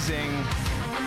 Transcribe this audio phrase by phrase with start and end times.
[0.00, 0.44] amazing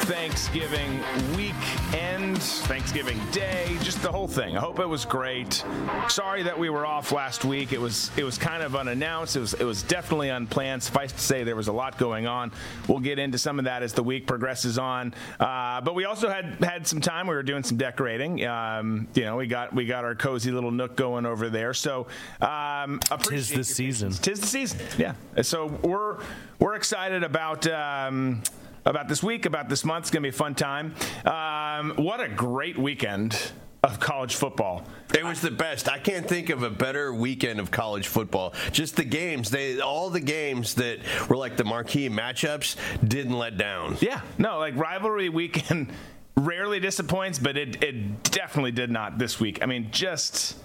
[0.06, 1.00] Thanksgiving
[1.36, 4.56] weekend, Thanksgiving Day, just the whole thing.
[4.58, 5.64] I hope it was great.
[6.10, 7.74] Sorry that we were off last week.
[7.74, 9.36] It was it was kind of unannounced.
[9.36, 10.84] It was it was definitely unplanned.
[10.84, 12.52] Suffice to say, there was a lot going on.
[12.88, 15.14] We'll get into some of that as the week progresses on.
[15.40, 17.28] Uh, but we also had had some time.
[17.28, 18.46] We were doing some decorating.
[18.46, 21.74] Um, you know, we got we got our cozy little nook going over there.
[21.74, 22.08] So
[22.42, 24.12] um, tis the season.
[24.12, 24.80] Tis the season.
[24.98, 25.14] Yeah.
[25.42, 26.20] So we're
[26.60, 27.66] we're excited about.
[27.68, 28.44] Um,
[28.86, 30.04] about this week, about this month.
[30.04, 30.96] It's going to be a fun time.
[31.26, 33.52] Um, what a great weekend
[33.84, 34.86] of college football.
[35.14, 35.90] It was the best.
[35.90, 38.54] I can't think of a better weekend of college football.
[38.72, 43.58] Just the games, they all the games that were like the marquee matchups didn't let
[43.58, 43.98] down.
[44.00, 45.92] Yeah, no, like rivalry weekend
[46.38, 49.62] rarely disappoints, but it it definitely did not this week.
[49.62, 50.58] I mean, just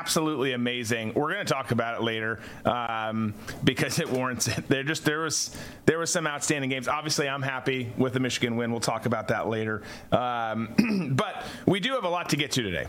[0.00, 1.12] absolutely amazing.
[1.14, 3.34] We're going to talk about it later um,
[3.64, 4.66] because it warrants it.
[4.66, 6.88] There just there was there was some outstanding games.
[6.88, 8.70] Obviously, I'm happy with the Michigan win.
[8.70, 9.82] We'll talk about that later.
[10.10, 12.86] Um, but we do have a lot to get to today.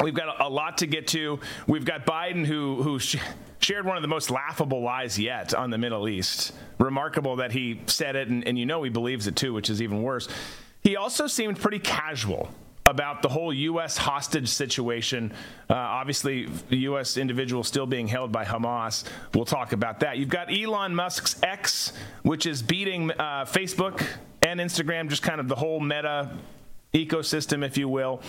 [0.00, 1.40] We've got a lot to get to.
[1.66, 3.16] We've got Biden who who sh-
[3.58, 6.52] shared one of the most laughable lies yet on the Middle East.
[6.78, 9.82] Remarkable that he said it, and, and you know he believes it too, which is
[9.82, 10.28] even worse.
[10.84, 12.48] He also seemed pretty casual
[12.88, 13.96] about the whole U.S.
[13.96, 15.32] hostage situation.
[15.68, 17.16] Uh, obviously, the U.S.
[17.16, 19.04] individual still being held by Hamas.
[19.34, 20.16] We'll talk about that.
[20.16, 24.04] You've got Elon Musk's X, which is beating uh, Facebook
[24.42, 26.30] and Instagram, just kind of the whole meta
[26.94, 28.22] ecosystem, if you will.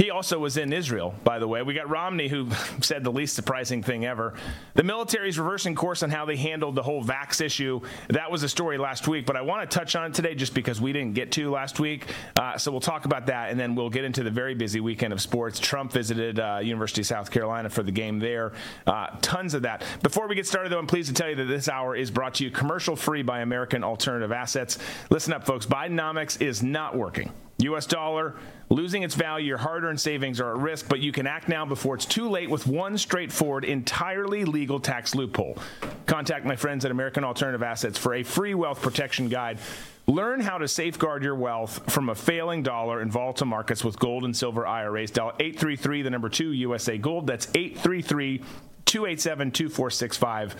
[0.00, 1.60] He also was in Israel, by the way.
[1.60, 2.48] We got Romney, who
[2.80, 4.32] said the least surprising thing ever.
[4.72, 7.82] The military's reversing course on how they handled the whole vax issue.
[8.08, 10.54] That was a story last week, but I want to touch on it today just
[10.54, 12.06] because we didn't get to last week.
[12.40, 15.12] Uh, so we'll talk about that, and then we'll get into the very busy weekend
[15.12, 15.60] of sports.
[15.60, 18.52] Trump visited uh, University of South Carolina for the game there.
[18.86, 19.84] Uh, tons of that.
[20.02, 22.36] Before we get started, though, I'm pleased to tell you that this hour is brought
[22.36, 24.78] to you commercial free by American Alternative Assets.
[25.10, 25.66] Listen up, folks.
[25.66, 27.30] Bidenomics is not working.
[27.62, 27.86] U.S.
[27.86, 28.36] dollar
[28.70, 31.66] losing its value, your hard earned savings are at risk, but you can act now
[31.66, 35.58] before it's too late with one straightforward, entirely legal tax loophole.
[36.06, 39.58] Contact my friends at American Alternative Assets for a free wealth protection guide.
[40.06, 44.24] Learn how to safeguard your wealth from a failing dollar in volatile markets with gold
[44.24, 45.10] and silver IRAs.
[45.10, 47.26] Dial 833, the number 2 USA Gold.
[47.26, 48.38] That's 833
[48.86, 50.56] 287 2465.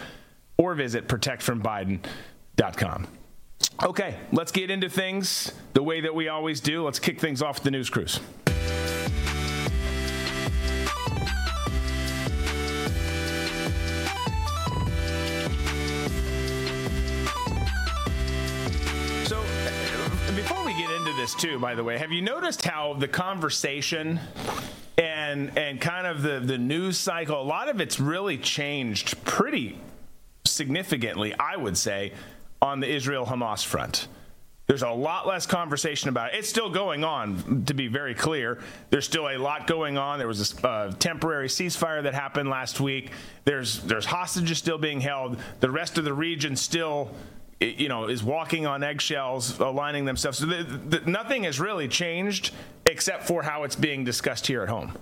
[0.57, 3.07] Or visit protectfrombiden.com.
[3.83, 6.85] Okay, let's get into things the way that we always do.
[6.85, 8.21] Let's kick things off the news cruise.
[19.25, 22.93] So, uh, before we get into this, too, by the way, have you noticed how
[22.93, 24.21] the conversation
[24.99, 29.79] and and kind of the the news cycle, a lot of it's really changed pretty
[30.45, 32.13] significantly, I would say,
[32.63, 34.09] on the Israel Hamas front.
[34.71, 36.39] There's a lot less conversation about it.
[36.39, 38.61] It's still going on, to be very clear.
[38.91, 40.21] There's still a lot going on.
[40.21, 43.11] There was a uh, temporary ceasefire that happened last week.
[43.45, 45.39] There's there's hostages still being held.
[45.59, 47.11] The rest of the region still,
[47.59, 50.39] you know, is walking on eggshells, aligning themselves.
[50.39, 52.55] So the, the, nothing has really changed
[52.87, 54.97] except for how it's being discussed here at home.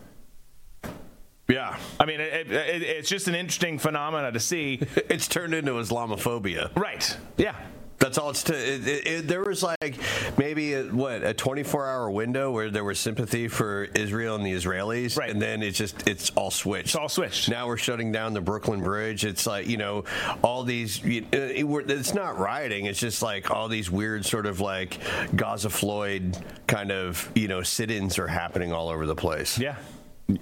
[1.49, 1.79] Yeah.
[1.99, 4.81] I mean, it, it, it's just an interesting phenomena to see.
[5.09, 6.71] It's turned into Islamophobia.
[6.77, 7.17] Right.
[7.39, 7.57] Yeah.
[7.99, 8.55] That's all it's to.
[8.55, 9.97] It, it, there was like
[10.39, 15.17] maybe a, what a 24-hour window where there was sympathy for Israel and the Israelis,
[15.19, 15.31] Right.
[15.31, 16.87] and then it's just it's all switched.
[16.89, 17.49] It's all switched.
[17.49, 19.25] Now we're shutting down the Brooklyn Bridge.
[19.25, 20.05] It's like you know
[20.43, 21.03] all these.
[21.03, 22.87] You, uh, it, it's not rioting.
[22.87, 24.99] It's just like all these weird sort of like
[25.35, 26.37] Gaza Floyd
[26.69, 29.59] kind of you know sit-ins are happening all over the place.
[29.59, 29.75] Yeah.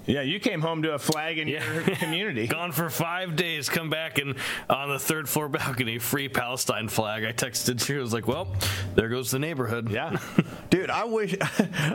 [0.05, 1.61] Yeah, you came home to a flag in your
[1.99, 2.45] community.
[2.45, 4.35] Gone for five days, come back and
[4.69, 7.23] on the third floor balcony, free Palestine flag.
[7.23, 7.99] I texted you.
[7.99, 8.53] I was like, well,
[8.95, 9.89] there goes the neighborhood.
[9.89, 10.17] Yeah.
[10.69, 11.35] Dude, I wish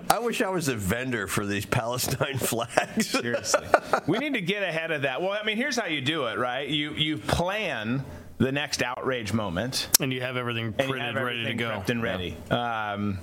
[0.08, 3.10] I wish I was a vendor for these Palestine flags.
[3.10, 3.66] Seriously.
[4.06, 5.20] we need to get ahead of that.
[5.20, 6.66] Well, I mean, here's how you do it, right?
[6.66, 8.04] You you plan
[8.38, 11.82] the next outrage moment And you have everything and printed, you have ready to go.
[11.86, 12.36] and ready.
[12.50, 13.18] Um,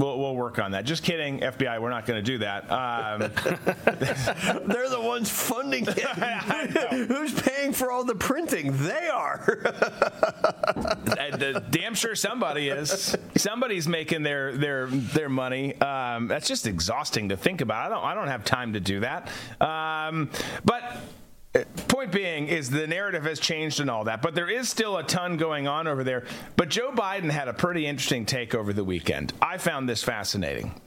[0.00, 0.84] we'll, we'll work on that.
[0.84, 1.80] Just kidding, FBI.
[1.80, 2.70] We're not going to do that.
[2.70, 3.20] Um,
[4.66, 5.98] They're the ones funding it.
[7.08, 8.76] Who's paying for all the printing?
[8.78, 9.62] They are.
[10.74, 13.16] uh, damn sure somebody is.
[13.36, 15.80] Somebody's making their their their money.
[15.80, 17.86] Um, that's just exhausting to think about.
[17.86, 19.28] I don't I don't have time to do that.
[19.60, 20.30] Um,
[20.64, 20.82] but.
[21.88, 25.02] Point being is the narrative has changed and all that, but there is still a
[25.02, 26.24] ton going on over there.
[26.56, 29.32] But Joe Biden had a pretty interesting take over the weekend.
[29.42, 30.80] I found this fascinating.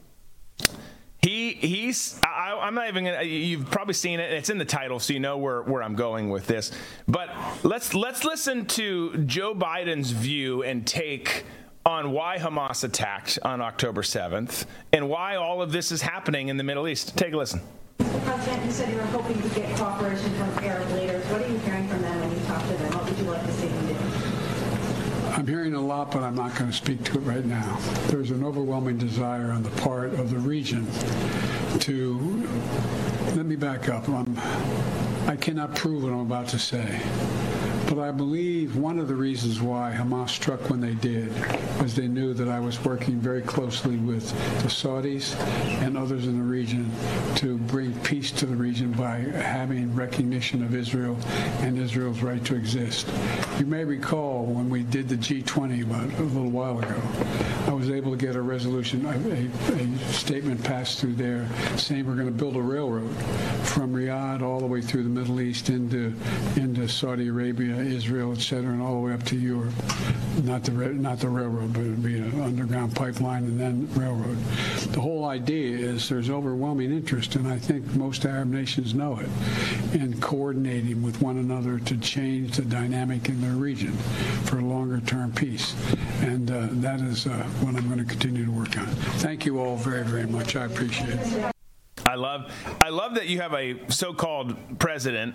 [1.20, 3.22] He he's I, am not even gonna.
[3.22, 4.32] You've probably seen it.
[4.32, 6.72] It's in the title, so you know where where I'm going with this.
[7.06, 7.30] But
[7.62, 11.44] let's let's listen to Joe Biden's view and take
[11.84, 16.56] on why Hamas attacked on October 7th and why all of this is happening in
[16.56, 17.16] the Middle East.
[17.16, 17.60] Take a listen.
[17.98, 18.24] Mr.
[18.24, 21.24] President, you said you were hoping to get cooperation from Arab leaders.
[21.26, 22.92] What are you hearing from them when you talk to them?
[22.94, 23.96] What would you like to see them do?
[25.36, 27.76] I'm hearing a lot, but I'm not going to speak to it right now.
[28.06, 30.86] There's an overwhelming desire on the part of the region
[31.80, 32.46] to.
[33.34, 34.08] Let me back up.
[34.08, 34.38] I'm,
[35.28, 37.00] I cannot prove what I'm about to say.
[37.94, 41.28] But I believe one of the reasons why Hamas struck when they did
[41.80, 44.28] was they knew that I was working very closely with
[44.62, 45.38] the Saudis
[45.80, 46.90] and others in the region
[47.36, 51.16] to bring peace to the region by having recognition of Israel
[51.60, 53.08] and Israel's right to exist.
[53.60, 57.00] You may recall when we did the G20 about a little while ago,
[57.68, 62.16] I was able to get a resolution, a, a statement passed through there saying we're
[62.16, 63.14] going to build a railroad
[63.62, 66.12] from Riyadh all the way through the Middle East into
[66.56, 69.72] into Saudi Arabia Israel, et cetera, and all the way up to Europe.
[70.42, 74.36] Not the not the railroad, but it'd be an underground pipeline and then railroad.
[74.92, 79.28] The whole idea is there's overwhelming interest, and I think most Arab nations know it,
[79.94, 83.92] in coordinating with one another to change the dynamic in their region
[84.46, 85.74] for longer-term peace,
[86.20, 87.30] and uh, that is uh,
[87.60, 88.86] what I'm going to continue to work on.
[89.22, 90.56] Thank you all very, very much.
[90.56, 91.54] I appreciate it.
[92.06, 95.34] I love I love that you have a so-called president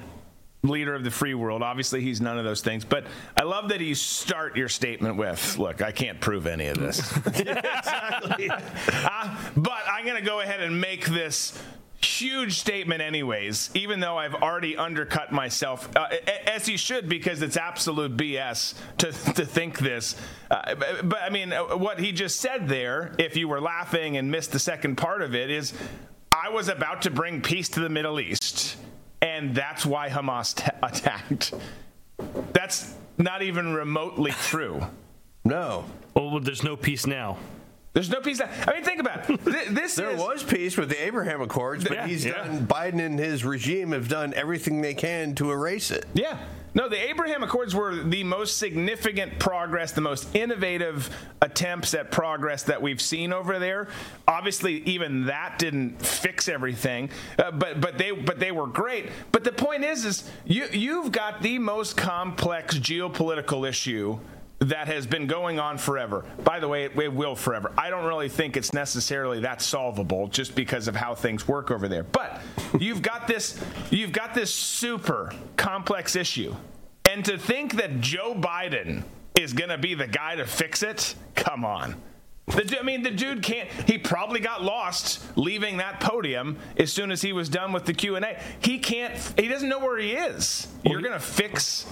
[0.64, 1.64] leader of the free world.
[1.64, 2.84] Obviously, he's none of those things.
[2.84, 3.06] But
[3.38, 7.00] I love that you start your statement with, "Look, I can't prove any of this."
[7.28, 8.50] exactly.
[8.50, 11.58] uh, but I'm going to go ahead and make this
[12.02, 16.08] huge statement anyways even though i've already undercut myself uh,
[16.48, 20.16] as he should because it's absolute bs to, to think this
[20.50, 24.16] uh, but, but i mean uh, what he just said there if you were laughing
[24.16, 25.74] and missed the second part of it is
[26.32, 28.78] i was about to bring peace to the middle east
[29.21, 31.54] and that's why Hamas t- attacked.
[32.54, 34.81] That's not even remotely true.
[35.45, 35.86] No.
[36.18, 37.38] Oh, well, there's no peace now.
[37.94, 38.42] There's no peace.
[38.42, 39.74] I mean, think about it.
[39.74, 42.33] This there is, was peace with the Abraham Accords, but yeah, he's yeah.
[42.33, 42.68] done.
[42.68, 46.06] Biden and his regime have done everything they can to erase it.
[46.13, 46.38] Yeah.
[46.74, 51.10] No, the Abraham Accords were the most significant progress, the most innovative
[51.42, 53.88] attempts at progress that we've seen over there.
[54.27, 59.10] Obviously, even that didn't fix everything, uh, but but they but they were great.
[59.31, 64.19] But the point is, is you you've got the most complex geopolitical issue
[64.60, 66.26] that has been going on forever.
[66.44, 67.72] By the way, it, it, will forever.
[67.78, 71.88] I don't really think it's necessarily that solvable just because of how things work over
[71.88, 72.04] there.
[72.04, 72.42] But
[72.78, 76.56] you've got this you've got this super complex issue.
[77.10, 79.04] And to think that Joe Biden
[79.36, 81.16] is going to be the guy to fix it?
[81.36, 81.96] Come on.
[82.48, 83.69] The, I mean, the dude can't.
[83.88, 87.94] He probably got lost leaving that podium as soon as he was done with the
[87.94, 88.42] Q and A.
[88.60, 89.16] He can't.
[89.38, 90.68] He doesn't know where he is.
[90.83, 91.86] You're going to fix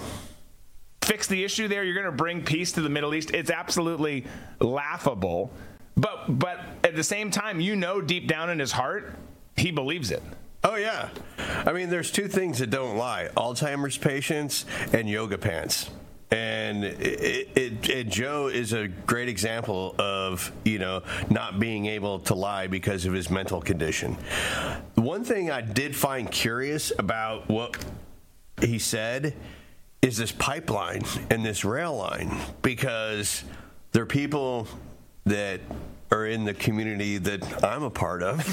[1.08, 1.82] fix the issue there.
[1.84, 3.30] You're going to bring peace to the Middle East.
[3.32, 4.26] It's absolutely
[4.60, 5.50] laughable.
[5.96, 9.14] But but at the same time, you know deep down in his heart,
[9.56, 10.22] he believes it.
[10.62, 11.08] Oh yeah.
[11.38, 15.90] I mean, there's two things that don't lie: Alzheimer's patients and yoga pants.
[16.30, 22.18] And it, it, it, Joe is a great example of you know not being able
[22.20, 24.12] to lie because of his mental condition.
[24.94, 27.82] One thing I did find curious about what
[28.60, 29.34] he said
[30.02, 33.42] is this pipeline and this rail line because
[33.92, 34.66] there are people
[35.26, 35.60] that
[36.10, 38.42] are in the community that I'm a part of.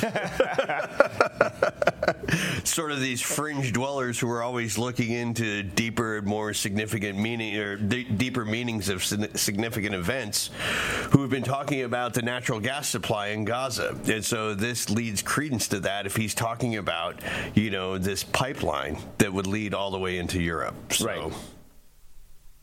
[2.63, 7.77] sort of these fringe dwellers who are always looking into deeper, more significant meaning or
[7.77, 10.49] d- deeper meanings of significant events,
[11.11, 13.97] who have been talking about the natural gas supply in Gaza.
[14.07, 17.19] And so this leads credence to that if he's talking about,
[17.53, 20.93] you know, this pipeline that would lead all the way into Europe.
[20.93, 21.05] So.
[21.05, 21.33] Right.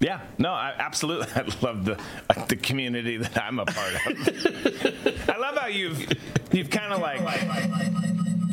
[0.02, 1.28] Yeah, no, I, absolutely.
[1.37, 5.28] I love the uh, the community that I'm a part of.
[5.28, 6.12] I love how you've
[6.52, 7.21] you've kind of like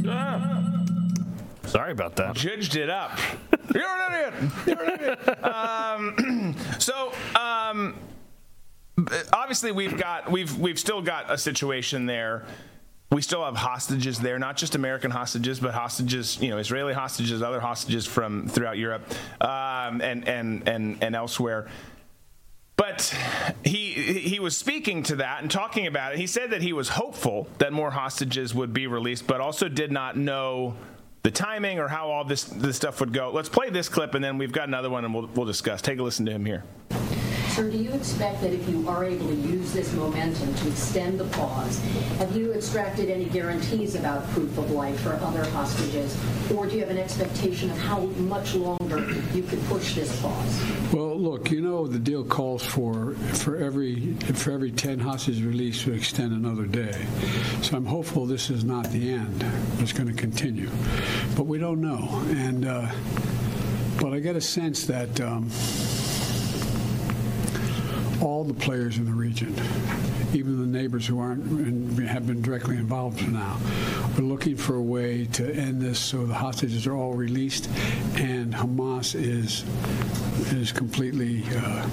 [0.07, 0.85] ah.
[1.65, 2.35] sorry about that.
[2.35, 3.17] Judged it up.
[3.73, 4.51] You're an idiot.
[4.67, 5.43] You're an idiot.
[5.43, 7.11] Um, so.
[7.35, 7.95] Um,
[9.33, 12.45] obviously, we've got we've we've still got a situation there
[13.11, 17.41] we still have hostages there, not just American hostages, but hostages, you know, Israeli hostages,
[17.41, 19.03] other hostages from throughout Europe
[19.41, 21.67] um, and, and, and, and elsewhere.
[22.75, 23.13] But
[23.65, 26.17] he he was speaking to that and talking about it.
[26.17, 29.91] He said that he was hopeful that more hostages would be released, but also did
[29.91, 30.77] not know
[31.23, 33.31] the timing or how all this this stuff would go.
[33.33, 35.81] Let's play this clip and then we've got another one and we'll we'll discuss.
[35.81, 36.63] Take a listen to him here.
[37.59, 41.19] Sir, do you expect that if you are able to use this momentum to extend
[41.19, 41.79] the pause,
[42.17, 46.17] have you extracted any guarantees about proof of life for other hostages,
[46.55, 50.63] or do you have an expectation of how much longer you could push this pause?
[50.93, 55.83] Well, look, you know the deal calls for for every for every 10 hostages released
[55.83, 57.05] to extend another day.
[57.61, 59.45] So I'm hopeful this is not the end.
[59.79, 60.69] It's going to continue,
[61.35, 62.23] but we don't know.
[62.29, 62.89] And uh,
[63.99, 65.19] but I get a sense that.
[65.19, 65.49] Um,
[68.21, 69.53] all the players in the region,
[70.33, 73.57] even the neighbors who aren't and have been directly involved now,
[74.17, 77.69] are looking for a way to end this so the hostages are all released
[78.15, 79.63] and Hamas is
[80.53, 81.43] is completely.
[81.55, 81.87] Uh,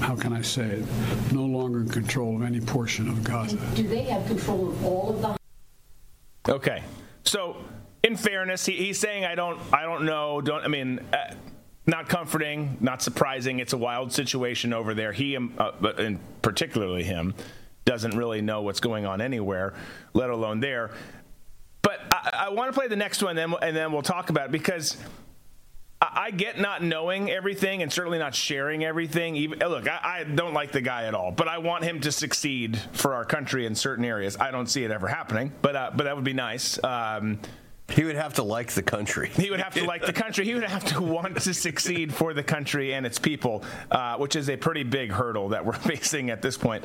[0.00, 1.32] how can I say it?
[1.32, 3.56] No longer in control of any portion of Gaza.
[3.74, 6.82] Do they have control of all of the Okay.
[7.24, 7.56] So,
[8.02, 11.34] in fairness, he, he's saying I don't I don't know, don't I mean uh,
[11.86, 13.58] not comforting, not surprising.
[13.58, 15.12] It's a wild situation over there.
[15.12, 17.34] He, um, uh, and particularly him,
[17.84, 19.74] doesn't really know what's going on anywhere,
[20.14, 20.90] let alone there.
[21.82, 24.30] But I, I want to play the next one, and then, and then we'll talk
[24.30, 24.96] about it because
[26.00, 29.36] I, I get not knowing everything and certainly not sharing everything.
[29.36, 32.12] Even look, I, I don't like the guy at all, but I want him to
[32.12, 34.38] succeed for our country in certain areas.
[34.38, 36.82] I don't see it ever happening, but uh, but that would be nice.
[36.82, 37.38] Um,
[37.90, 39.28] He would have to like the country.
[39.28, 40.44] he would have to like the country.
[40.44, 44.36] He would have to want to succeed for the country and its people, uh, which
[44.36, 46.84] is a pretty big hurdle that we're facing at this point.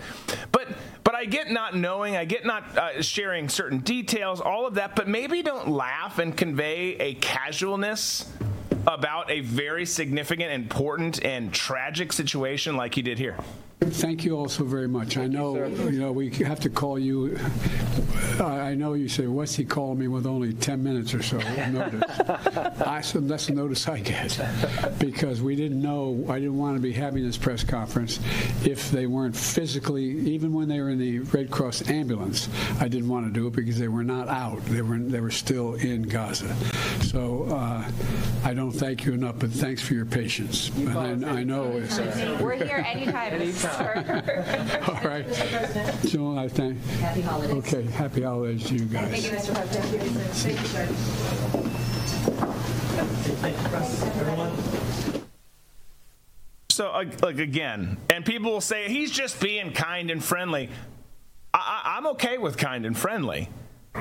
[0.51, 0.67] But
[1.03, 4.95] but I get not knowing, I get not uh, sharing certain details, all of that.
[4.95, 8.29] But maybe don't laugh and convey a casualness
[8.89, 13.37] about a very significant, important, and tragic situation like he did here.
[13.81, 15.17] Thank you all so very much.
[15.17, 17.37] I know, you know, we have to call you.
[18.39, 21.37] I I know you say, "What's he calling me with only 10 minutes or so
[21.71, 22.03] notice?"
[22.85, 24.37] I said, "That's the notice I get,"
[24.99, 26.23] because we didn't know.
[26.29, 28.19] I didn't want to be having this press conference
[28.63, 32.49] if they weren't physically, even when they were in the Red Cross ambulance.
[32.79, 34.63] I didn't want to do it because they were not out.
[34.65, 36.53] They were they were still in Gaza.
[37.09, 37.83] So uh,
[38.43, 40.69] I don't thank you enough, but thanks for your patience.
[40.77, 41.97] And I, I know it's.
[42.39, 44.83] We're here anytime, sir.
[44.87, 45.25] All right.
[46.07, 46.79] So I thank.
[47.01, 47.55] happy holidays?
[47.55, 49.09] Okay, happy holidays to you guys.
[49.09, 49.55] Thank you, Mr.
[49.55, 49.85] President.
[50.35, 50.85] Thank you, sir.
[56.69, 60.69] So, uh, like again, and people will say he's just being kind and friendly.
[61.55, 63.49] I, I, I'm okay with kind and friendly,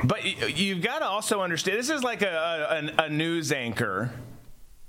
[0.04, 0.24] but
[0.56, 4.10] you've got to also understand this is like a, a, a news anchor,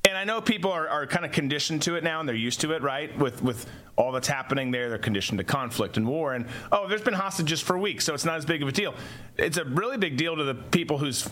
[0.06, 2.62] and I know people are, are kind of conditioned to it now, and they're used
[2.62, 3.16] to it, right?
[3.18, 7.02] With with all that's happening there, they're conditioned to conflict and war, and oh, there's
[7.02, 8.94] been hostages for weeks, so it's not as big of a deal.
[9.38, 11.30] It's a really big deal to the people whose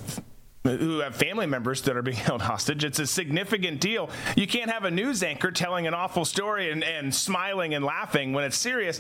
[0.64, 2.84] who have family members that are being held hostage.
[2.84, 4.10] It's a significant deal.
[4.36, 8.34] You can't have a news anchor telling an awful story and, and smiling and laughing
[8.34, 9.00] when it's serious.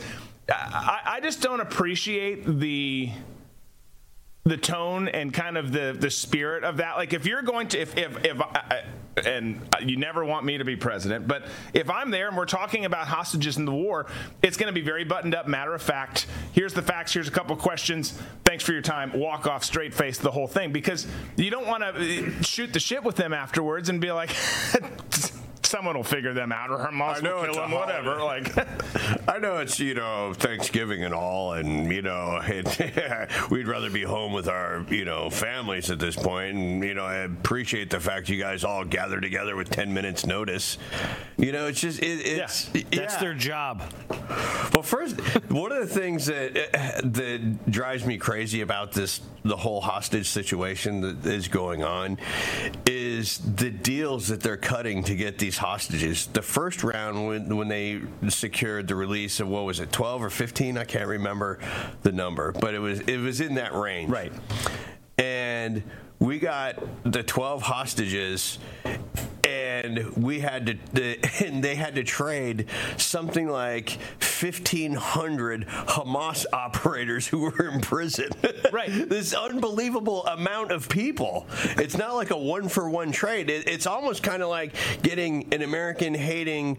[0.49, 3.11] I, I just don't appreciate the
[4.47, 6.95] the tone and kind of the the spirit of that.
[6.97, 8.83] Like if you're going to if if if I,
[9.25, 12.45] and uh, you never want me to be president, but if I'm there and we're
[12.45, 14.05] talking about hostages in the war,
[14.41, 16.27] it's going to be very buttoned up, matter of fact.
[16.53, 17.13] Here's the facts.
[17.13, 18.17] Here's a couple questions.
[18.45, 19.11] Thanks for your time.
[19.13, 23.03] Walk off straight face the whole thing because you don't want to shoot the shit
[23.03, 24.29] with them afterwards and be like.
[25.67, 28.23] Someone will figure them out, or her mom will kill them, whatever.
[28.23, 28.55] Like,
[29.27, 34.03] I know it's you know Thanksgiving and all, and you know it, we'd rather be
[34.03, 37.99] home with our you know families at this point, and you know I appreciate the
[37.99, 40.77] fact you guys all gather together with ten minutes notice.
[41.37, 43.19] You know, it's just it, it's That's yeah.
[43.19, 43.83] their job.
[44.73, 45.19] Well, first,
[45.51, 46.53] one of the things that
[47.03, 52.17] that drives me crazy about this, the whole hostage situation that is going on,
[52.85, 56.27] is the deals that they're cutting to get these hostages.
[56.27, 60.29] The first round, when when they secured the release of what was it, twelve or
[60.29, 60.77] fifteen?
[60.77, 61.59] I can't remember
[62.03, 64.09] the number, but it was it was in that range.
[64.09, 64.33] Right.
[65.17, 65.83] And
[66.19, 68.59] we got the twelve hostages
[69.47, 72.65] and we had to the, and they had to trade
[72.97, 78.29] something like 1500 Hamas operators who were in prison
[78.71, 78.89] Right.
[79.09, 83.87] this unbelievable amount of people it's not like a one for one trade it, it's
[83.87, 86.77] almost kind of like getting an American hating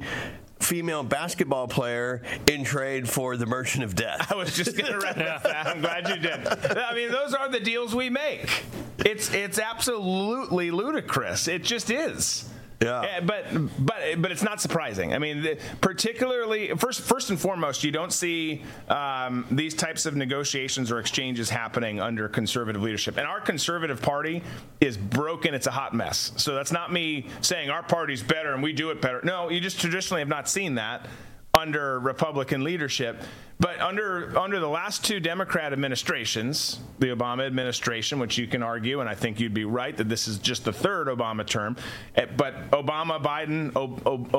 [0.61, 4.99] female basketball player in trade for the merchant of death I was just going to
[4.99, 5.67] reference that.
[5.69, 6.47] I'm glad you did.
[6.77, 8.65] I mean, those are the deals we make.
[8.99, 11.47] It's it's absolutely ludicrous.
[11.49, 12.48] It just is.
[12.81, 13.01] Yeah.
[13.01, 13.45] Eh, but
[13.79, 15.13] but but it's not surprising.
[15.13, 20.15] I mean, the, particularly first first and foremost, you don't see um, these types of
[20.15, 23.17] negotiations or exchanges happening under conservative leadership.
[23.17, 24.43] And our conservative party
[24.81, 25.55] is broken.
[25.55, 26.33] It's a hot mess.
[26.37, 29.21] So that's not me saying our party's better and we do it better.
[29.25, 31.07] No, you just traditionally have not seen that
[31.55, 33.23] under Republican leadership.
[33.61, 39.01] But under under the last two Democrat administrations, the Obama administration, which you can argue,
[39.01, 41.77] and I think you'd be right that this is just the third Obama term,
[42.15, 43.89] eh, but Obama, Biden, o,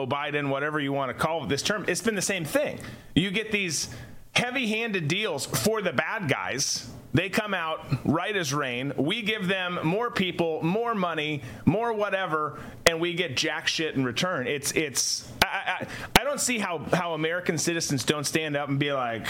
[0.08, 2.80] Biden, whatever you want to call this term, it's been the same thing.
[3.13, 3.94] You get these
[4.36, 6.89] heavy-handed deals for the bad guys.
[7.13, 8.94] They come out right as rain.
[8.96, 14.04] We give them more people, more money, more whatever, and we get jack shit in
[14.04, 14.46] return.
[14.46, 15.28] It's it's.
[15.44, 15.48] I,
[15.82, 15.88] I,
[16.22, 19.28] I don't see how how American citizens don't stand up and be like,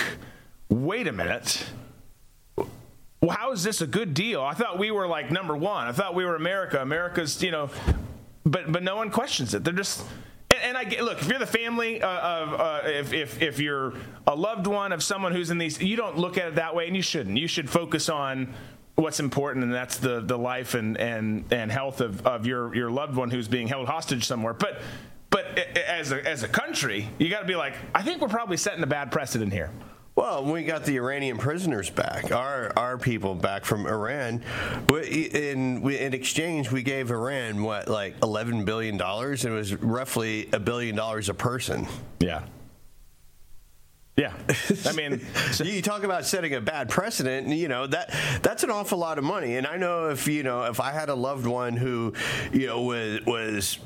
[0.68, 1.66] wait a minute.
[3.22, 4.42] Well, how is this a good deal?
[4.42, 5.88] I thought we were like number one.
[5.88, 6.82] I thought we were America.
[6.82, 7.70] America's, you know,
[8.46, 9.64] but but no one questions it.
[9.64, 10.04] They're just
[10.60, 13.60] and, and I get look if you're the family uh, of uh, if, if if
[13.60, 13.94] you're
[14.28, 16.88] a loved one of someone who's in these, you don't look at it that way,
[16.88, 17.38] and you shouldn't.
[17.38, 18.54] You should focus on
[18.96, 22.92] what's important, and that's the the life and and and health of, of your your
[22.92, 24.54] loved one who's being held hostage somewhere.
[24.54, 24.82] But
[25.30, 28.58] but as a as a country, you got to be like, I think we're probably
[28.58, 29.72] setting a bad precedent here.
[30.20, 34.44] Well, we got the Iranian prisoners back, our our people back from Iran.
[34.90, 39.46] In in exchange, we gave Iran what like eleven billion dollars.
[39.46, 41.88] And it was roughly a billion dollars a person.
[42.20, 42.44] Yeah.
[44.18, 44.34] Yeah,
[44.86, 47.48] I mean, so you talk about setting a bad precedent.
[47.48, 49.56] You know that that's an awful lot of money.
[49.56, 52.12] And I know if you know if I had a loved one who,
[52.52, 53.80] you know, was was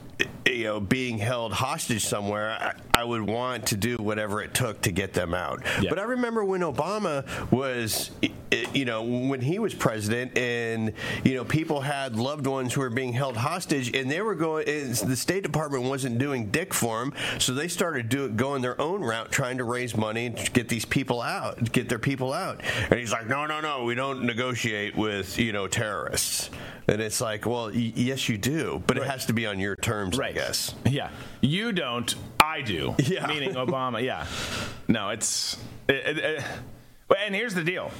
[0.48, 4.82] you know being held hostage somewhere, I, I, would want to do whatever it took
[4.82, 5.62] to get them out.
[5.82, 5.90] Yeah.
[5.90, 8.12] But I remember when Obama was,
[8.74, 12.89] you know, when he was president, and you know, people had loved ones who were
[12.89, 14.65] being held hostage, and they were going.
[14.65, 19.02] the State Department wasn't doing dick for them, so they started doing going their own
[19.02, 22.62] route, trying to raise money to get these people out, get their people out.
[22.89, 26.50] And he's like, no, no, no, we don't negotiate with you know terrorists.
[26.88, 29.06] And it's like, well, y- yes, you do, but right.
[29.06, 30.32] it has to be on your terms, right.
[30.32, 30.76] I guess.
[30.86, 31.10] Yeah,
[31.43, 32.95] you don't, I do.
[32.99, 34.01] Yeah, meaning Obama.
[34.01, 34.25] Yeah,
[34.88, 35.58] no, it's.
[35.88, 36.43] It, it, it,
[37.19, 37.91] and here's the deal.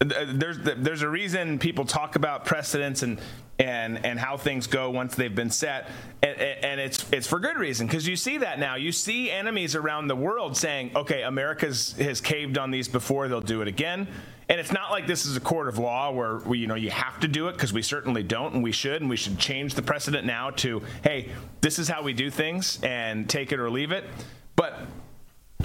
[0.00, 3.20] Uh, there's there's a reason people talk about precedents and
[3.58, 5.90] and and how things go once they've been set,
[6.22, 8.74] and, and it's it's for good reason because you see that now.
[8.74, 13.40] You see enemies around the world saying, "Okay, America's has caved on these before; they'll
[13.40, 14.08] do it again."
[14.48, 16.90] And it's not like this is a court of law where we, you know you
[16.90, 19.74] have to do it because we certainly don't, and we should, and we should change
[19.74, 21.30] the precedent now to hey,
[21.60, 24.04] this is how we do things, and take it or leave it.
[24.54, 24.78] But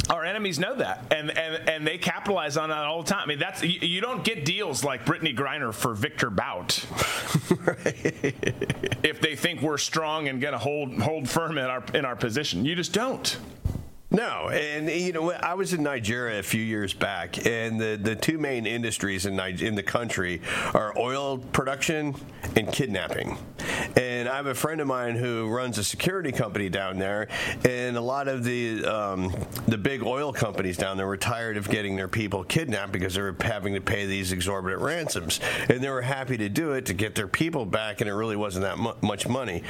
[0.10, 3.24] our enemies know that, and, and and they capitalize on that all the time.
[3.24, 6.78] I mean, that's you, you don't get deals like Brittney Griner for Victor Bout
[9.04, 12.16] if they think we're strong and going to hold hold firm in our in our
[12.16, 12.66] position.
[12.66, 13.38] You just don't.
[14.14, 18.14] No, and you know I was in Nigeria a few years back, and the, the
[18.14, 20.42] two main industries in in the country
[20.74, 22.16] are oil production
[22.58, 23.38] and kidnapping.
[23.96, 27.30] And I have a friend of mine who runs a security company down there,
[27.64, 29.34] and a lot of the um,
[29.70, 33.22] the big oil companies down there were tired of getting their people kidnapped because they
[33.22, 36.94] were having to pay these exorbitant ransoms, and they were happy to do it to
[36.94, 39.64] get their people back, and it really wasn't that mu- much money.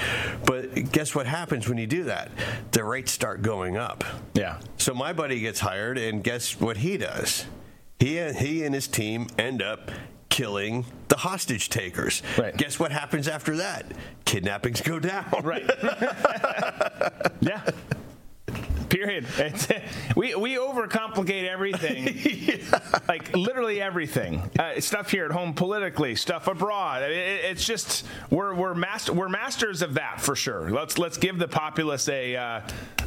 [0.46, 2.32] But guess what happens when you do that?
[2.72, 4.04] The rates start going up.
[4.34, 4.60] Yeah.
[4.78, 7.46] So my buddy gets hired, and guess what he does?
[8.00, 9.92] He he and his team end up
[10.30, 12.24] killing the hostage takers.
[12.38, 12.56] Right.
[12.58, 13.86] Guess what happens after that?
[14.26, 15.26] Kidnappings go down.
[15.44, 15.64] Right.
[17.42, 17.62] yeah.
[18.90, 19.26] Period.
[20.16, 23.00] we we overcomplicate everything, yeah.
[23.08, 24.50] like literally everything.
[24.60, 27.04] Uh, stuff here at home, politically, stuff abroad.
[27.04, 30.70] It, it's just we're we're master we're masters of that for sure.
[30.70, 32.62] Let's let's give the populace a uh,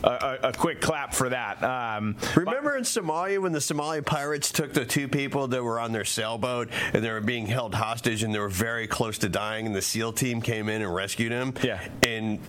[0.05, 1.63] a, a, quick clap for that.
[1.63, 5.81] Um, Remember but, in Somalia when the Somali pirates took the two people that were
[5.81, 9.29] on their sailboat and they were being held hostage and they were very close to
[9.29, 11.55] dying, and the SEAL team came in and rescued them.
[11.63, 12.41] Yeah, and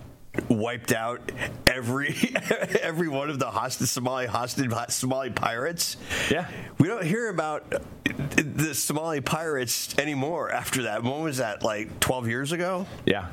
[0.50, 1.32] wiped out
[1.66, 2.14] every
[2.82, 5.98] every one of the hostage Somali hostage Somali pirates.
[6.30, 7.70] Yeah, we don't hear about
[8.04, 11.04] the Somali pirates anymore after that.
[11.04, 11.64] When was that?
[11.64, 12.86] Like twelve years ago?
[13.06, 13.28] Yeah.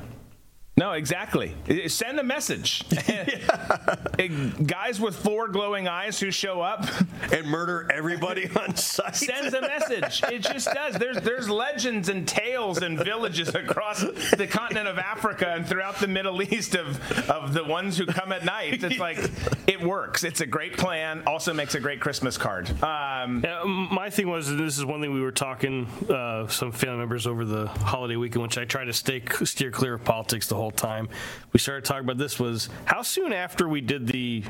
[0.75, 1.53] No, exactly.
[1.87, 2.83] Send a message.
[4.65, 6.87] Guys with four glowing eyes who show up
[7.31, 10.23] and murder everybody on sight sends a message.
[10.31, 10.95] It just does.
[10.95, 16.07] There's there's legends and tales and villages across the continent of Africa and throughout the
[16.07, 18.83] Middle East of of the ones who come at night.
[18.83, 19.19] It's like
[19.67, 20.23] it works.
[20.23, 21.21] It's a great plan.
[21.27, 22.69] Also makes a great Christmas card.
[22.83, 26.71] Um, yeah, my thing was, and this is one thing we were talking uh, some
[26.71, 30.47] family members over the holiday weekend, which I try to stay steer clear of politics
[30.47, 31.09] the whole time
[31.51, 34.43] we started talking about this was how soon after we did the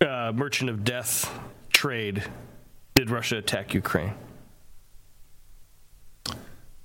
[0.00, 1.30] uh, Merchant of Death
[1.72, 2.24] trade
[2.94, 4.14] did Russia attack Ukraine?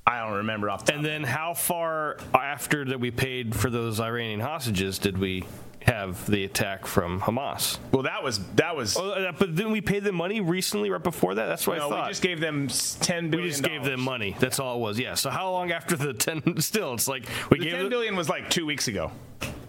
[0.05, 0.85] I don't remember off.
[0.85, 5.45] The And then how far after that we paid for those Iranian hostages did we
[5.85, 7.77] have the attack from Hamas?
[7.91, 8.97] well, that was that was.
[8.97, 11.45] Oh, uh, but didn't we pay them money recently right before that?
[11.47, 12.05] That's what no, I thought.
[12.05, 12.67] we just gave them
[13.01, 13.45] ten billion.
[13.45, 14.35] We just gave them money.
[14.39, 14.99] That's all it was.
[14.99, 15.13] Yeah.
[15.15, 16.57] So how long after the ten?
[16.61, 19.11] Still, it's like we The gave ten them- was like two weeks ago.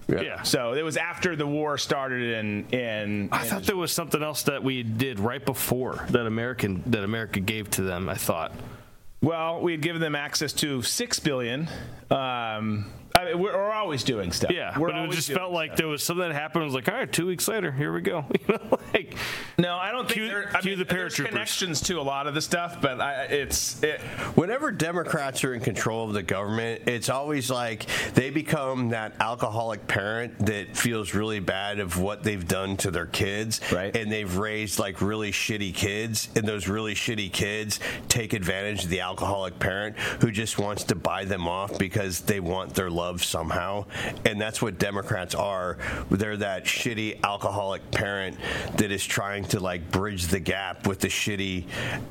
[0.07, 0.43] Yeah.
[0.43, 3.29] So it was after the war started in in.
[3.33, 7.05] I in- thought there was something else that we did right before that American that
[7.05, 8.09] America gave to them.
[8.09, 8.53] I thought.
[9.23, 11.67] Well, we had given them access to six billion.
[12.11, 12.85] Um,
[13.25, 14.51] I mean, we're, we're always doing stuff.
[14.53, 15.79] Yeah, we're but it just doing felt like stuff.
[15.79, 16.63] there was something that happened.
[16.63, 18.25] It was like, all right, two weeks later, here we go.
[18.47, 19.17] You know, like
[19.59, 20.51] No, I don't think Cue- there.
[20.55, 21.27] I cue mean, the there's paratroopers.
[21.29, 24.01] connections to a lot of the stuff, but I, it's it,
[24.35, 29.87] Whenever Democrats are in control of the government, it's always like they become that alcoholic
[29.87, 33.61] parent that feels really bad of what they've done to their kids.
[33.73, 33.97] Right.
[33.97, 38.91] And they've raised like really shitty kids, and those really shitty kids take advantage of
[38.91, 43.14] the alcoholic parent who just wants to buy them off because they want their love
[43.23, 43.85] somehow.
[44.25, 45.79] And that's what Democrats are.
[46.11, 48.39] They're that shitty alcoholic parent
[48.77, 51.67] that is trying to like bridge the gap with the shitty,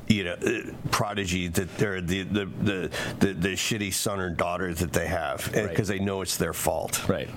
[0.08, 4.72] you know, uh, prodigy that they're the the, the the the shitty son or daughter
[4.72, 7.08] that they have because they know it's their fault.
[7.08, 7.28] right.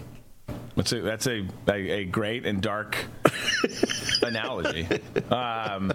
[0.77, 2.97] That's a that's a, a, a great and dark
[4.21, 4.87] analogy.
[5.31, 5.91] Um,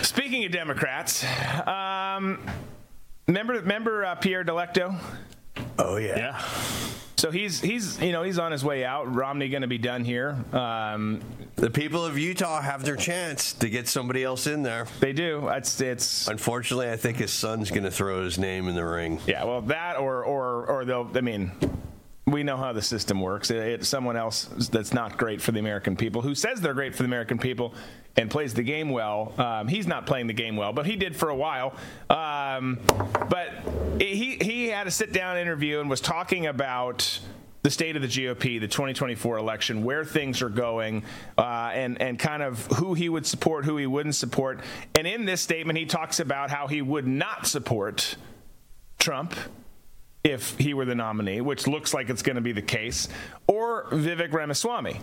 [0.00, 1.24] speaking of Democrats,
[1.66, 2.40] um,
[3.26, 4.98] remember remember uh, Pierre Delecto?
[5.78, 6.16] Oh yeah.
[6.16, 6.38] yeah,
[7.16, 9.12] So he's he's you know he's on his way out.
[9.14, 10.36] Romney going to be done here.
[10.52, 11.20] Um,
[11.56, 14.86] The people of Utah have their chance to get somebody else in there.
[15.00, 15.48] they do.
[15.48, 19.20] It's it's Unfortunately, I think his son's going to throw his name in the ring.
[19.26, 19.44] yeah.
[19.44, 21.10] Well, that or or or they'll.
[21.14, 21.50] I mean,
[22.26, 23.50] we know how the system works.
[23.50, 27.02] It's someone else that's not great for the American people who says they're great for
[27.02, 27.74] the American people
[28.18, 29.32] and plays the game well.
[29.38, 31.74] Um, he's not playing the game well, but he did for a while.
[32.10, 32.80] Um,
[33.30, 33.50] but
[34.00, 37.20] he he had a sit down interview and was talking about
[37.62, 41.04] the state of the GOP, the 2024 election, where things are going,
[41.36, 44.60] uh, and and kind of who he would support, who he wouldn't support.
[44.96, 48.16] And in this statement, he talks about how he would not support
[48.98, 49.34] Trump
[50.24, 53.08] if he were the nominee, which looks like it's going to be the case,
[53.46, 55.00] or Vivek Ramaswamy,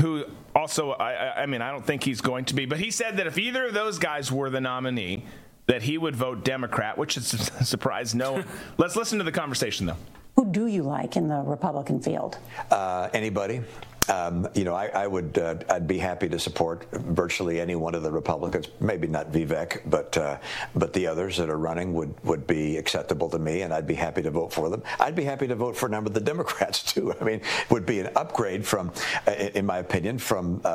[0.00, 2.90] who also, I, I- I mean, I don't think he's going to be, but he
[2.90, 5.24] said that if either of those guys were the nominee,
[5.66, 8.44] that he would vote Democrat, which is a surprise no one.
[8.78, 9.96] Let's listen to the conversation, though.
[10.36, 12.38] Who do you like in the Republican field?
[12.70, 13.60] Uh, anybody.
[14.08, 17.94] Um, you know, I, I would, uh, I'd be happy to support virtually any one
[17.94, 18.68] of the Republicans.
[18.80, 20.38] Maybe not Vivek, but uh,
[20.74, 23.94] but the others that are running would would be acceptable to me, and I'd be
[23.94, 24.82] happy to vote for them.
[25.00, 27.14] I'd be happy to vote for a number of the Democrats too.
[27.20, 28.92] I mean, it would be an upgrade from,
[29.26, 30.68] uh, in my opinion, from uh,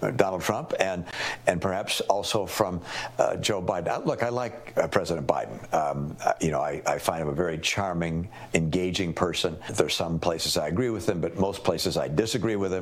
[0.00, 1.04] uh, Donald Trump and
[1.46, 2.80] and perhaps also from
[3.18, 4.04] uh, Joe Biden.
[4.06, 5.72] Look, I like President Biden.
[5.72, 9.56] Um, you know, I, I find him a very charming, engaging person.
[9.70, 12.75] There's some places I agree with him, but most places I disagree with him.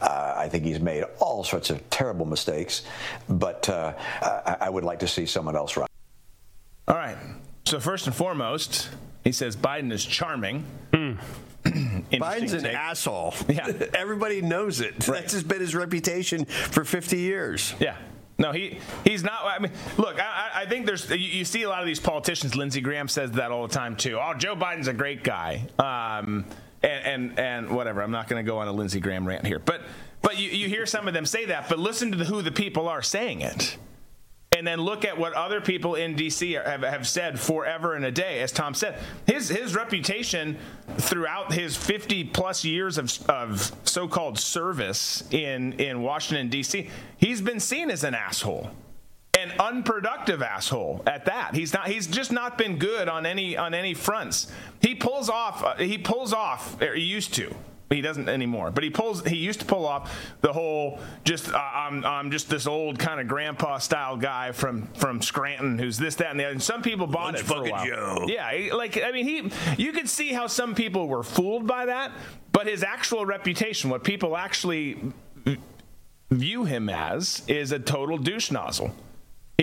[0.00, 2.84] Uh, I think he's made all sorts of terrible mistakes,
[3.28, 5.86] but uh, I, I would like to see someone else run.
[6.86, 7.16] All right.
[7.66, 8.88] So, first and foremost,
[9.24, 10.64] he says Biden is charming.
[11.64, 12.74] Interesting Biden's an take.
[12.74, 13.34] asshole.
[13.48, 13.70] Yeah.
[13.94, 14.98] Everybody knows it.
[15.00, 17.74] That's just been his reputation for 50 years.
[17.78, 17.96] Yeah.
[18.40, 19.40] No, he he's not.
[19.44, 21.98] I mean, look, I, I- I think there's you, you see a lot of these
[22.00, 22.54] politicians.
[22.54, 24.16] Lindsey Graham says that all the time too.
[24.20, 25.66] Oh, Joe Biden's a great guy.
[25.78, 26.44] Um,
[26.82, 28.02] and and and whatever.
[28.02, 29.82] I'm not going to go on a Lindsey Graham rant here, but
[30.22, 31.68] but you, you hear some of them say that.
[31.68, 33.76] But listen to the, who the people are saying it.
[34.56, 36.52] And then look at what other people in D.C.
[36.52, 38.40] have, have said forever and a day.
[38.40, 40.56] As Tom said, his his reputation
[40.96, 46.88] throughout his 50 plus years of, of so-called service in in Washington D.C.
[47.18, 48.70] He's been seen as an asshole,
[49.42, 51.54] an unproductive asshole at that.
[51.54, 51.88] He's not.
[51.88, 54.50] He's just not been good on any on any fronts.
[54.80, 55.62] He pulls off.
[55.64, 56.80] Uh, he pulls off.
[56.82, 57.54] Or he used to.
[57.90, 59.24] He doesn't anymore, but he pulls.
[59.24, 61.52] He used to pull off the whole just.
[61.52, 65.96] Uh, I'm, I'm just this old kind of grandpa style guy from from Scranton who's
[65.96, 66.52] this, that, and the other.
[66.52, 67.86] And some people bought Lunch it for a while.
[67.86, 68.26] Joe.
[68.28, 69.82] Yeah, he- like I mean, he.
[69.82, 72.12] You could see how some people were fooled by that,
[72.52, 74.98] but his actual reputation, what people actually
[76.30, 78.94] view him as, is a total douche nozzle.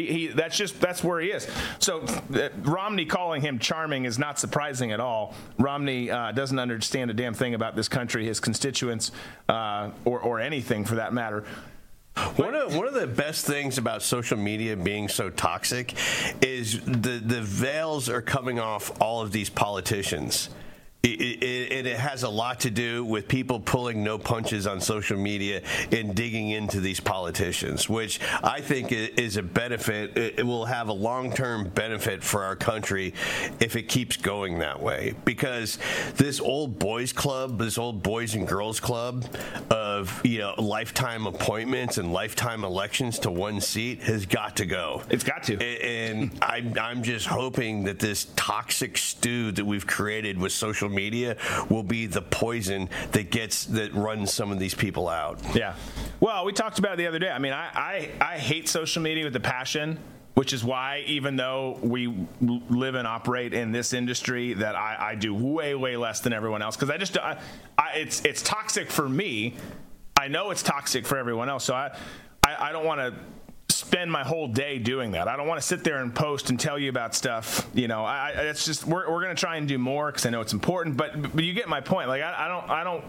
[0.05, 1.47] He, that's just that's where he is.
[1.79, 2.01] So
[2.33, 5.33] uh, Romney calling him charming is not surprising at all.
[5.59, 9.11] Romney uh, doesn't understand a damn thing about this country, his constituents,
[9.49, 11.45] uh, or or anything for that matter.
[12.37, 15.93] One of one of the best things about social media being so toxic
[16.41, 20.49] is the the veils are coming off all of these politicians.
[21.05, 24.79] It, it, and it has a lot to do with people pulling no punches on
[24.79, 30.17] social media and digging into these politicians, which I think is a benefit.
[30.17, 33.13] It it will have a long term benefit for our country
[33.59, 35.15] if it keeps going that way.
[35.25, 35.77] Because
[36.15, 39.25] this old boys club, this old boys and girls club
[39.69, 45.03] of you know lifetime appointments and lifetime elections to one seat has got to go.
[45.09, 45.61] It's got to.
[45.83, 51.37] And I'm, I'm just hoping that this toxic stew that we've created with social media
[51.69, 55.39] will be the poison that gets that runs some of these people out.
[55.55, 55.75] Yeah.
[56.19, 57.29] Well, we talked about it the other day.
[57.29, 59.99] I mean, I, I, I hate social media with a passion,
[60.33, 65.15] which is why, even though we live and operate in this industry, that I, I
[65.15, 67.39] do way, way less than everyone else because I just I,
[67.77, 69.55] I, it's it's toxic for me.
[70.17, 71.95] I know it's toxic for everyone else, so I
[72.43, 73.13] I, I don't want to
[73.69, 75.27] spend my whole day doing that.
[75.27, 77.67] I don't want to sit there and post and tell you about stuff.
[77.73, 80.25] You know, I, I it's just we're, we're going to try and do more because
[80.25, 80.97] I know it's important.
[80.97, 82.07] But but you get my point.
[82.07, 83.03] Like I, I don't I don't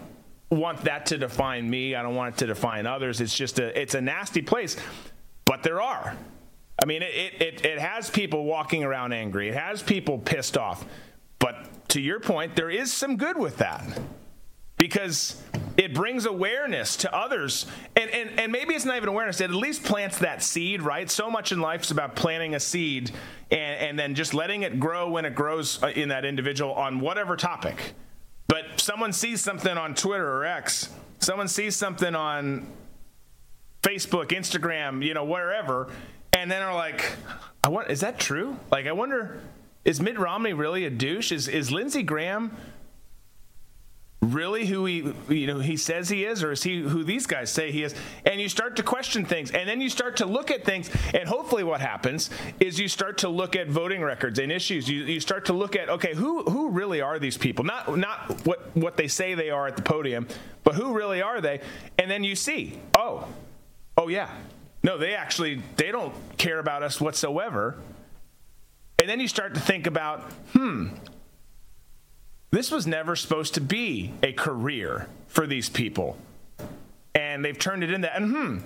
[0.50, 1.94] want that to define me.
[1.94, 3.20] I don't want it to define others.
[3.20, 4.76] It's just a it's a nasty place.
[5.44, 6.16] But there are.
[6.82, 9.48] I mean, it, it, it has people walking around angry.
[9.48, 10.84] It has people pissed off.
[11.38, 13.82] But to your point, there is some good with that
[14.76, 15.42] because
[15.76, 19.56] it brings awareness to others and, and and maybe it's not even awareness it at
[19.56, 21.10] least plants that seed right?
[21.10, 23.10] So much in life is about planting a seed
[23.50, 27.00] and, and then just letting it grow when it grows uh, in that individual on
[27.00, 27.94] whatever topic.
[28.48, 32.66] But someone sees something on twitter or x someone sees something on
[33.82, 35.90] facebook instagram you know wherever
[36.32, 37.16] and then are like
[37.64, 38.56] i want is that true?
[38.70, 39.40] Like i wonder
[39.84, 41.32] is mitt romney really a douche?
[41.32, 42.56] Is is lindsey graham
[44.32, 47.50] really who he you know he says he is or is he who these guys
[47.50, 47.94] say he is?
[48.24, 51.28] And you start to question things and then you start to look at things and
[51.28, 54.88] hopefully what happens is you start to look at voting records and issues.
[54.88, 57.64] You, you start to look at okay who who really are these people?
[57.64, 60.28] Not not what what they say they are at the podium
[60.64, 61.60] but who really are they?
[61.98, 63.28] And then you see oh
[63.96, 64.30] oh yeah.
[64.82, 67.76] No they actually they don't care about us whatsoever.
[68.98, 70.88] And then you start to think about hmm
[72.50, 76.16] this was never supposed to be a career for these people.
[77.14, 78.58] And they've turned it into, and hmm,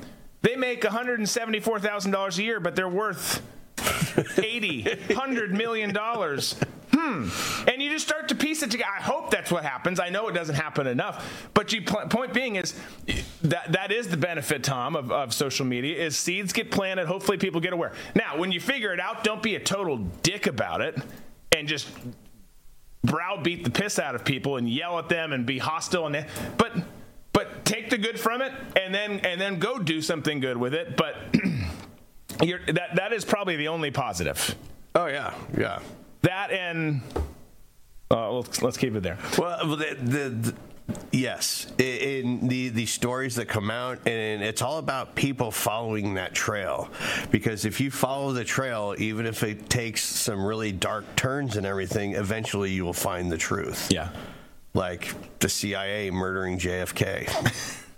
[0.43, 3.43] they make $174,000 a year, but they're worth
[4.39, 6.57] 80, 100 million dollars.
[6.93, 7.29] Hmm.
[7.69, 8.91] And you just start to piece it together.
[8.95, 10.01] I hope that's what happens.
[10.01, 11.49] I know it doesn't happen enough.
[11.55, 12.75] But you, point being is
[13.43, 17.07] that that is the benefit, Tom, of, of social media is seeds get planted.
[17.07, 17.93] Hopefully people get aware.
[18.15, 20.99] Now, when you figure it out, don't be a total dick about it
[21.53, 21.89] and just
[23.03, 26.27] browbeat the piss out of people and yell at them and be hostile and
[26.59, 26.73] but
[27.33, 30.75] but take the good from it and then and then go do something good with
[30.75, 30.97] it.
[30.97, 31.17] But
[32.43, 34.55] you're, that that is probably the only positive.
[34.95, 35.35] Oh yeah.
[35.57, 35.81] Yeah.
[36.23, 37.01] That and
[38.11, 39.19] uh, let's, let's keep it there.
[39.39, 40.55] Well the, the, the
[41.13, 46.35] Yes, in the the stories that come out, and it's all about people following that
[46.35, 46.89] trail.
[47.31, 51.67] Because if you follow the trail, even if it takes some really dark turns and
[51.67, 53.91] everything, eventually you will find the truth.
[53.91, 54.11] Yeah,
[54.75, 57.29] like the CIA murdering JFK.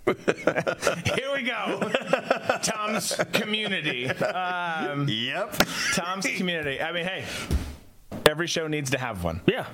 [1.15, 1.89] Here we go.
[2.61, 4.09] Tom's community.
[4.09, 5.55] Um, yep.
[5.93, 6.81] Tom's community.
[6.81, 7.23] I mean, hey,
[8.25, 9.39] every show needs to have one.
[9.47, 9.65] Yeah.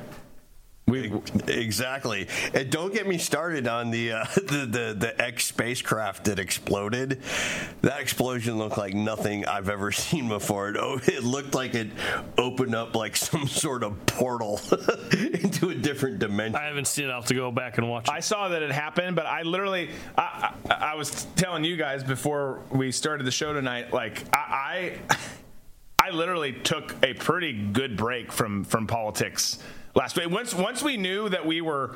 [0.89, 1.13] We,
[1.47, 6.39] exactly, and don't get me started on the uh, the the, the X spacecraft that
[6.39, 7.21] exploded.
[7.81, 10.69] That explosion looked like nothing I've ever seen before.
[10.69, 11.89] It, it looked like it
[12.37, 14.59] opened up like some sort of portal
[15.11, 16.55] into a different dimension.
[16.55, 17.09] I haven't seen it.
[17.09, 18.07] I'll have to go back and watch.
[18.07, 18.11] it.
[18.11, 22.03] I saw that it happened, but I literally, I, I, I was telling you guys
[22.03, 25.17] before we started the show tonight, like I, I,
[26.07, 29.59] I literally took a pretty good break from from politics
[29.99, 30.29] last week.
[30.29, 31.93] Once once we knew that we were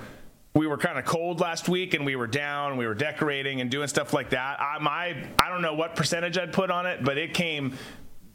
[0.54, 3.72] we were kind of cold last week and we were down, we were decorating and
[3.72, 4.60] doing stuff like that.
[4.62, 7.78] I, my I don't know what percentage I'd put on it, but it came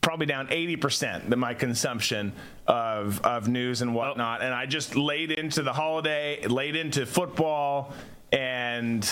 [0.00, 2.32] probably down 80% of my consumption
[2.66, 4.40] of, of news and whatnot.
[4.40, 7.92] And I just laid into the holiday, laid into football,
[8.32, 9.06] and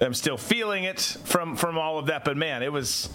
[0.00, 2.24] I'm still feeling it from, from all of that.
[2.24, 3.10] But man, it was.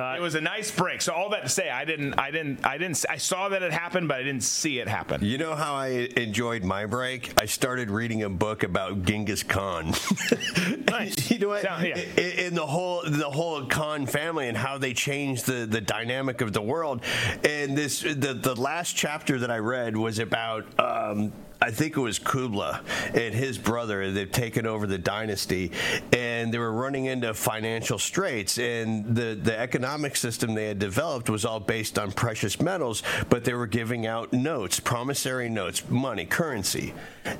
[0.00, 1.00] It was a nice break.
[1.02, 3.72] So all that to say, I didn't, I didn't, I didn't, I saw that it
[3.72, 5.24] happened, but I didn't see it happen.
[5.24, 7.32] You know how I enjoyed my break?
[7.40, 9.86] I started reading a book about Genghis Khan.
[10.88, 11.30] nice.
[11.30, 11.62] you know what?
[11.62, 11.96] Sound, yeah.
[11.96, 16.52] In the whole the whole Khan family and how they changed the the dynamic of
[16.52, 17.02] the world.
[17.44, 20.66] And this the the last chapter that I read was about.
[20.78, 22.82] Um, I think it was Kubla
[23.14, 24.10] and his brother.
[24.12, 25.72] They've taken over the dynasty,
[26.12, 28.58] and and they were running into financial straits.
[28.58, 33.44] And the the economic system they had developed was all based on precious metals, but
[33.44, 36.94] they were giving out notes, promissory notes, money, currency.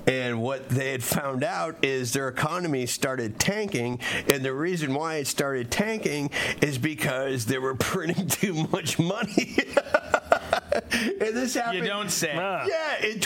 [0.07, 5.17] And what they had found out is their economy started tanking, and the reason why
[5.17, 9.57] it started tanking is because they were printing too much money.
[10.93, 11.79] and this happened.
[11.79, 12.35] You don't say.
[12.69, 13.21] Yeah, in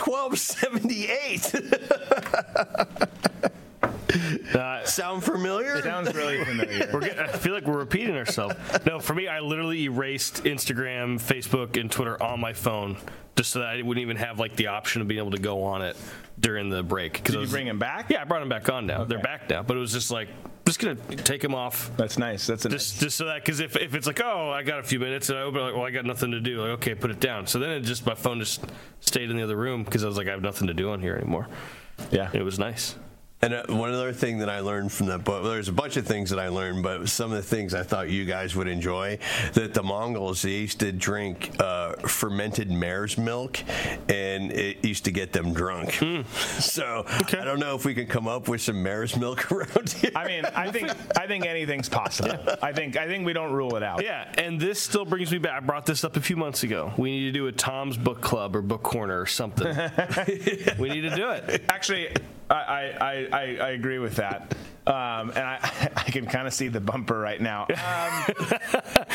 [0.83, 1.55] 1278.
[4.53, 5.81] Uh, Sound familiar?
[5.83, 6.91] Sounds really familiar.
[6.93, 8.57] We're get, I feel like we're repeating ourselves.
[8.85, 12.97] No, for me, I literally erased Instagram, Facebook, and Twitter on my phone
[13.37, 15.63] just so that I wouldn't even have like the option of being able to go
[15.63, 15.97] on it
[16.39, 17.23] during the break.
[17.23, 18.11] Did I you bring him back?
[18.11, 19.05] Yeah, I brought them back on now.
[19.05, 20.29] They're back now, but it was just like
[20.71, 21.91] just gonna take them off.
[21.97, 22.47] That's nice.
[22.47, 24.83] That's a Just, just so that because if, if it's like oh I got a
[24.83, 26.95] few minutes and I open it, like well I got nothing to do like okay
[26.95, 28.65] put it down so then it just my phone just
[29.01, 31.01] stayed in the other room because I was like I have nothing to do on
[31.01, 31.49] here anymore
[32.11, 32.31] yeah.
[32.33, 32.95] it was nice
[33.43, 36.07] And uh, one other thing that I learned from that book, there's a bunch of
[36.07, 39.19] things that I learned, but some of the things I thought you guys would enjoy,
[39.55, 43.59] that the Mongols, they used to drink uh, fermented mare's milk,
[44.11, 45.99] and it used to get them drunk.
[46.61, 50.11] So I don't know if we can come up with some mare's milk around here.
[50.15, 52.39] I mean, I think I think anything's possible.
[52.63, 54.03] I think I think we don't rule it out.
[54.03, 55.53] Yeah, and this still brings me back.
[55.53, 56.93] I brought this up a few months ago.
[56.97, 59.67] We need to do a Tom's Book Club or Book Corner or something.
[60.79, 61.63] we need to do it.
[61.69, 62.15] Actually,
[62.51, 64.55] I I, I, I agree with that.
[64.87, 65.59] Um, and I,
[65.97, 67.67] I can kind of see the bumper right now.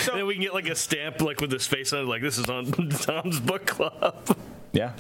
[0.06, 2.22] Um, then we can get like a stamp like with his face on it, like
[2.22, 4.38] this is on Tom's Book Club.
[4.76, 4.92] Yeah,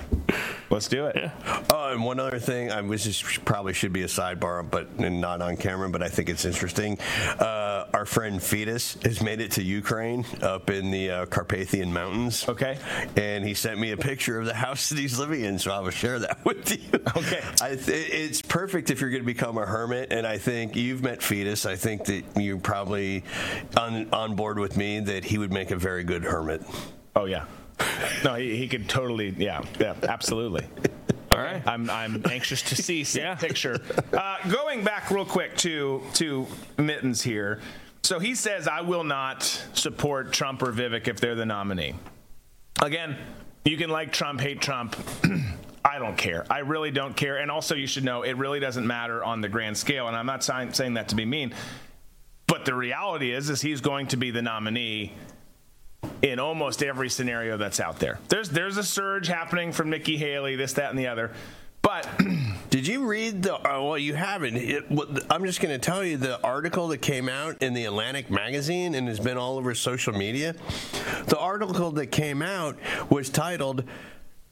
[0.69, 1.29] let's do it.
[1.69, 5.41] Oh, and one other thing, I was just probably should be a sidebar, but not
[5.41, 5.89] on camera.
[5.89, 6.97] But I think it's interesting.
[7.37, 12.47] Uh, our friend Fetus has made it to Ukraine, up in the uh, Carpathian Mountains.
[12.47, 12.77] Okay.
[13.17, 15.79] and he sent me a picture of the house that he's living in, so I
[15.79, 16.99] will share that with you.
[17.17, 17.43] Okay.
[17.61, 21.03] I th- it's perfect if you're going to become a hermit, and I think you've
[21.03, 21.65] met Fetus.
[21.65, 23.23] I think that you're probably
[23.75, 26.63] on on board with me that he would make a very good hermit.
[27.13, 27.45] Oh yeah.
[28.23, 29.29] No, he, he could totally.
[29.37, 30.65] Yeah, yeah, absolutely.
[31.31, 31.61] All right.
[31.67, 33.35] I'm, I'm anxious to see said Yeah.
[33.35, 33.77] picture.
[34.13, 37.59] Uh, going back real quick to to Mittens here.
[38.03, 41.95] So he says, "I will not support Trump or Vivek if they're the nominee."
[42.81, 43.17] Again,
[43.63, 44.95] you can like Trump, hate Trump.
[45.85, 46.45] I don't care.
[46.49, 47.37] I really don't care.
[47.37, 50.07] And also, you should know it really doesn't matter on the grand scale.
[50.07, 51.53] And I'm not saying saying that to be mean,
[52.47, 55.13] but the reality is, is he's going to be the nominee
[56.21, 58.19] in almost every scenario that's out there.
[58.29, 61.31] There's there's a surge happening from Nikki Haley, this, that, and the other.
[61.81, 62.09] But
[62.75, 63.55] Did you read the?
[63.55, 64.57] Uh, well, you haven't.
[64.57, 64.83] It,
[65.29, 68.95] I'm just going to tell you the article that came out in the Atlantic magazine
[68.95, 70.55] and has been all over social media.
[71.27, 72.77] The article that came out
[73.09, 73.85] was titled.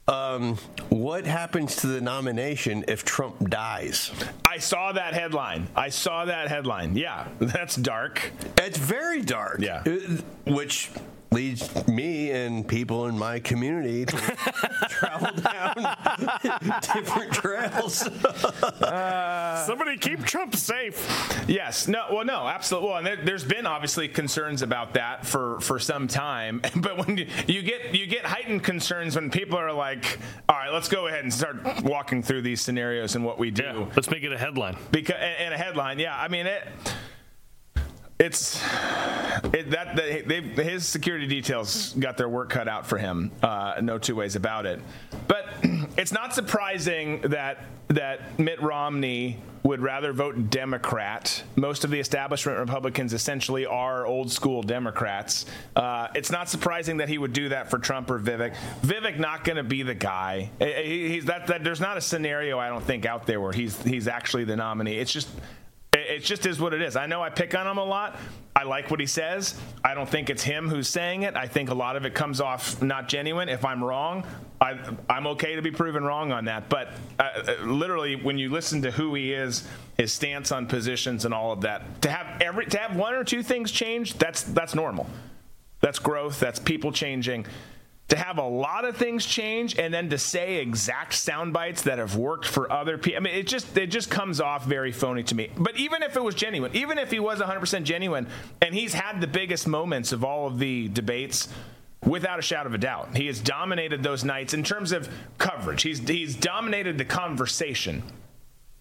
[0.08, 0.56] Um,
[0.88, 4.10] what happens to the nomination if Trump dies?
[4.46, 5.68] I saw that headline.
[5.76, 6.96] I saw that headline.
[6.96, 8.32] Yeah, that's dark.
[8.56, 9.60] It's very dark.
[9.60, 9.82] Yeah.
[10.46, 10.90] Which
[11.34, 14.16] leads me and people in my community to
[14.88, 15.74] travel down
[16.94, 18.08] different trails.
[19.66, 21.44] Somebody keep Trump safe.
[21.48, 21.88] Yes.
[21.88, 22.06] No.
[22.12, 22.46] Well, no.
[22.46, 22.88] Absolutely.
[22.88, 26.62] Well, and there, there's been obviously concerns about that for for some time.
[26.76, 30.18] But when you, you get you get heightened concerns when people are like,
[30.48, 33.64] "All right, let's go ahead and start walking through these scenarios and what we do."
[33.64, 34.76] Yeah, let's make it a headline.
[34.92, 36.62] because and, and a headline yeah i mean it
[38.18, 38.62] it's
[39.52, 43.98] it, that they, his security details got their work cut out for him uh, no
[43.98, 44.80] two ways about it.
[45.26, 45.46] But
[45.96, 51.42] it's not surprising that that mitt romney would rather vote democrat.
[51.56, 55.46] Most of the establishment republicans essentially are old school democrats.
[55.74, 58.54] Uh, it's not surprising that he would do that for trump or vivek.
[58.82, 60.50] Vivek not going to be the guy.
[60.60, 64.06] He- that, that there's not a scenario i don't think out there where he's he's
[64.06, 64.98] actually the nominee.
[64.98, 65.28] It's just
[66.06, 66.96] it just is what it is.
[66.96, 68.18] I know I pick on him a lot.
[68.56, 69.60] I like what he says.
[69.82, 71.36] I don't think it's him who's saying it.
[71.36, 73.48] I think a lot of it comes off not genuine.
[73.48, 74.24] If I'm wrong,
[74.60, 74.78] I,
[75.10, 76.68] I'm okay to be proven wrong on that.
[76.68, 81.24] But uh, uh, literally, when you listen to who he is, his stance on positions
[81.24, 84.42] and all of that, to have every to have one or two things change, that's
[84.42, 85.08] that's normal.
[85.80, 86.38] That's growth.
[86.38, 87.46] That's people changing.
[88.14, 91.98] To have a lot of things change and then to say exact sound bites that
[91.98, 95.24] have worked for other people, I mean, it just it just comes off very phony
[95.24, 95.50] to me.
[95.56, 98.28] But even if it was genuine, even if he was 100% genuine,
[98.62, 101.48] and he's had the biggest moments of all of the debates,
[102.06, 105.08] without a shadow of a doubt, he has dominated those nights in terms of
[105.38, 105.82] coverage.
[105.82, 108.04] He's he's dominated the conversation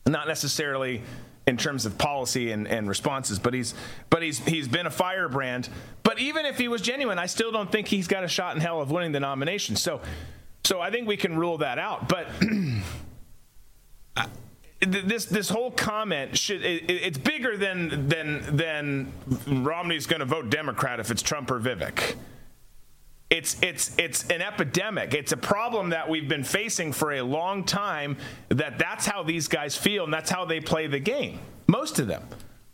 [0.05, 1.01] not necessarily
[1.45, 3.73] in terms of policy and, and responses, but he's
[4.09, 5.69] but he's he's been a firebrand.
[6.03, 8.61] But even if he was genuine, I still don't think he's got a shot in
[8.61, 9.75] hell of winning the nomination.
[9.75, 10.01] So
[10.63, 12.07] so I think we can rule that out.
[12.07, 12.27] But
[14.79, 19.11] this this whole comment should it, it's bigger than than than
[19.63, 22.15] Romney's going to vote Democrat if it's Trump or Vivek.
[23.33, 25.15] It's it's it's an epidemic.
[25.15, 28.17] It's a problem that we've been facing for a long time.
[28.49, 31.39] That that's how these guys feel, and that's how they play the game.
[31.65, 32.27] Most of them.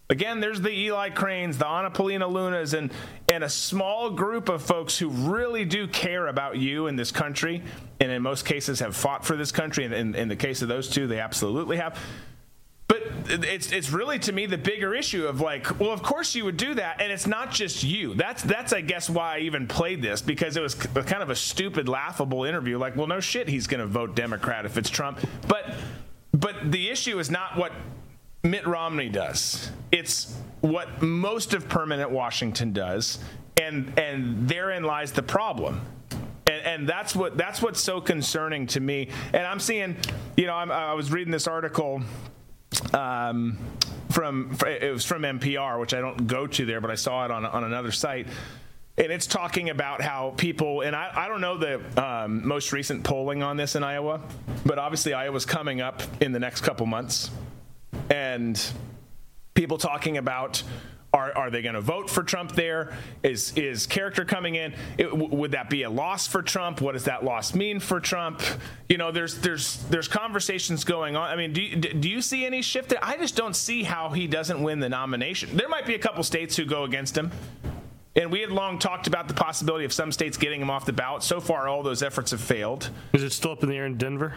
[0.10, 2.92] Again, there's the Eli Cranes, the Anna Paulina Lunas, and
[3.30, 7.64] and a small group of folks who really do care about you in this country,
[8.02, 9.86] and in most cases have fought for this country.
[9.86, 11.98] And in, in the case of those two, they absolutely have.
[12.90, 16.44] But it's it's really to me the bigger issue of like, well, of course you
[16.46, 18.16] would do that, and it's not just you.
[18.16, 21.36] That's that's I guess why I even played this because it was kind of a
[21.36, 22.80] stupid, laughable interview.
[22.80, 25.20] Like, well, no shit, he's going to vote Democrat if it's Trump.
[25.48, 25.72] But
[26.34, 27.72] but the issue is not what
[28.44, 29.70] Mitt Romney does.
[29.92, 33.20] It's what most of permanent Washington does,
[33.56, 35.82] and and therein lies the problem.
[36.48, 39.10] And, and that's what that's what's so concerning to me.
[39.34, 39.96] And I'm seeing,
[40.36, 42.02] you know, I'm, I was reading this article
[42.94, 43.58] um,
[44.12, 47.32] from it was from NPR, which I don't go to there, but I saw it
[47.32, 48.28] on on another site.
[48.98, 53.06] And it's talking about how people, and I, I don't know the um, most recent
[53.06, 54.20] polling on this in Iowa,
[54.66, 57.32] but obviously Iowa's coming up in the next couple months
[58.10, 58.62] and
[59.54, 60.64] people talking about
[61.14, 62.94] are, are they going to vote for Trump there?
[63.24, 64.74] Is is character coming in?
[64.98, 66.82] It, w- would that be a loss for Trump?
[66.82, 68.42] What does that loss mean for Trump?
[68.88, 71.30] You know, there's there's there's conversations going on.
[71.30, 72.94] I mean, do you, do you see any shift?
[73.02, 75.58] I just don't see how he doesn't win the nomination.
[75.58, 77.32] There might be a couple states who go against him.
[78.16, 80.94] And we had long talked about the possibility of some states getting him off the
[80.94, 81.24] ballot.
[81.24, 82.90] So far, all those efforts have failed.
[83.14, 84.34] Is it still up in the air in Denver?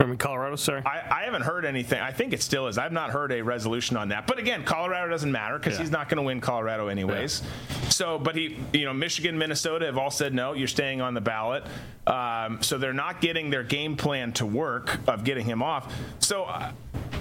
[0.00, 0.82] I'm in Colorado, sorry.
[0.86, 2.00] I, I, haven't heard anything.
[2.00, 2.78] I think it still is.
[2.78, 4.26] I've not heard a resolution on that.
[4.26, 5.80] But again, Colorado doesn't matter because yeah.
[5.80, 7.42] he's not going to win Colorado anyways.
[7.42, 7.88] Yeah.
[7.90, 10.54] So, but he, you know, Michigan, Minnesota have all said no.
[10.54, 11.64] You're staying on the ballot.
[12.06, 15.94] Um, so they're not getting their game plan to work of getting him off.
[16.18, 16.72] So, uh,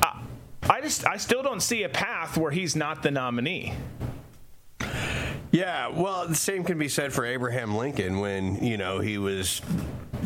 [0.02, 0.24] I,
[0.70, 3.74] I just, I still don't see a path where he's not the nominee.
[5.52, 9.62] Yeah, well, the same can be said for Abraham Lincoln when you know he was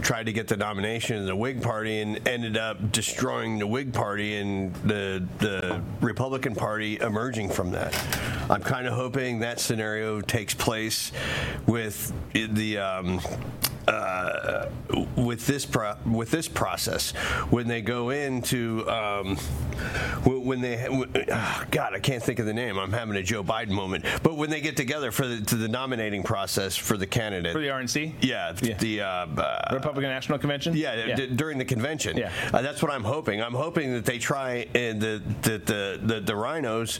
[0.01, 3.93] tried to get the nomination in the Whig Party and ended up destroying the Whig
[3.93, 7.93] Party and the the Republican Party emerging from that.
[8.49, 11.11] I'm kind of hoping that scenario takes place
[11.65, 12.77] with the.
[12.77, 13.21] Um,
[13.87, 14.69] uh,
[15.15, 17.11] with this pro- with this process
[17.49, 19.35] when they go into um,
[20.25, 22.77] when they oh God I can't think of the name.
[22.77, 24.05] I'm having a Joe Biden moment.
[24.21, 27.53] But when they get together for the, to the nominating process for the candidate.
[27.53, 28.77] For the RNC yeah, yeah.
[28.77, 30.75] the uh, uh, Republican National Convention?
[30.75, 31.15] Yeah, yeah.
[31.15, 32.17] D- during the convention.
[32.17, 32.31] Yeah.
[32.53, 33.41] Uh, that's what I'm hoping.
[33.41, 36.99] I'm hoping that they try and the the, the the the RINOs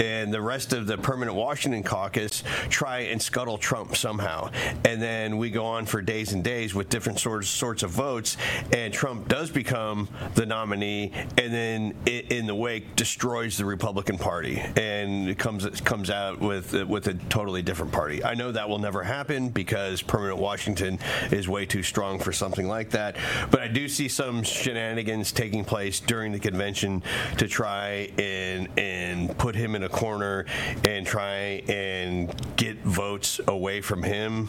[0.00, 4.50] and the rest of the permanent Washington caucus try and scuttle Trump somehow.
[4.84, 7.90] And then we go on for days days and days with different sorts sorts of
[7.90, 8.36] votes,
[8.72, 14.62] and Trump does become the nominee, and then in the wake destroys the Republican Party
[14.76, 18.22] and comes comes out with with a totally different party.
[18.22, 21.00] I know that will never happen because permanent Washington
[21.32, 23.16] is way too strong for something like that,
[23.50, 27.02] but I do see some shenanigans taking place during the convention
[27.38, 30.46] to try and and put him in a corner
[30.84, 34.48] and try and get votes away from him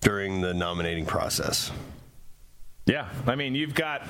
[0.00, 1.70] during the nominating process.
[2.86, 4.06] Yeah, I mean, you've got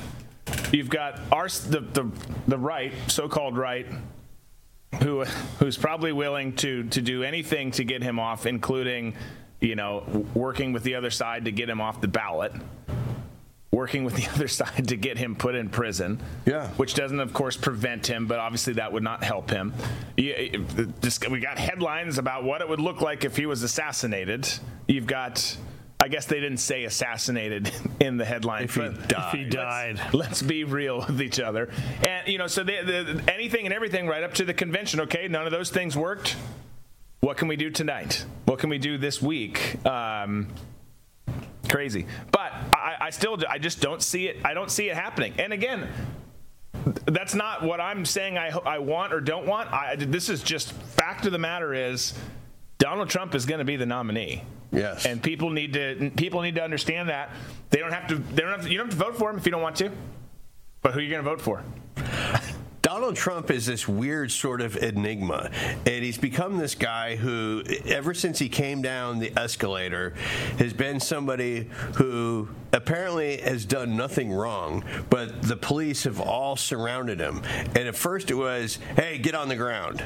[0.73, 2.11] you've got our the the,
[2.47, 3.87] the right, so-called right,
[5.03, 5.25] who
[5.59, 9.15] who's probably willing to to do anything to get him off, including
[9.61, 12.53] you know working with the other side to get him off the ballot.
[13.71, 17.33] Working with the other side to get him put in prison, yeah, which doesn't, of
[17.33, 19.75] course, prevent him, but obviously that would not help him.
[20.17, 24.49] we got headlines about what it would look like if he was assassinated.
[24.87, 25.57] You've got
[26.01, 28.65] I guess they didn't say assassinated in the headline.
[28.65, 29.97] If he died, if he died.
[29.97, 31.71] Let's, let's, be real with each other.
[32.07, 35.01] And you know, so they, the, anything and everything right up to the convention.
[35.01, 36.37] Okay, none of those things worked.
[37.21, 38.25] What can we do tonight?
[38.45, 39.85] What can we do this week?
[39.85, 40.47] Um,
[41.69, 44.37] crazy, but I, I still, I just don't see it.
[44.45, 45.35] I don't see it happening.
[45.37, 45.89] And again,
[47.07, 48.39] that's not what I'm saying.
[48.39, 49.73] I I want or don't want.
[49.73, 52.15] I, this is just fact of the matter is
[52.79, 54.43] Donald Trump is going to be the nominee.
[54.71, 55.07] Yes.
[55.07, 57.31] And people need to people need to understand that
[57.71, 59.37] they don't have to they don't have to, you don't have to vote for him
[59.37, 59.91] if you don't want to.
[60.83, 61.63] But who are you going to vote for?
[62.81, 65.51] Donald Trump is this weird sort of enigma,
[65.85, 70.15] and he's become this guy who, ever since he came down the escalator,
[70.59, 77.21] has been somebody who apparently has done nothing wrong, but the police have all surrounded
[77.21, 77.43] him.
[77.77, 80.03] And at first it was, hey, get on the ground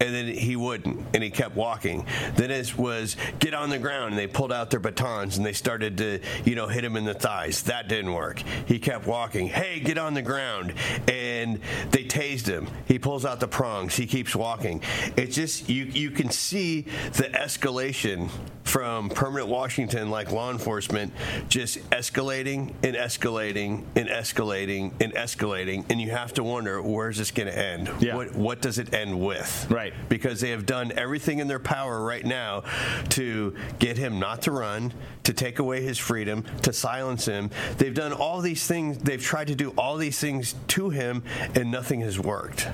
[0.00, 2.06] and then he wouldn't, and he kept walking.
[2.36, 5.52] Then it was get on the ground, and they pulled out their batons and they
[5.52, 7.62] started to, you know, hit him in the thighs.
[7.62, 8.42] That didn't work.
[8.66, 9.48] He kept walking.
[9.48, 10.74] Hey, get on the ground,
[11.08, 12.68] and they tased him.
[12.86, 13.96] He pulls out the prongs.
[13.96, 14.82] He keeps walking.
[15.16, 16.82] It's just you you can see
[17.14, 18.30] the escalation
[18.68, 21.12] from permanent Washington, like law enforcement,
[21.48, 27.30] just escalating and escalating and escalating and escalating, and you have to wonder where's this
[27.30, 27.90] going to end?
[28.00, 28.14] Yeah.
[28.14, 29.66] What what does it end with?
[29.70, 29.87] Right.
[30.08, 32.64] Because they have done everything in their power right now
[33.10, 34.92] to get him not to run,
[35.24, 37.50] to take away his freedom, to silence him.
[37.78, 38.98] They've done all these things.
[38.98, 41.22] They've tried to do all these things to him,
[41.54, 42.68] and nothing has worked.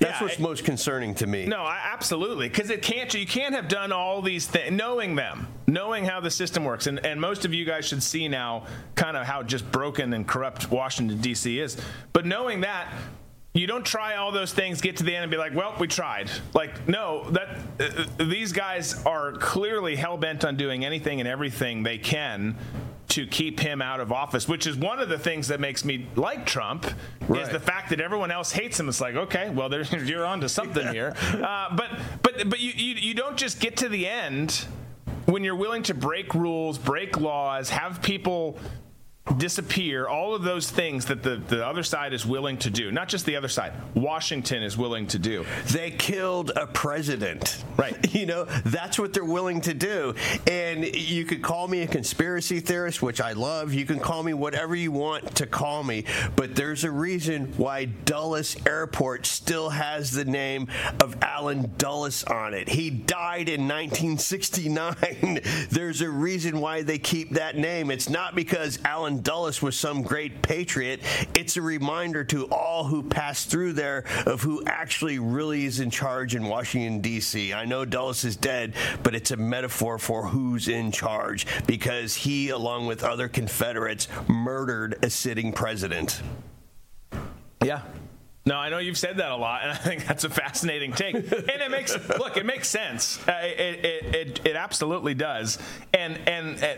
[0.00, 1.46] That's Yeah, what's I- most concerning to me.
[1.46, 3.12] No, I, absolutely, because it can't.
[3.14, 7.04] You can't have done all these things, knowing them, knowing how the system works, and
[7.04, 10.70] and most of you guys should see now, kind of how just broken and corrupt
[10.70, 11.58] Washington D.C.
[11.58, 11.76] is.
[12.12, 12.92] But knowing that.
[13.58, 15.88] You don't try all those things, get to the end, and be like, "Well, we
[15.88, 21.28] tried." Like, no, that uh, these guys are clearly hell bent on doing anything and
[21.28, 22.56] everything they can
[23.08, 26.06] to keep him out of office, which is one of the things that makes me
[26.14, 26.86] like Trump.
[27.34, 28.88] Is the fact that everyone else hates him.
[28.88, 31.14] It's like, okay, well, there's, you're on to something here.
[31.34, 31.90] Uh, but
[32.22, 34.66] but but you, you you don't just get to the end
[35.26, 38.58] when you're willing to break rules, break laws, have people
[39.36, 43.08] disappear all of those things that the, the other side is willing to do not
[43.08, 47.64] just the other side washington is willing to do They killed a president.
[47.76, 47.96] Right.
[48.18, 50.14] You know, that's what they're willing to do.
[50.50, 53.72] And you could call me a conspiracy theorist, which I love.
[53.72, 56.04] You can call me whatever you want to call me.
[56.34, 60.66] But there's a reason why Dulles Airport still has the name
[61.00, 62.70] of Allen Dulles on it.
[62.70, 65.40] He died in 1969.
[65.70, 67.92] there's a reason why they keep that name.
[67.92, 71.00] It's not because Allen Dulles was some great patriot.
[71.34, 75.90] It's a reminder to all who passed through there of who actually really is in
[75.90, 77.52] charge in Washington, D.C.
[77.52, 82.50] I know Dulles is dead, but it's a metaphor for who's in charge because he,
[82.50, 86.22] along with other Confederates, murdered a sitting president.
[87.62, 87.82] Yeah.
[88.46, 91.14] No, I know you've said that a lot, and I think that's a fascinating take.
[91.14, 93.18] And it makes look, it makes sense.
[93.28, 95.58] Uh, it, it, it it absolutely does.
[95.92, 96.62] And and.
[96.62, 96.74] uh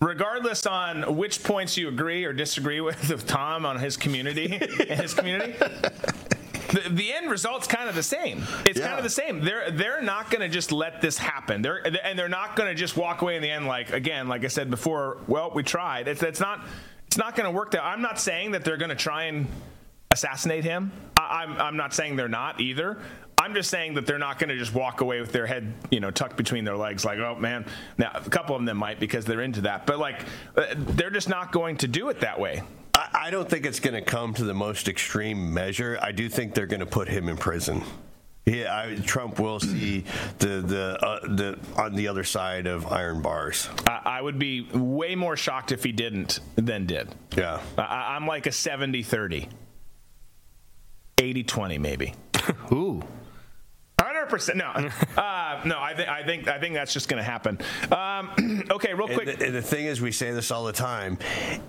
[0.00, 5.00] Regardless on which points you agree or disagree with, with Tom on his community and
[5.00, 5.54] his community,
[6.72, 8.44] the, the end result's kind of the same.
[8.64, 9.44] It's kind of the same.
[9.44, 11.62] They're they're not going to just let this happen.
[11.62, 14.44] They're and they're not going to just walk away in the end like again, like
[14.44, 15.18] I said before.
[15.26, 16.06] Well, we tried.
[16.08, 16.64] It's it's not
[17.06, 17.72] it's not going to work.
[17.72, 19.46] That I'm not saying that they're going to try and
[20.10, 20.92] assassinate him.
[21.16, 22.98] I, I'm I'm not saying they're not either.
[23.38, 26.00] I'm just saying that they're not going to just walk away with their head, you
[26.00, 27.64] know, tucked between their legs, like, oh man.
[27.96, 30.22] Now, a couple of them might because they're into that, but like,
[30.56, 32.62] uh, they're just not going to do it that way.
[32.94, 35.98] I, I don't think it's going to come to the most extreme measure.
[36.02, 37.82] I do think they're going to put him in prison.
[38.44, 40.04] Yeah, I, Trump will see
[40.38, 43.68] the the uh, the on the other side of iron bars.
[43.86, 47.14] I, I would be way more shocked if he didn't than did.
[47.36, 47.60] Yeah.
[47.76, 49.48] I, I'm like a 70 30,
[51.18, 52.14] 80 20 maybe.
[52.72, 53.02] Ooh.
[54.28, 54.58] Percent.
[54.58, 54.66] No,
[55.16, 55.78] uh, no.
[55.80, 57.58] I think I think I think that's just going to happen.
[57.92, 59.38] Um, okay, real And quick.
[59.38, 61.18] the, and the thing is, we say this all the time.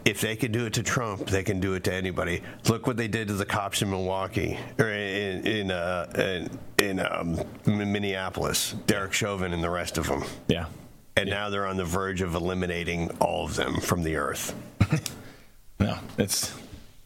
[0.06, 2.42] If they can do it to Trump, they can do it to anybody.
[2.68, 6.48] Look what they did to the cops in Milwaukee or in in uh,
[6.78, 8.74] in, in um, Minneapolis.
[8.88, 10.24] Derek Chauvin and the rest of them.
[10.48, 10.66] yeah.
[11.18, 14.56] And now they're on the verge of eliminating all of them from the earth.
[15.82, 16.54] No, it's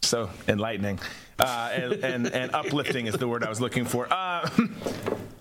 [0.01, 0.99] so enlightening
[1.39, 4.11] uh, and, and, and uplifting is the word I was looking for.
[4.11, 4.49] Uh,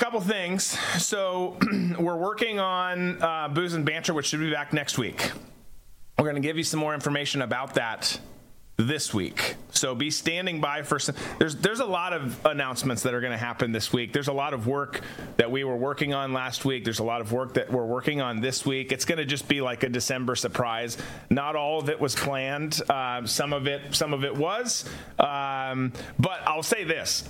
[0.00, 0.78] couple things.
[0.96, 1.58] So
[1.98, 5.30] we're working on uh, booze and banter, which should be back next week.
[6.18, 8.18] We're going to give you some more information about that
[8.78, 9.56] this week.
[9.72, 11.14] So be standing by for some.
[11.38, 14.14] There's there's a lot of announcements that are going to happen this week.
[14.14, 15.02] There's a lot of work
[15.36, 16.84] that we were working on last week.
[16.84, 18.92] There's a lot of work that we're working on this week.
[18.92, 20.96] It's going to just be like a December surprise.
[21.28, 22.80] Not all of it was planned.
[22.90, 24.86] Um, some of it some of it was.
[25.18, 27.28] Um, but I'll say this.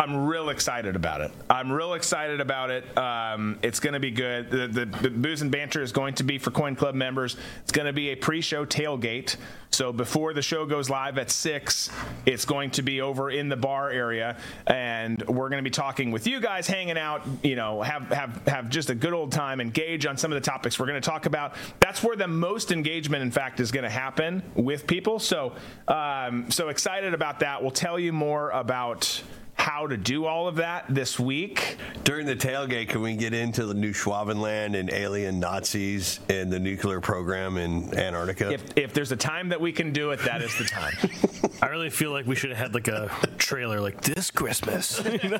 [0.00, 1.30] I'm real excited about it.
[1.50, 2.96] I'm real excited about it.
[2.96, 4.50] Um, it's going to be good.
[4.50, 7.36] The, the, the booze and banter is going to be for Coin Club members.
[7.60, 9.36] It's going to be a pre-show tailgate.
[9.72, 11.90] So before the show goes live at six,
[12.24, 16.10] it's going to be over in the bar area, and we're going to be talking
[16.10, 17.22] with you guys, hanging out.
[17.42, 20.44] You know, have have have just a good old time, engage on some of the
[20.50, 21.54] topics we're going to talk about.
[21.78, 25.18] That's where the most engagement, in fact, is going to happen with people.
[25.18, 25.54] So
[25.86, 27.60] um, so excited about that.
[27.60, 29.22] We'll tell you more about
[29.60, 31.76] how to do all of that this week.
[32.02, 37.02] During the tailgate, can we get into the Neuschwabenland and alien Nazis and the nuclear
[37.02, 38.52] program in Antarctica?
[38.52, 40.94] If, if there's a time that we can do it, that is the time.
[41.62, 45.04] I really feel like we should have had like a trailer like this Christmas.
[45.04, 45.34] we kind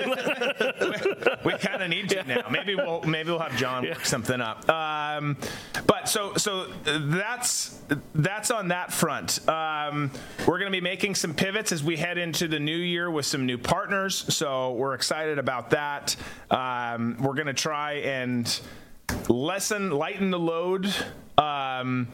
[1.83, 2.47] of need to now.
[2.51, 4.69] Maybe we'll maybe we'll have John work something up.
[4.69, 5.39] Um,
[5.87, 7.81] but so so that's
[8.15, 9.49] that's on that front.
[9.49, 10.11] Um,
[10.47, 13.25] we're going to be making some pivots as we head into the new year with
[13.25, 14.10] some new partners.
[14.17, 16.17] So we're excited about that.
[16.51, 18.61] Um, we're going to try and
[19.29, 20.93] lessen, lighten the load.
[21.39, 22.09] Um,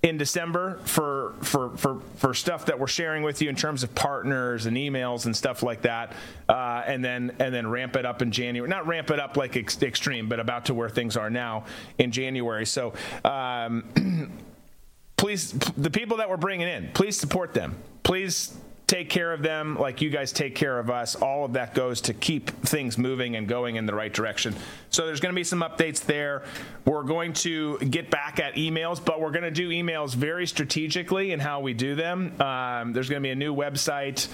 [0.00, 3.92] in December for, for for for stuff that we're sharing with you in terms of
[3.96, 6.12] partners and emails and stuff like that,
[6.48, 8.68] uh, and then and then ramp it up in January.
[8.68, 11.64] Not ramp it up like ex- extreme, but about to where things are now
[11.98, 12.66] in January.
[12.66, 12.94] So.
[13.24, 14.30] Um,
[15.16, 17.76] please, the people that we're bringing in, please support them.
[18.04, 18.56] Please
[18.88, 21.14] take care of them like you guys take care of us.
[21.14, 24.56] All of that goes to keep things moving and going in the right direction.
[24.88, 26.42] So there's going to be some updates there.
[26.86, 31.32] We're going to get back at emails, but we're going to do emails very strategically
[31.32, 32.40] in how we do them.
[32.40, 34.26] Um, there's going to be a new website,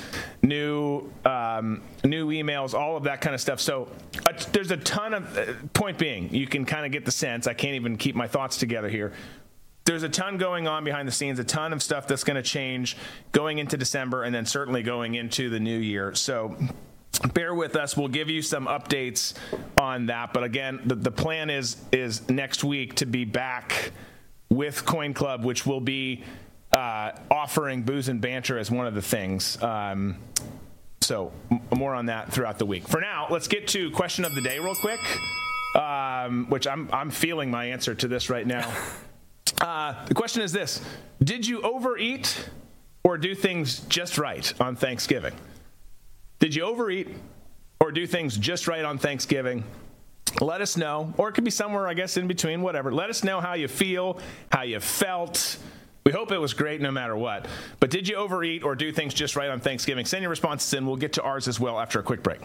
[0.42, 3.58] new um, new emails, all of that kind of stuff.
[3.60, 3.88] So
[4.24, 5.36] uh, there's a ton of.
[5.36, 7.48] Uh, point being, you can kind of get the sense.
[7.48, 9.12] I can't even keep my thoughts together here
[9.84, 12.42] there's a ton going on behind the scenes, a ton of stuff that's going to
[12.42, 12.96] change
[13.32, 16.14] going into December and then certainly going into the new year.
[16.14, 16.56] So
[17.34, 17.96] bear with us.
[17.96, 19.34] We'll give you some updates
[19.76, 20.32] on that.
[20.32, 23.92] But again the, the plan is is next week to be back
[24.48, 26.22] with coin club which will be
[26.72, 29.62] uh, offering booze and banter as one of the things.
[29.62, 30.16] Um,
[31.02, 32.88] so m- more on that throughout the week.
[32.88, 35.00] For now let's get to question of the day real quick
[35.74, 38.72] um, which I'm, I'm feeling my answer to this right now
[39.60, 40.80] uh, the question is this
[41.22, 42.48] Did you overeat
[43.02, 45.34] or do things just right on Thanksgiving?
[46.38, 47.08] Did you overeat
[47.80, 49.64] or do things just right on Thanksgiving?
[50.40, 52.90] Let us know, or it could be somewhere, I guess, in between, whatever.
[52.90, 54.18] Let us know how you feel,
[54.50, 55.58] how you felt.
[56.04, 57.46] We hope it was great no matter what.
[57.78, 60.04] But did you overeat or do things just right on Thanksgiving?
[60.04, 60.86] Send your responses in.
[60.86, 62.40] We'll get to ours as well after a quick break.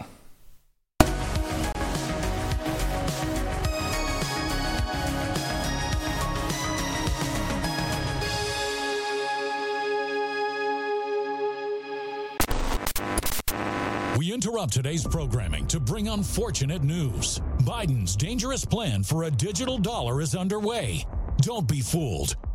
[14.50, 17.40] Interrupt today's programming to bring unfortunate news.
[17.58, 21.06] Biden's dangerous plan for a digital dollar is underway.
[21.40, 22.34] Don't be fooled.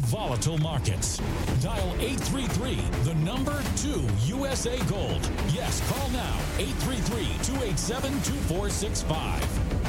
[0.00, 1.18] volatile markets.
[1.62, 5.30] Dial 833, the number 2 USA Gold.
[5.52, 9.67] Yes, call now 833 287 2465.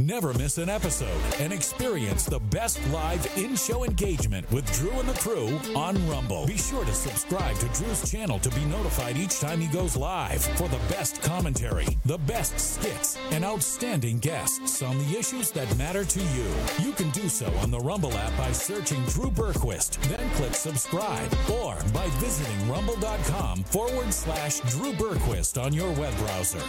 [0.00, 5.08] Never miss an episode and experience the best live in show engagement with Drew and
[5.08, 6.46] the crew on Rumble.
[6.46, 10.40] Be sure to subscribe to Drew's channel to be notified each time he goes live
[10.56, 16.04] for the best commentary, the best skits, and outstanding guests on the issues that matter
[16.04, 16.46] to you.
[16.78, 21.28] You can do so on the Rumble app by searching Drew Berquist, then click subscribe,
[21.60, 26.62] or by visiting rumble.com forward slash Drew Berquist on your web browser.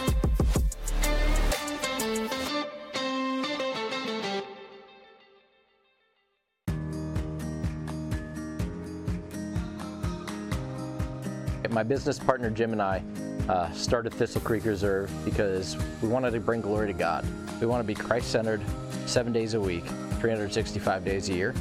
[11.70, 13.00] My business partner Jim and I
[13.48, 17.24] uh, started Thistle Creek Reserve because we wanted to bring glory to God.
[17.60, 18.60] We want to be Christ centered
[19.06, 19.84] seven days a week,
[20.18, 21.54] 365 days a year.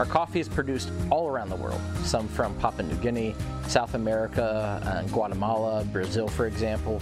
[0.00, 3.36] Our coffee is produced all around the world, some from Papua New Guinea,
[3.68, 7.00] South America, and Guatemala, Brazil, for example.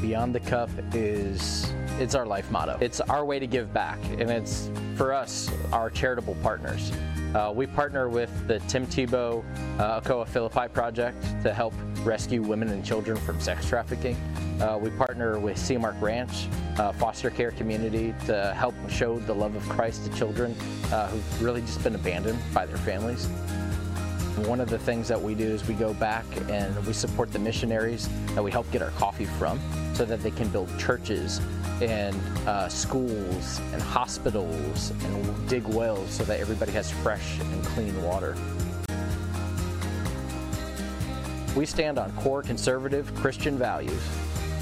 [0.00, 2.78] Beyond the Cup is it's our life motto.
[2.80, 6.92] It's our way to give back, and it's for us, our charitable partners.
[7.34, 9.44] Uh, we partner with the Tim Tebow
[9.78, 11.74] uh, Okoa Philippi Project to help
[12.04, 14.16] rescue women and children from sex trafficking.
[14.60, 19.54] Uh, we partner with Seamark Ranch, uh, foster care community, to help show the love
[19.56, 20.54] of Christ to children
[20.92, 23.28] uh, who've really just been abandoned by their families.
[24.46, 27.38] One of the things that we do is we go back and we support the
[27.38, 29.60] missionaries that we help get our coffee from
[29.94, 31.40] so that they can build churches
[31.82, 32.14] and
[32.46, 38.36] uh, schools and hospitals and dig wells so that everybody has fresh and clean water.
[41.56, 44.00] We stand on core conservative Christian values,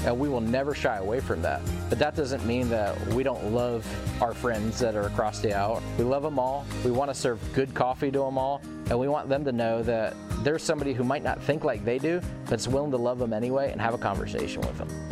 [0.05, 1.61] and we will never shy away from that.
[1.89, 3.85] But that doesn't mean that we don't love
[4.21, 5.81] our friends that are across the aisle.
[5.97, 6.65] We love them all.
[6.83, 9.83] We want to serve good coffee to them all, and we want them to know
[9.83, 13.19] that there's somebody who might not think like they do, but is willing to love
[13.19, 15.06] them anyway and have a conversation with them.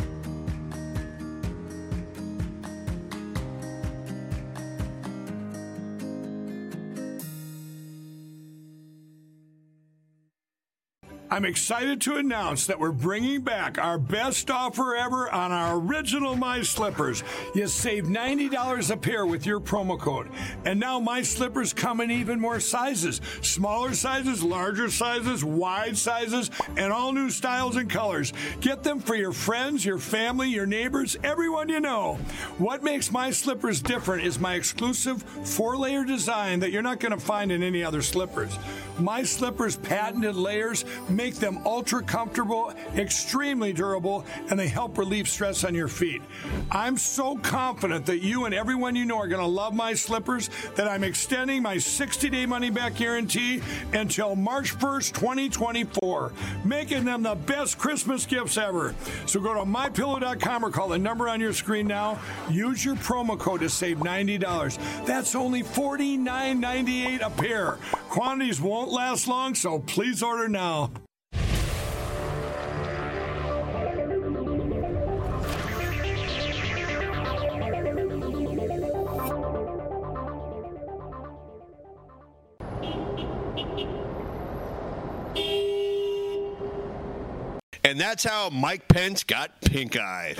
[11.28, 16.36] I'm excited to announce that we're bringing back our best offer ever on our original
[16.36, 17.24] My Slippers.
[17.52, 20.28] You save $90 a pair with your promo code.
[20.64, 26.48] And now My Slippers come in even more sizes smaller sizes, larger sizes, wide sizes,
[26.76, 28.32] and all new styles and colors.
[28.60, 32.14] Get them for your friends, your family, your neighbors, everyone you know.
[32.58, 37.12] What makes My Slippers different is my exclusive four layer design that you're not going
[37.12, 38.56] to find in any other slippers.
[38.98, 40.84] My Slippers patented layers
[41.16, 46.22] make them ultra comfortable, extremely durable, and they help relieve stress on your feet.
[46.70, 50.50] I'm so confident that you and everyone you know are going to love my slippers
[50.74, 53.62] that I'm extending my 60 day money back guarantee
[53.92, 56.32] until March 1st, 2024,
[56.64, 58.94] making them the best Christmas gifts ever.
[59.26, 62.18] So go to mypillow.com or call the number on your screen now.
[62.50, 65.06] Use your promo code to save $90.
[65.06, 67.78] That's only $49.98 a pair.
[68.10, 70.90] Quantities won't last long, so please order now.
[87.86, 90.36] And that's how Mike Pence got pink eyed.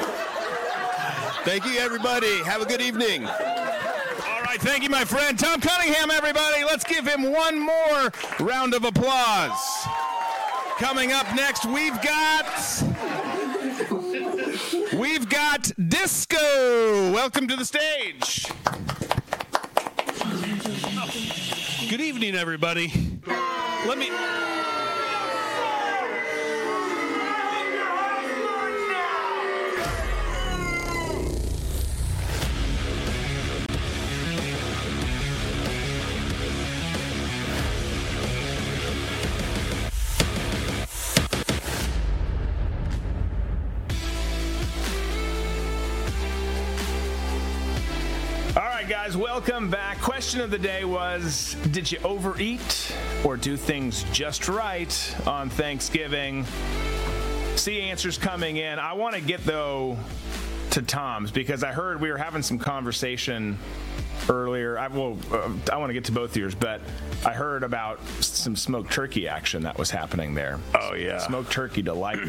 [1.44, 2.42] Thank you, everybody.
[2.42, 3.24] Have a good evening.
[3.24, 6.64] All right, thank you, my friend Tom Cunningham, everybody.
[6.64, 9.86] Let's give him one more round of applause.
[10.78, 12.82] Coming up next, we've got.
[14.98, 17.12] We've got Disco.
[17.12, 18.46] Welcome to the stage.
[21.88, 22.92] Good evening, everybody.
[23.86, 24.10] Let me.
[48.86, 50.00] Right, guys, welcome back.
[50.00, 56.44] Question of the day was Did you overeat or do things just right on Thanksgiving?
[57.56, 58.78] See answers coming in.
[58.78, 59.96] I want to get, though,
[60.70, 63.58] to Tom's because I heard we were having some conversation
[64.28, 64.78] earlier.
[64.78, 66.80] I, well, uh, I want to get to both yours, but
[67.24, 70.60] I heard about some smoked turkey action that was happening there.
[70.74, 71.18] Oh, yeah.
[71.18, 72.20] Smoked turkey delight.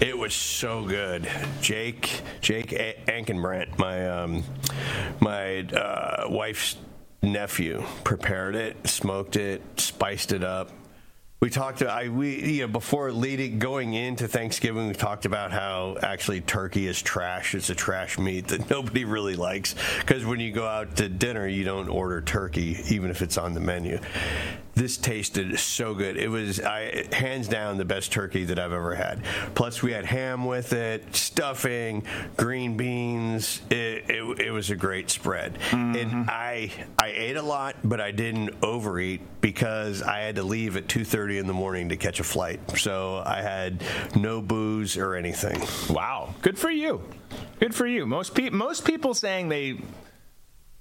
[0.00, 1.28] It was so good.
[1.60, 2.70] Jake, Jake
[3.06, 4.42] Ankenbrandt, my um,
[5.20, 6.76] my uh, wife's
[7.22, 10.70] nephew, prepared it, smoked it, spiced it up.
[11.40, 11.82] We talked.
[11.82, 16.88] I we you know before leading going into Thanksgiving, we talked about how actually turkey
[16.88, 17.54] is trash.
[17.54, 21.46] It's a trash meat that nobody really likes because when you go out to dinner,
[21.46, 24.00] you don't order turkey even if it's on the menu.
[24.74, 26.16] This tasted so good.
[26.16, 29.22] It was I, hands down the best turkey that I've ever had.
[29.54, 32.04] Plus, we had ham with it, stuffing,
[32.36, 33.62] green beans.
[33.70, 35.58] It, it, it was a great spread.
[35.70, 35.96] Mm-hmm.
[35.96, 40.76] And I I ate a lot, but I didn't overeat because I had to leave
[40.76, 42.60] at 2:30 in the morning to catch a flight.
[42.76, 43.82] So I had
[44.16, 45.62] no booze or anything.
[45.94, 47.02] Wow, good for you.
[47.60, 48.06] Good for you.
[48.06, 49.78] Most people, most people saying they.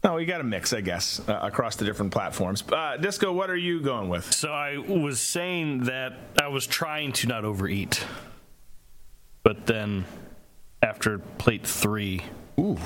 [0.13, 2.61] No, we got a mix, I guess, uh, across the different platforms.
[2.69, 4.33] Uh, Disco, what are you going with?
[4.33, 8.05] So I was saying that I was trying to not overeat,
[9.43, 10.03] but then
[10.81, 12.21] after plate three,
[12.59, 12.77] ooh,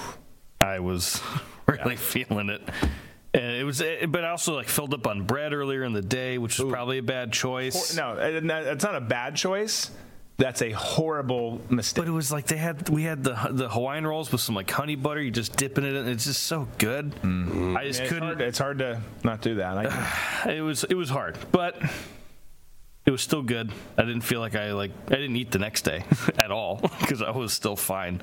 [0.62, 1.20] I was
[1.68, 2.62] really feeling it.
[3.34, 6.04] And it was, it, but I also like filled up on bread earlier in the
[6.04, 7.96] day, which was probably a bad choice.
[7.96, 9.90] No, it's not a bad choice.
[10.38, 12.04] That's a horrible mistake.
[12.04, 14.70] But it was like they had we had the the Hawaiian rolls with some like
[14.70, 15.20] honey butter.
[15.22, 17.12] You just dip in it, and it's just so good.
[17.24, 18.22] I just Yeah, it's couldn't.
[18.24, 19.78] hard- it's hard to not do that.
[20.46, 21.82] I, it was it was hard, but
[23.06, 23.72] It was still good.
[23.98, 26.04] I didn't feel like I like I didn't eat the next day
[26.38, 28.22] at all because I was still fine.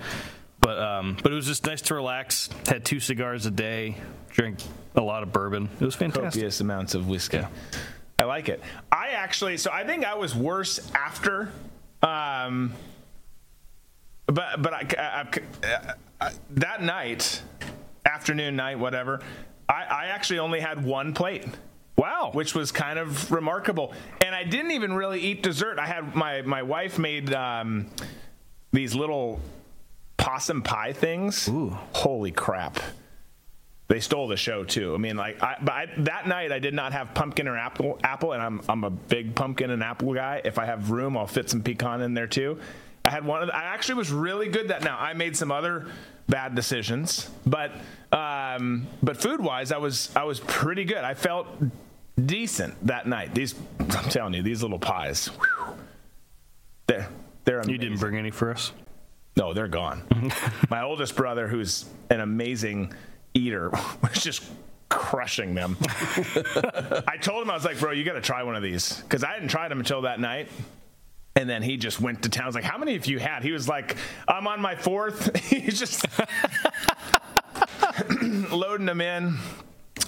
[0.60, 2.48] But um, but it was just nice to relax.
[2.68, 3.96] Had two cigars a day.
[4.30, 4.58] Drank
[4.94, 5.68] a lot of bourbon.
[5.80, 6.32] It was fantastic.
[6.42, 7.40] Copious amounts of whiskey.
[8.20, 8.62] I like it.
[8.92, 11.48] I actually, so I think I was worse after.
[12.04, 12.74] Um,
[14.26, 15.26] but but I, I,
[16.20, 17.42] I, that night,
[18.04, 19.20] afternoon, night, whatever,
[19.68, 21.46] I, I actually only had one plate.
[21.96, 23.94] Wow, which was kind of remarkable.
[24.24, 25.78] And I didn't even really eat dessert.
[25.78, 27.86] I had my my wife made um,
[28.72, 29.40] these little
[30.16, 31.48] possum pie things.
[31.48, 32.80] Ooh, holy crap!
[33.94, 34.92] They stole the show too.
[34.92, 37.96] I mean, like, I, but I, that night I did not have pumpkin or apple.
[38.02, 40.42] Apple, and I'm I'm a big pumpkin and apple guy.
[40.44, 42.58] If I have room, I'll fit some pecan in there too.
[43.04, 43.42] I had one.
[43.42, 44.82] Of the, I actually was really good that.
[44.82, 45.86] Now I made some other
[46.28, 47.70] bad decisions, but
[48.10, 50.98] um, but food wise, I was I was pretty good.
[50.98, 51.46] I felt
[52.20, 53.32] decent that night.
[53.32, 55.28] These I'm telling you, these little pies.
[55.28, 55.76] Whew,
[56.88, 57.08] they're
[57.44, 57.72] they're amazing.
[57.74, 58.72] You didn't bring any for us.
[59.36, 60.02] No, they're gone.
[60.68, 62.92] My oldest brother, who's an amazing
[63.34, 63.70] eater,
[64.02, 64.44] was just
[64.88, 65.76] crushing them.
[67.06, 69.24] I told him I was like, bro, you got to try one of these because
[69.24, 70.48] I hadn't tried them until that night.
[71.36, 72.44] And then he just went to town.
[72.44, 73.42] I was like, how many of you had?
[73.42, 73.96] He was like,
[74.28, 75.36] I'm on my fourth.
[75.46, 76.06] He's just
[78.52, 79.36] loading them in.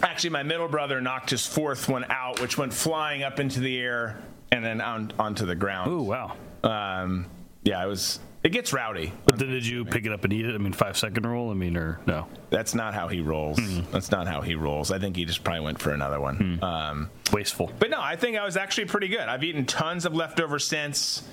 [0.03, 3.77] Actually, my middle brother knocked his fourth one out, which went flying up into the
[3.81, 4.17] air
[4.53, 5.91] and then on, onto the ground.
[5.91, 6.37] Ooh, wow.
[6.63, 7.27] Um,
[7.67, 8.21] yeah, it was.
[8.43, 9.13] It gets rowdy.
[9.25, 10.55] But then did you pick it up and eat it?
[10.55, 11.51] I mean, five second rule.
[11.51, 12.29] I mean, or no?
[12.51, 13.59] That's not how he rolls.
[13.91, 14.93] That's not how he rolls.
[14.93, 16.61] I think he just probably went for another one.
[16.63, 17.73] Um, Wasteful.
[17.81, 19.21] but no, I think I was actually pretty good.
[19.21, 21.25] I've eaten tons of leftover since.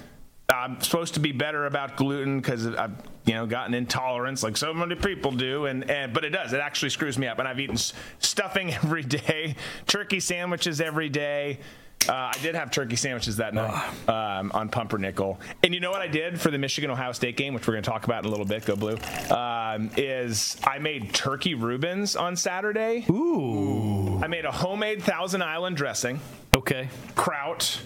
[0.50, 2.94] I'm supposed to be better about gluten because I've
[3.26, 6.52] you know gotten intolerance like so many people do, and, and but it does.
[6.52, 7.38] It actually screws me up.
[7.38, 9.56] And I've eaten s- stuffing every day,
[9.86, 11.60] turkey sandwiches every day.
[12.08, 15.40] Uh, I did have turkey sandwiches that night um, on pumpernickel.
[15.64, 17.84] And you know what I did for the Michigan Ohio State game, which we're going
[17.84, 18.66] to talk about in a little bit.
[18.66, 18.98] Go blue.
[19.34, 23.06] Um, is I made turkey Reubens on Saturday.
[23.10, 24.20] Ooh.
[24.22, 26.20] I made a homemade Thousand Island dressing
[26.54, 26.90] Okay.
[27.16, 27.80] kraut,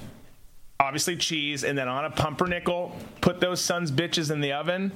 [0.80, 4.92] obviously cheese, and then on a pumpernickel, put those sons bitches in the oven.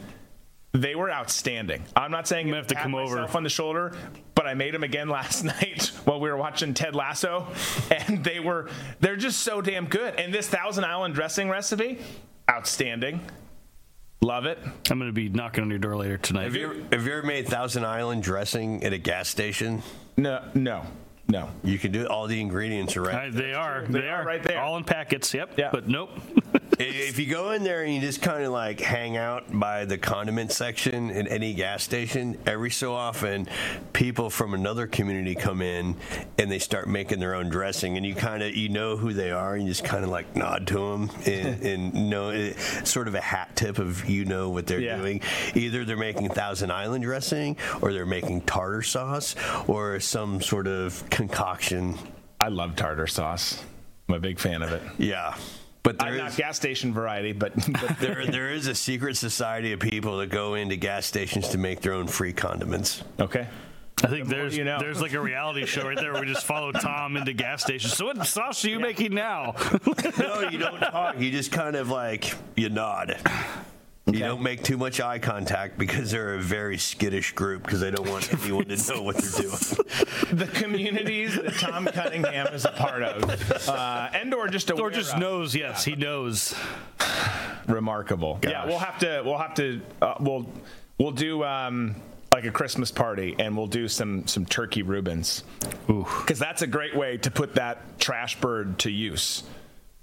[0.74, 1.84] They were outstanding.
[1.95, 3.15] I'm not saying I'm have to come over.
[3.15, 3.93] myself on the shoulder,
[4.36, 7.47] but I made them again last night while we were watching Ted Lasso,
[7.91, 8.69] and they were
[9.01, 10.15] they're just so damn good.
[10.15, 11.99] And this Thousand Island dressing recipe,
[12.49, 13.19] outstanding.
[14.24, 14.59] Love it.
[14.89, 16.43] I'm going to be knocking on your door later tonight.
[16.43, 19.82] Have you, have you ever made Thousand Island dressing at a gas station?
[20.15, 20.86] No, no,
[21.28, 21.49] no.
[21.63, 22.07] You can do it.
[22.07, 23.30] All the ingredients are right.
[23.30, 23.84] Uh, they are.
[23.89, 24.61] They They, are are right there.
[24.61, 25.34] All in packets.
[25.34, 25.57] Yep.
[25.57, 25.69] Yeah.
[25.72, 26.11] But nope.
[26.80, 29.97] if you go in there and you just kind of like hang out by the
[29.97, 33.47] condiment section in any gas station, every so often
[33.93, 35.95] people from another community come in
[36.38, 39.32] and they start making their own dressing, and you kind of you know who they
[39.32, 41.61] are, and you just kind of like nod to them and,
[41.93, 42.53] and know eh,
[42.84, 44.97] sort of a hat tip of you know what they're Yeah.
[44.97, 45.22] doing.
[45.55, 49.36] Either they're making Thousand Island dressing, or they're making tartar sauce,
[49.67, 51.97] or some sort of concoction.
[52.39, 53.63] I love tartar sauce.
[54.09, 54.82] I'm a big fan of it.
[54.97, 55.36] Yeah.
[55.84, 59.18] But there I'm is- not gas station variety, but, but there, there is a secret
[59.18, 63.04] society of people that go into gas stations to make their own free condiments.
[63.20, 63.48] okay.
[64.04, 64.80] I think there's you know.
[64.80, 67.94] there's like a reality show right there where we just follow Tom into gas stations.
[67.94, 69.54] So what sauce are you making now?
[70.18, 71.20] No, you don't talk.
[71.20, 73.18] You just kind of like you nod.
[74.14, 77.91] You don't make too much eye contact because they're a very skittish group because they
[77.91, 79.57] don't want anyone to know what they're doing.
[80.32, 84.91] the communities that Tom Cunningham is a part of, uh, and or just aware or
[84.91, 85.20] just of.
[85.20, 85.55] knows.
[85.55, 86.55] Yes, he knows.
[87.68, 88.39] remarkable.
[88.43, 90.51] Yeah, we'll have to we'll have to uh, we'll
[90.97, 91.95] we'll do um,
[92.32, 95.43] like a Christmas party, and we'll do some some turkey Reubens,
[95.88, 99.43] because that's a great way to put that trash bird to use.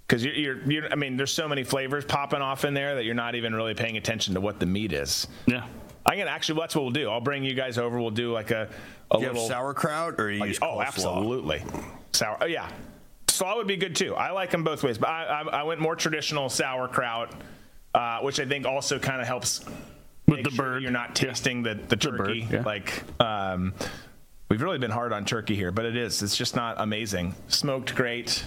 [0.09, 3.05] Because you're, you're, you're, I mean, there's so many flavors popping off in there that
[3.05, 5.29] you're not even really paying attention to what the meat is.
[5.47, 5.67] Yeah.
[6.07, 6.59] I'm gonna actually.
[6.61, 7.11] That's what we'll do.
[7.11, 8.01] I'll bring you guys over.
[8.01, 8.71] We'll do like a,
[9.11, 10.87] a Do you have little sauerkraut or you use oh, coleslaw?
[10.87, 11.63] absolutely.
[12.13, 12.39] Sour.
[12.41, 12.71] Oh, yeah.
[13.29, 14.15] Slaw would be good too.
[14.15, 17.35] I like them both ways, but I, I, I went more traditional sauerkraut,
[17.95, 19.67] uh, which I think also kind of helps
[20.27, 20.83] With the sure bird.
[20.83, 22.49] You're not tasting the the bird, turkey.
[22.51, 22.63] yeah.
[22.63, 23.75] Like um,
[24.49, 26.23] we've really been hard on turkey here, but it is.
[26.23, 27.35] It's just not amazing.
[27.49, 28.45] Smoked great.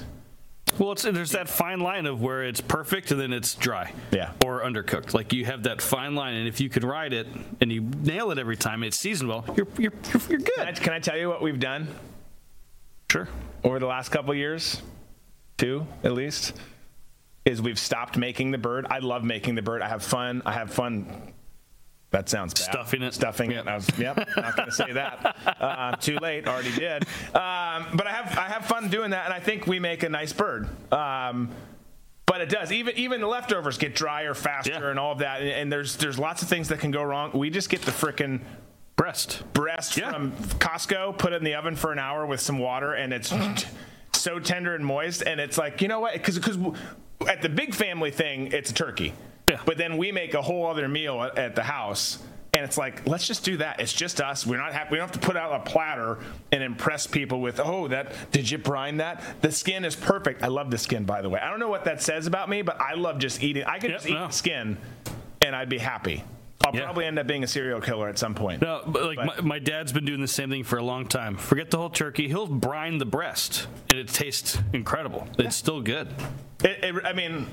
[0.80, 3.94] Well, it's, there's that fine line of where it's perfect and then it's dry.
[4.12, 4.32] Yeah.
[4.46, 5.14] Or undercooked.
[5.14, 7.28] Like you have that fine line, and if you can ride it
[7.60, 9.44] and you nail it every time, it's seasoned well.
[9.56, 10.82] You're you're you're, you're Can I, good.
[10.82, 11.88] can I tell you what we've done
[13.12, 13.28] Sure.
[13.64, 14.82] over the last couple years?
[15.58, 16.54] Two at least.
[17.44, 18.86] Is we've stopped making the bird.
[18.90, 19.82] I love making the bird.
[19.82, 20.42] I have fun.
[20.46, 21.34] I have fun.
[22.12, 22.64] That sounds bad.
[22.72, 23.14] Stuffing it.
[23.14, 23.68] Stuffing it.
[23.68, 24.18] I was, yep.
[24.36, 25.36] Not going to say that.
[25.62, 26.48] Uh, too late.
[26.48, 27.04] Already did.
[27.36, 30.10] Um, but I have I have fun doing that, and I think we make a
[30.10, 30.68] nice bird.
[30.92, 31.50] Um,
[32.26, 32.72] But it does.
[32.72, 35.42] Even even the leftovers get drier faster and all of that.
[35.42, 37.32] And, and there's there's lots of things that can go wrong.
[37.34, 38.42] We just get the frickin'
[38.96, 42.94] breast breast from Costco, put it in the oven for an hour with some water,
[42.94, 43.32] and it's
[44.14, 45.22] so tender and moist.
[45.26, 46.14] And it's like you know what?
[46.14, 46.58] Because because
[47.28, 49.14] at the big family thing, it's a turkey.
[49.66, 52.22] But then we make a whole other meal at, at the house.
[52.54, 53.80] And it's like, let's just do that.
[53.80, 54.46] It's just us.
[54.46, 54.90] We're not happy.
[54.92, 56.20] We don't have to put out a platter
[56.52, 59.24] and impress people with, oh, that did you brine that?
[59.42, 60.44] The skin is perfect.
[60.44, 61.40] I love the skin, by the way.
[61.40, 63.64] I don't know what that says about me, but I love just eating.
[63.64, 64.78] I could just eat the skin,
[65.42, 66.26] and I'd be happy.
[66.64, 68.62] I'll probably end up being a serial killer at some point.
[68.62, 71.38] No, but like My, my dad's been doing the same thing for a long time.
[71.38, 72.28] Forget the whole turkey.
[72.28, 75.28] He'll brine the breast, and it tastes incredible.
[75.40, 76.10] It's still good.
[76.64, 77.48] It, it, I mean,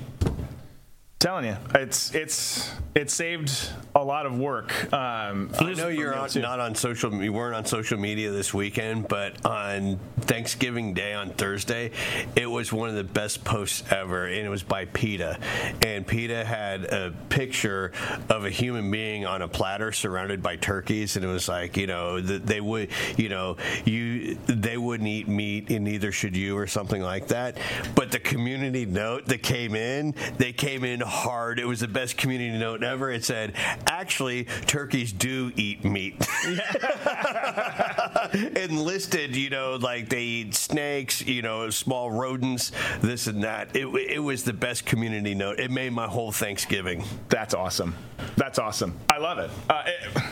[1.19, 3.51] telling you, it's it's it saved
[3.93, 4.71] a lot of work.
[4.93, 7.13] Um, I know you're on, not on social.
[7.21, 11.91] You weren't on social media this weekend, but on Thanksgiving Day on Thursday,
[12.37, 15.37] it was one of the best posts ever, and it was by PETA.
[15.85, 17.91] And PETA had a picture
[18.29, 21.87] of a human being on a platter surrounded by turkeys, and it was like, you
[21.87, 26.65] know, they would, you know, you they wouldn't eat meat, and neither should you, or
[26.65, 27.57] something like that.
[27.93, 31.59] But the community note that came in, they came in hard.
[31.59, 33.11] It was the best community note ever.
[33.11, 33.53] It said,
[33.87, 36.15] actually, turkeys do eat meat.
[38.33, 43.75] and listed, you know, like they eat snakes, you know, small rodents, this and that.
[43.75, 45.59] It, it was the best community note.
[45.59, 47.03] It made my whole Thanksgiving.
[47.27, 47.95] That's awesome.
[48.37, 48.97] That's awesome.
[49.09, 49.49] I love it.
[49.69, 50.23] Uh, it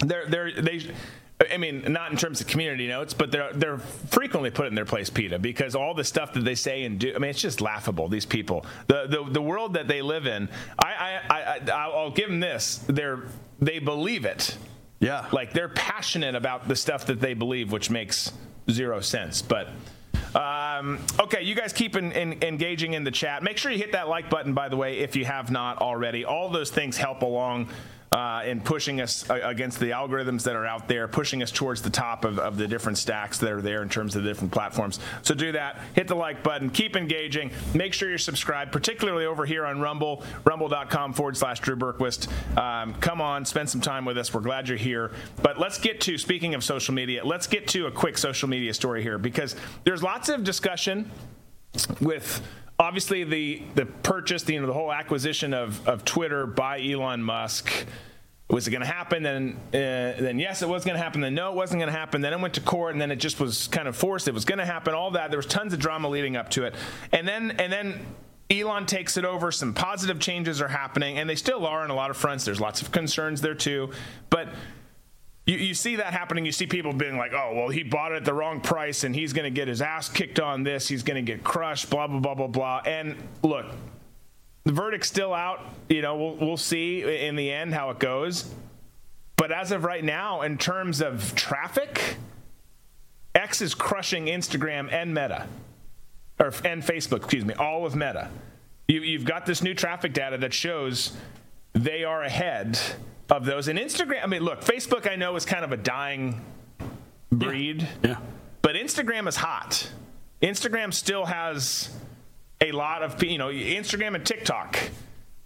[0.00, 0.90] they're they're they.
[1.38, 4.86] I mean, not in terms of community notes, but they're they're frequently put in their
[4.86, 7.12] place, PETA, because all the stuff that they say and do.
[7.14, 8.08] I mean, it's just laughable.
[8.08, 10.48] These people, the the, the world that they live in.
[10.78, 12.82] I I, I I'll give them this.
[12.86, 13.24] They're
[13.60, 14.56] they believe it.
[14.98, 18.32] Yeah, like they're passionate about the stuff that they believe, which makes
[18.70, 19.42] zero sense.
[19.42, 19.68] But
[20.34, 23.42] um, okay, you guys keep in, in, engaging in the chat.
[23.42, 26.24] Make sure you hit that like button, by the way, if you have not already.
[26.24, 27.68] All those things help along.
[28.12, 31.82] Uh, in pushing us uh, against the algorithms that are out there, pushing us towards
[31.82, 34.52] the top of, of the different stacks that are there in terms of the different
[34.52, 35.00] platforms.
[35.22, 35.80] So do that.
[35.94, 36.70] Hit the like button.
[36.70, 37.50] Keep engaging.
[37.74, 42.28] Make sure you're subscribed, particularly over here on Rumble, rumble.com forward slash Drew Berquist.
[42.56, 44.32] Um, come on, spend some time with us.
[44.32, 45.10] We're glad you're here.
[45.42, 48.72] But let's get to, speaking of social media, let's get to a quick social media
[48.72, 51.10] story here because there's lots of discussion
[52.00, 52.40] with
[52.78, 57.22] obviously the the purchase, the, you know, the whole acquisition of, of Twitter by Elon
[57.22, 57.70] Musk.
[58.48, 59.24] Was it going to happen?
[59.24, 61.20] Then, uh, then yes, it was going to happen.
[61.20, 62.20] Then no, it wasn't going to happen.
[62.20, 64.28] Then it went to court, and then it just was kind of forced.
[64.28, 64.94] It was going to happen.
[64.94, 65.30] All that.
[65.30, 66.76] There was tons of drama leading up to it,
[67.10, 68.06] and then and then
[68.48, 69.50] Elon takes it over.
[69.50, 72.44] Some positive changes are happening, and they still are on a lot of fronts.
[72.44, 73.90] There's lots of concerns there too,
[74.30, 74.48] but
[75.46, 76.44] you, you see that happening.
[76.44, 79.14] You see people being like, oh, well, he bought it at the wrong price and
[79.14, 80.88] he's going to get his ass kicked on this.
[80.88, 82.82] He's going to get crushed, blah, blah, blah, blah, blah.
[82.84, 83.66] And look,
[84.64, 85.60] the verdict's still out.
[85.88, 88.52] You know, we'll, we'll see in the end how it goes.
[89.36, 92.16] But as of right now, in terms of traffic,
[93.34, 95.46] X is crushing Instagram and Meta,
[96.40, 98.30] or and Facebook, excuse me, all of Meta.
[98.88, 101.16] You, you've got this new traffic data that shows
[101.74, 102.78] they are ahead
[103.30, 103.68] of those.
[103.68, 106.40] And Instagram, I mean, look, Facebook, I know is kind of a dying
[107.30, 107.88] breed.
[108.02, 108.18] Yeah.
[108.62, 109.90] But Instagram is hot.
[110.42, 111.90] Instagram still has
[112.60, 114.78] a lot of, you know, Instagram and TikTok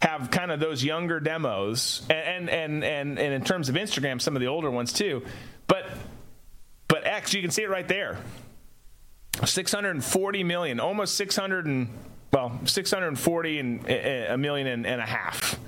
[0.03, 4.35] have kind of those younger demos, and and and and in terms of Instagram, some
[4.35, 5.23] of the older ones too.
[5.67, 5.87] But
[6.89, 8.19] but X, you can see it right there.
[9.45, 11.89] 640 million, almost 600 and
[12.33, 15.60] well, 640 and a million and, and a half.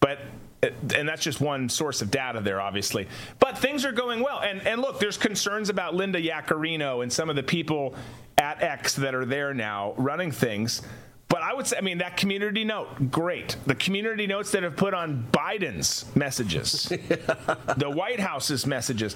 [0.00, 0.20] But
[0.62, 3.06] and that's just one source of data there, obviously.
[3.38, 4.40] But things are going well.
[4.40, 7.94] And and look, there's concerns about Linda Yaccarino and some of the people
[8.36, 10.82] at X that are there now running things.
[11.28, 13.56] But I would say, I mean, that community note, great.
[13.66, 16.84] The community notes that have put on Biden's messages,
[17.76, 19.14] the White House's messages.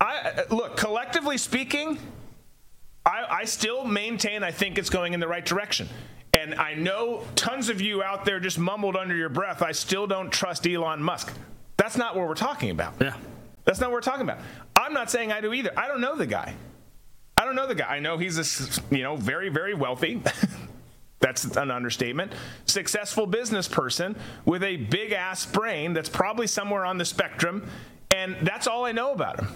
[0.00, 1.98] I look, collectively speaking,
[3.06, 5.88] I, I still maintain I think it's going in the right direction.
[6.44, 10.06] And I know tons of you out there just mumbled under your breath, I still
[10.06, 11.32] don't trust Elon Musk.
[11.78, 12.96] That's not what we're talking about.
[13.00, 13.16] Yeah.
[13.64, 14.40] That's not what we're talking about.
[14.76, 15.72] I'm not saying I do either.
[15.74, 16.54] I don't know the guy.
[17.38, 17.86] I don't know the guy.
[17.86, 20.20] I know he's a, you know, very, very wealthy.
[21.20, 22.32] That's an understatement.
[22.66, 24.14] Successful business person
[24.44, 27.66] with a big ass brain that's probably somewhere on the spectrum.
[28.14, 29.48] And that's all I know about him.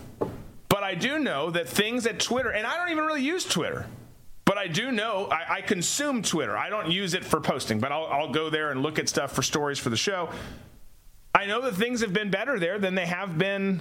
[0.71, 3.85] But I do know that things at Twitter, and I don't even really use Twitter.
[4.49, 6.57] But I do know I, I, consume Twitter.
[6.57, 9.35] I don't use it for posting, but I'll, I'll go there and look at stuff
[9.35, 10.31] for stories for the show.
[11.35, 13.79] I know that things have been better there than they have been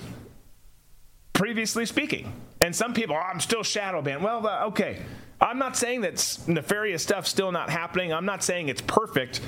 [1.32, 2.34] previously speaking.
[2.60, 4.22] And some people, oh, I'm still shadow banned.
[4.22, 5.04] Well, uh, okay.
[5.40, 8.12] I'm not saying that nefarious stuff still not happening.
[8.12, 9.40] I'm not saying it's perfect,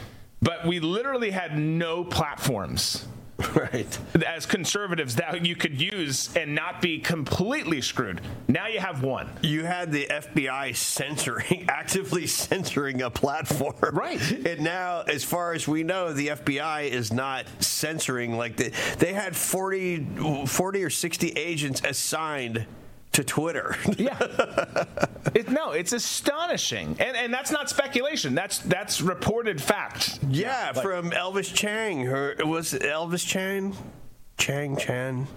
[0.42, 3.06] but we literally had no platforms
[3.56, 4.00] right.
[4.26, 8.22] As conservatives that you could use and not be completely screwed.
[8.48, 9.30] Now you have one.
[9.42, 13.76] You had the fbi censoring actively censoring a platform.
[13.94, 14.20] Right.
[14.50, 18.36] And now as far as we know the fbi is not censoring.
[18.38, 22.66] Like the, they had 40 40 or 60 agents assigned
[23.14, 23.76] to Twitter.
[23.98, 24.18] yeah,
[25.34, 28.36] it, no, it's astonishing, and and that's not speculation.
[28.36, 30.20] That's that's reported fact.
[30.30, 32.06] Yeah, like, from Elvis Chang.
[32.06, 33.76] Her was Elvis Chang,
[34.38, 35.28] Chang Chan,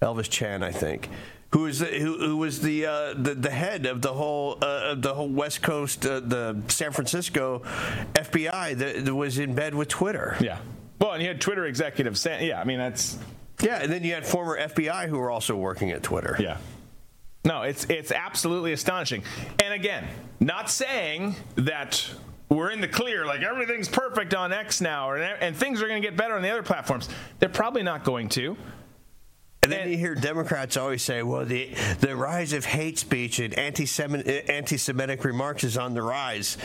[0.00, 1.08] Elvis Chan, I think.
[1.52, 4.94] Who was the, who, who was the, uh, the the head of the whole uh,
[4.94, 7.62] the whole West Coast uh, the San Francisco
[8.14, 10.36] FBI that, that was in bed with Twitter.
[10.40, 10.58] Yeah.
[10.98, 12.26] Well, and you had Twitter executives.
[12.26, 13.18] Yeah, I mean that's.
[13.60, 16.36] Yeah, and then you had former FBI who were also working at Twitter.
[16.40, 16.56] Yeah.
[17.44, 19.24] No, it's it's absolutely astonishing.
[19.62, 20.06] And again,
[20.38, 22.08] not saying that
[22.48, 26.00] we're in the clear, like everything's perfect on X now, or, and things are going
[26.00, 27.08] to get better on the other platforms.
[27.38, 28.56] They're probably not going to.
[29.64, 31.70] And then you hear Democrats always say, "Well, the
[32.00, 33.86] the rise of hate speech and anti
[34.48, 36.58] anti-Semitic remarks is on the rise."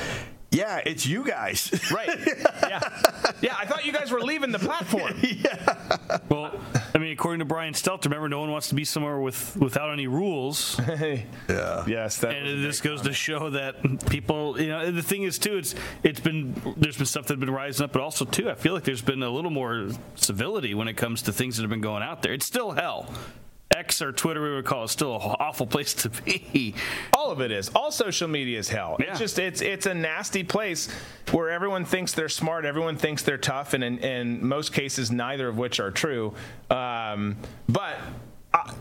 [0.52, 1.72] Yeah, it's you guys.
[1.92, 2.10] Right.
[2.28, 2.80] Yeah.
[3.42, 5.14] Yeah, I thought you guys were leaving the platform.
[5.22, 5.98] yeah.
[6.30, 6.60] Well,
[6.94, 9.92] I mean, according to Brian Stelter, remember, no one wants to be somewhere with without
[9.92, 10.76] any rules.
[10.98, 11.28] Hey.
[11.48, 11.86] yeah.
[11.88, 12.18] Yes.
[12.20, 13.16] That and this goes comment.
[13.16, 17.06] to show that people, you know, the thing is too, it's it's been there's been
[17.06, 19.52] stuff that's been rising up, but also too, I feel like there's been a little
[19.52, 22.34] more civility when it comes to things that have been going out there.
[22.34, 23.12] It's still hell.
[23.78, 26.74] X or Twitter, we would call it still an awful place to be.
[27.14, 27.70] All of it is.
[27.76, 28.98] All social media is hell.
[29.00, 29.12] Yeah.
[29.12, 30.90] It's just it's it's a nasty place
[31.32, 35.48] where everyone thinks they're smart, everyone thinks they're tough, and in, in most cases, neither
[35.48, 36.34] of which are true.
[36.70, 37.38] Um,
[37.70, 37.98] but.
[38.54, 38.72] Uh,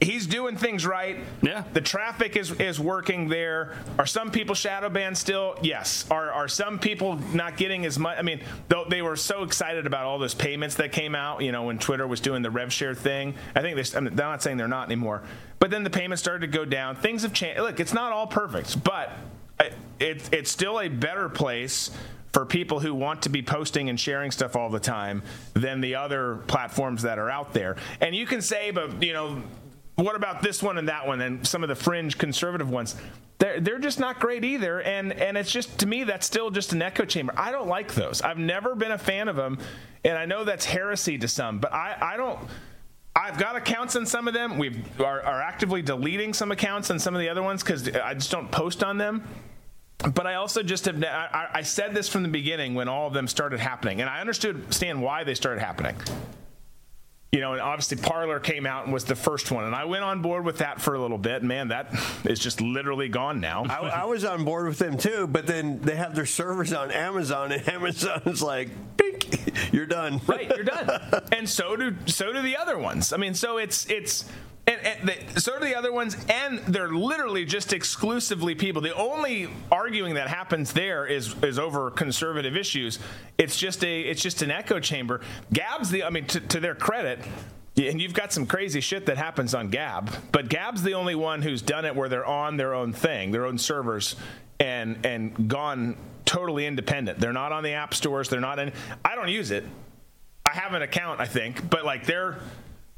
[0.00, 1.18] he's doing things right.
[1.42, 1.64] Yeah.
[1.74, 3.74] The traffic is is working there.
[3.98, 5.56] Are some people shadow banned still?
[5.62, 6.06] Yes.
[6.10, 8.18] Are are some people not getting as much?
[8.18, 11.42] I mean, though they were so excited about all those payments that came out.
[11.42, 13.34] You know, when Twitter was doing the rev share thing.
[13.54, 15.22] I think they, I'm not saying they're not anymore,
[15.58, 16.96] but then the payments started to go down.
[16.96, 17.60] Things have changed.
[17.60, 19.12] Look, it's not all perfect, but
[20.00, 21.90] it, it's still a better place
[22.38, 25.24] for people who want to be posting and sharing stuff all the time
[25.54, 27.74] than the other platforms that are out there.
[28.00, 29.42] And you can say, but you know,
[29.96, 32.94] what about this one and that one and some of the fringe conservative ones?
[33.38, 34.80] They're, they're just not great either.
[34.80, 37.34] And, and it's just, to me, that's still just an echo chamber.
[37.36, 38.22] I don't like those.
[38.22, 39.58] I've never been a fan of them.
[40.04, 42.38] And I know that's heresy to some, but I, I don't.
[43.16, 44.58] I've got accounts on some of them.
[44.58, 48.14] We are, are actively deleting some accounts on some of the other ones because I
[48.14, 49.24] just don't post on them
[49.98, 53.14] but I also just have I, I, said this from the beginning when all of
[53.14, 55.96] them started happening, and I understood understand why they started happening.
[57.32, 60.02] You know, and obviously Parler came out and was the first one, and I went
[60.02, 61.42] on board with that for a little bit.
[61.42, 61.92] Man, that
[62.24, 63.64] is just literally gone now.
[63.64, 66.90] I, I was on board with them too, but then they have their servers on
[66.90, 71.00] Amazon, and Amazon's like, Bink, "You're done." Right, you're done.
[71.32, 73.12] and so do so do the other ones.
[73.12, 74.24] I mean, so it's it's
[74.68, 78.82] and, and so do the other ones, and they're literally just exclusively people.
[78.82, 82.98] The only arguing that happens there is is over conservative issues.
[83.38, 85.20] It's just a it's just an echo chamber.
[85.52, 87.20] Gab's the I mean to, to their credit,
[87.76, 91.40] and you've got some crazy shit that happens on Gab, but Gab's the only one
[91.40, 94.16] who's done it where they're on their own thing, their own servers,
[94.60, 95.96] and and gone
[96.26, 97.18] totally independent.
[97.18, 98.28] They're not on the app stores.
[98.28, 98.72] They're not in.
[99.02, 99.64] I don't use it.
[100.44, 102.38] I have an account, I think, but like they're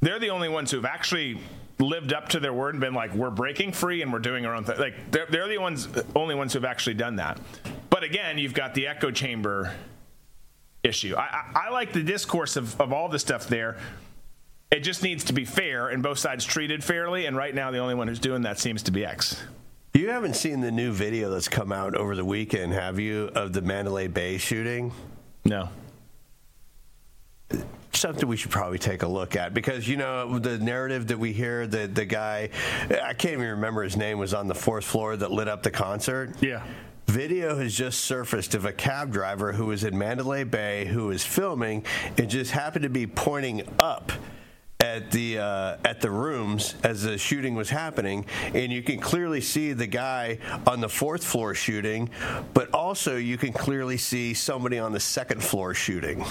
[0.00, 1.40] they're the only ones who've actually
[1.80, 4.54] lived up to their word and been like, we're breaking free and we're doing our
[4.54, 4.78] own thing.
[4.78, 7.40] Like they're, they're the ones, only ones who've actually done that.
[7.88, 9.74] But again, you've got the echo chamber
[10.82, 11.14] issue.
[11.16, 11.22] I,
[11.54, 13.78] I, I like the discourse of, of all the stuff there.
[14.70, 17.26] It just needs to be fair and both sides treated fairly.
[17.26, 19.42] And right now, the only one who's doing that seems to be X.
[19.92, 23.52] You haven't seen the new video that's come out over the weekend, have you, of
[23.52, 24.92] the Mandalay Bay shooting?
[25.44, 25.68] No
[27.92, 31.32] something we should probably take a look at because you know the narrative that we
[31.32, 32.48] hear that the guy
[33.02, 35.70] I can't even remember his name was on the fourth floor that lit up the
[35.70, 36.34] concert.
[36.40, 36.64] Yeah.
[37.06, 41.24] Video has just surfaced of a cab driver who was in Mandalay Bay who was
[41.24, 41.84] filming
[42.16, 44.12] and just happened to be pointing up
[44.78, 48.24] at the uh, at the rooms as the shooting was happening,
[48.54, 52.08] and you can clearly see the guy on the fourth floor shooting,
[52.54, 56.24] but also you can clearly see somebody on the second floor shooting.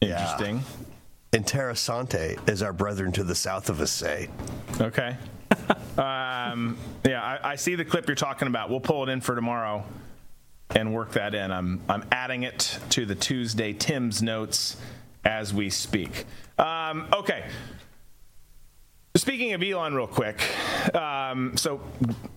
[0.00, 0.56] Interesting.
[0.56, 1.40] Yeah.
[1.40, 4.28] Interessante, as our brethren to the south of us say.
[4.80, 5.16] Okay.
[5.98, 8.70] um, yeah, I, I, see the clip you're talking about.
[8.70, 9.84] We'll pull it in for tomorrow
[10.70, 11.50] and work that in.
[11.50, 14.76] I'm I'm adding it to the Tuesday Tim's notes
[15.24, 16.24] as we speak.
[16.58, 17.44] Um, okay.
[19.16, 20.42] Speaking of Elon, real quick.
[20.94, 21.80] Um, so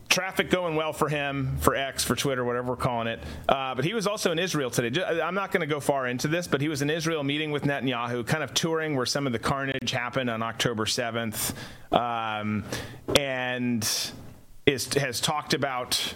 [0.09, 3.19] traffic going well for him, for X, for Twitter, whatever we're calling it.
[3.49, 5.03] Uh, but he was also in Israel today.
[5.03, 7.63] I'm not going to go far into this, but he was in Israel meeting with
[7.63, 11.53] Netanyahu, kind of touring where some of the carnage happened on October 7th,
[11.91, 12.63] um,
[13.15, 14.11] and
[14.65, 16.13] is, has talked about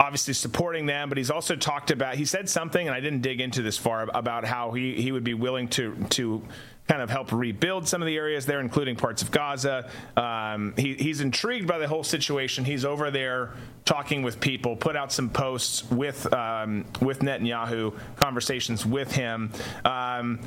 [0.00, 2.16] obviously supporting them, but he's also talked about.
[2.16, 5.24] He said something, and I didn't dig into this far about how he, he would
[5.24, 6.42] be willing to to
[6.88, 9.88] kind of help rebuild some of the areas there, including parts of Gaza.
[10.16, 12.64] Um, he, he's intrigued by the whole situation.
[12.64, 13.54] He's over there
[13.84, 19.50] talking with people, put out some posts with um, with Netanyahu, conversations with him.
[19.84, 20.40] Um,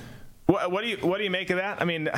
[0.46, 1.82] what, what do you what do you make of that?
[1.82, 2.10] I mean.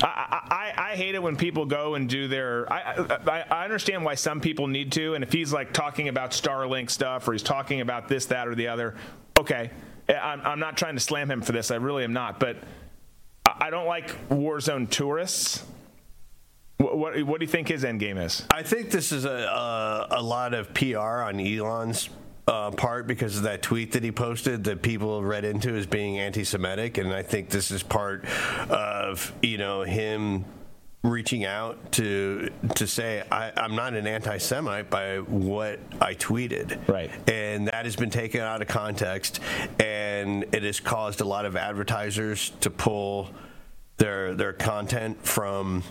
[0.00, 2.72] I, I, I, hate it when people go and do their.
[2.72, 6.30] I, I, I understand why some people need to, and if he's like talking about
[6.30, 8.94] Starlink stuff or he's talking about this, that, or the other,
[9.36, 9.72] okay.
[10.08, 11.70] I'm, I'm not trying to slam him for this.
[11.70, 12.40] I really am not.
[12.40, 12.56] But
[13.46, 15.64] I don't like war zone tourists.
[16.78, 18.44] What, what, what do you think his end game is?
[18.50, 22.08] I think this is a, a, a lot of PR on Elon's
[22.46, 26.18] uh, part because of that tweet that he posted that people read into as being
[26.18, 28.24] anti-Semitic, and I think this is part
[28.70, 30.46] of you know him
[31.02, 37.10] reaching out to to say I, am not an anti-Semite by what I tweeted, right?
[37.28, 39.40] And that has been taken out of context,
[39.78, 43.30] and it has caused a lot of advertisers to pull
[43.98, 45.84] their their content from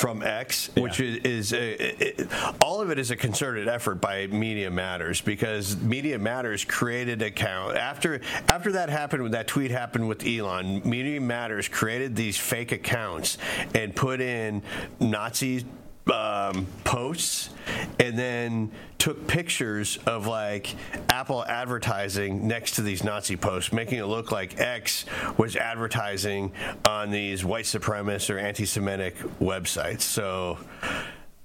[0.00, 0.82] from X, yeah.
[0.82, 2.28] which is, is a, it,
[2.62, 7.76] all of it is a concerted effort by Media Matters because Media Matters created account
[7.76, 10.80] after after that happened when that tweet happened with Elon.
[10.88, 13.36] Media Matters created these fake accounts
[13.74, 14.62] and put in
[15.00, 15.66] Nazi
[16.10, 17.50] um, posts
[17.98, 20.74] and then took pictures of like
[21.08, 25.06] Apple advertising next to these Nazi posts, making it look like X
[25.38, 26.52] was advertising
[26.86, 30.02] on these white supremacist or anti Semitic websites.
[30.02, 30.58] So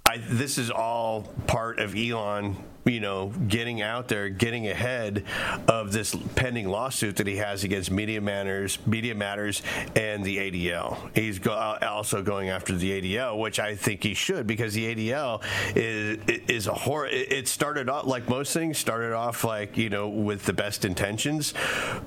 [0.07, 5.23] I, this is all part of Elon you know, getting out there, getting ahead
[5.67, 9.63] of this pending lawsuit that he has against Media Matters, Media Matters,
[9.95, 11.09] and the ADL.
[11.15, 14.85] He's go- uh, also going after the ADL, which I think he should because the
[14.95, 15.41] ADL
[15.75, 17.07] is is a horror.
[17.07, 21.55] It started off like most things, started off like you know with the best intentions,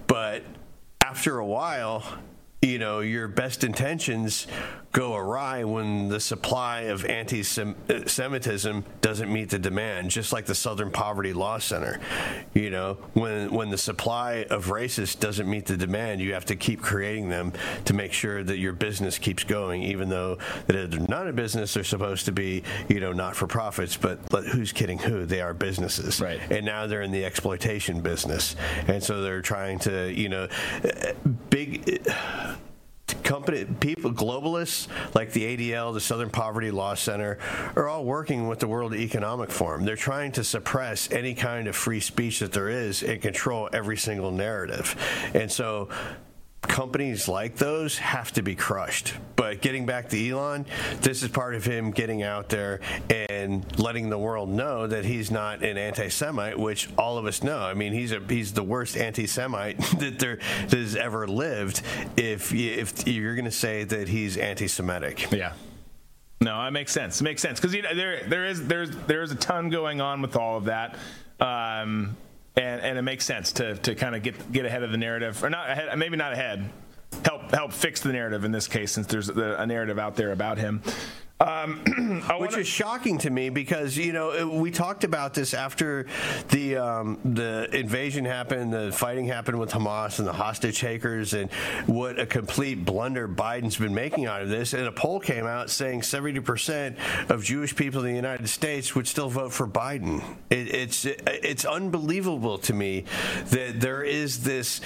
[0.06, 0.42] but
[1.02, 2.04] after a while
[2.60, 4.48] you know, your best intentions
[4.92, 10.54] go awry when the supply of anti Semitism doesn't meet the demand, just like the
[10.54, 12.00] Southern Poverty Law Center.
[12.54, 16.56] You know, when, when the supply of racists doesn't meet the demand, you have to
[16.56, 17.52] keep creating them
[17.84, 21.74] to make sure that your business keeps going, even though that they're not a business,
[21.74, 25.26] they're supposed to be, you know, not for profits, but, but who's kidding who?
[25.26, 26.20] They are businesses.
[26.20, 26.40] Right.
[26.50, 28.56] And now they're in the exploitation business.
[28.86, 30.48] And so they're trying to, you know,
[31.50, 32.00] big
[33.22, 37.38] company people globalists like the ADL, the Southern Poverty Law Center
[37.76, 39.84] are all working with the World Economic Forum.
[39.84, 43.96] They're trying to suppress any kind of free speech that there is and control every
[43.96, 44.96] single narrative.
[45.34, 45.88] And so
[46.62, 49.14] companies like those have to be crushed.
[49.36, 50.66] But getting back to Elon,
[51.00, 55.30] this is part of him getting out there and letting the world know that he's
[55.30, 57.58] not an anti-Semite, which all of us know.
[57.58, 61.82] I mean, he's a he's the worst anti-Semite that there that has ever lived.
[62.16, 65.52] If if you're going to say that he's anti-Semitic, yeah.
[66.40, 67.20] No, that makes sense.
[67.20, 70.22] It makes sense because you know, there there is there's there's a ton going on
[70.22, 70.96] with all of that.
[71.40, 72.16] Um,
[72.58, 75.42] and, and it makes sense to, to kind of get get ahead of the narrative,
[75.42, 76.68] or not ahead, maybe not ahead,
[77.24, 80.32] help help fix the narrative in this case, since there's a, a narrative out there
[80.32, 80.82] about him.
[81.40, 86.06] Um, Which is shocking to me because you know we talked about this after
[86.48, 91.50] the um, the invasion happened, the fighting happened with Hamas and the hostage takers, and
[91.86, 94.74] what a complete blunder Biden's been making out of this.
[94.74, 96.96] And a poll came out saying 70 percent
[97.28, 100.24] of Jewish people in the United States would still vote for Biden.
[100.50, 103.04] It, it's it's unbelievable to me
[103.50, 104.80] that there is this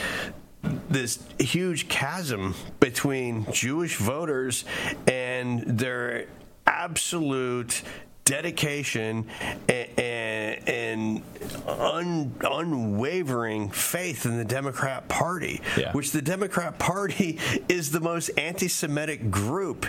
[0.91, 4.65] this huge chasm between Jewish voters
[5.07, 6.27] and their
[6.67, 7.83] absolute
[8.25, 9.27] dedication
[9.69, 11.23] and, and
[11.67, 15.93] un, unwavering faith in the Democrat Party, yeah.
[15.93, 19.87] which the Democrat Party is the most anti Semitic group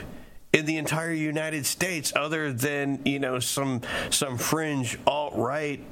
[0.51, 5.83] in the entire United States, other than, you know, some some fringe alt right,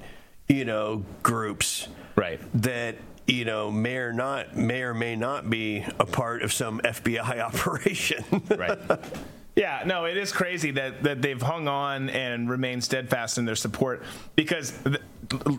[0.48, 1.88] you know, groups.
[2.16, 2.40] Right.
[2.62, 2.98] That
[3.28, 7.40] you know, may or not may or may not be a part of some FBI
[7.40, 8.24] operation.
[8.56, 8.78] right.
[9.56, 13.56] Yeah, no, it is crazy that, that they've hung on and remained steadfast in their
[13.56, 14.04] support
[14.36, 14.74] because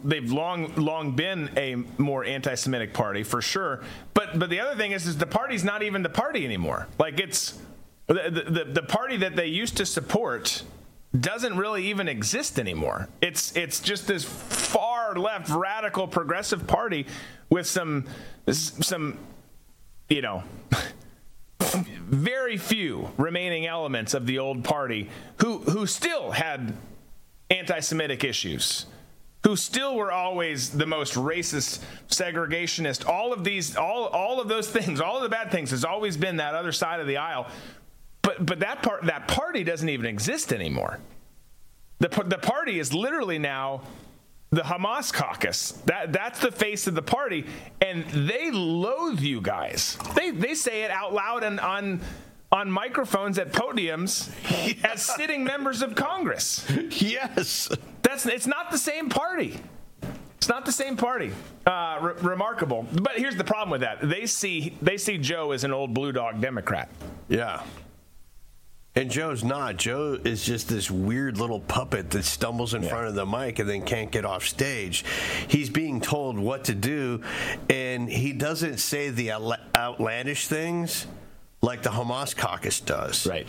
[0.03, 3.83] they've long long been a more anti-Semitic party for sure.
[4.15, 6.89] But but the other thing is, is the party's not even the party anymore.
[6.99, 7.59] Like it's
[8.07, 10.63] the, the, the party that they used to support
[11.19, 13.09] doesn't really even exist anymore.
[13.21, 17.07] It's it's just this far left radical progressive party
[17.51, 18.07] with some
[18.51, 19.19] some
[20.09, 20.43] you know
[21.73, 25.09] very few remaining elements of the old party
[25.39, 26.75] who who still had
[27.51, 28.87] anti-Semitic issues,
[29.45, 33.09] who still were always the most racist, segregationist.
[33.09, 36.17] All of these, all all of those things, all of the bad things, has always
[36.17, 37.47] been that other side of the aisle.
[38.23, 41.01] But but that part that party doesn't even exist anymore.
[41.99, 43.83] The the party is literally now
[44.53, 45.73] the Hamas caucus.
[45.87, 47.47] That that's the face of the party,
[47.81, 49.97] and they loathe you guys.
[50.15, 52.01] They they say it out loud and on
[52.53, 54.31] on microphones at podiums
[54.85, 56.71] as sitting members of Congress.
[56.91, 57.71] Yes,
[58.03, 59.59] that's it's not the same party.
[60.37, 61.33] It's not the same party.
[61.65, 65.65] Uh, re- remarkable, but here's the problem with that: they see they see Joe as
[65.65, 66.91] an old blue dog Democrat.
[67.29, 67.63] Yeah.
[68.95, 69.79] And Joe's not.
[69.79, 72.91] Joe is just this weird little puppet that stumbles in yeah.
[72.91, 75.05] front of the mic and then can't get off stage.
[75.49, 77.23] He's being told what to do,
[77.71, 81.07] and he doesn't say the outlandish things
[81.63, 83.27] like the Hamas caucus does.
[83.27, 83.47] Right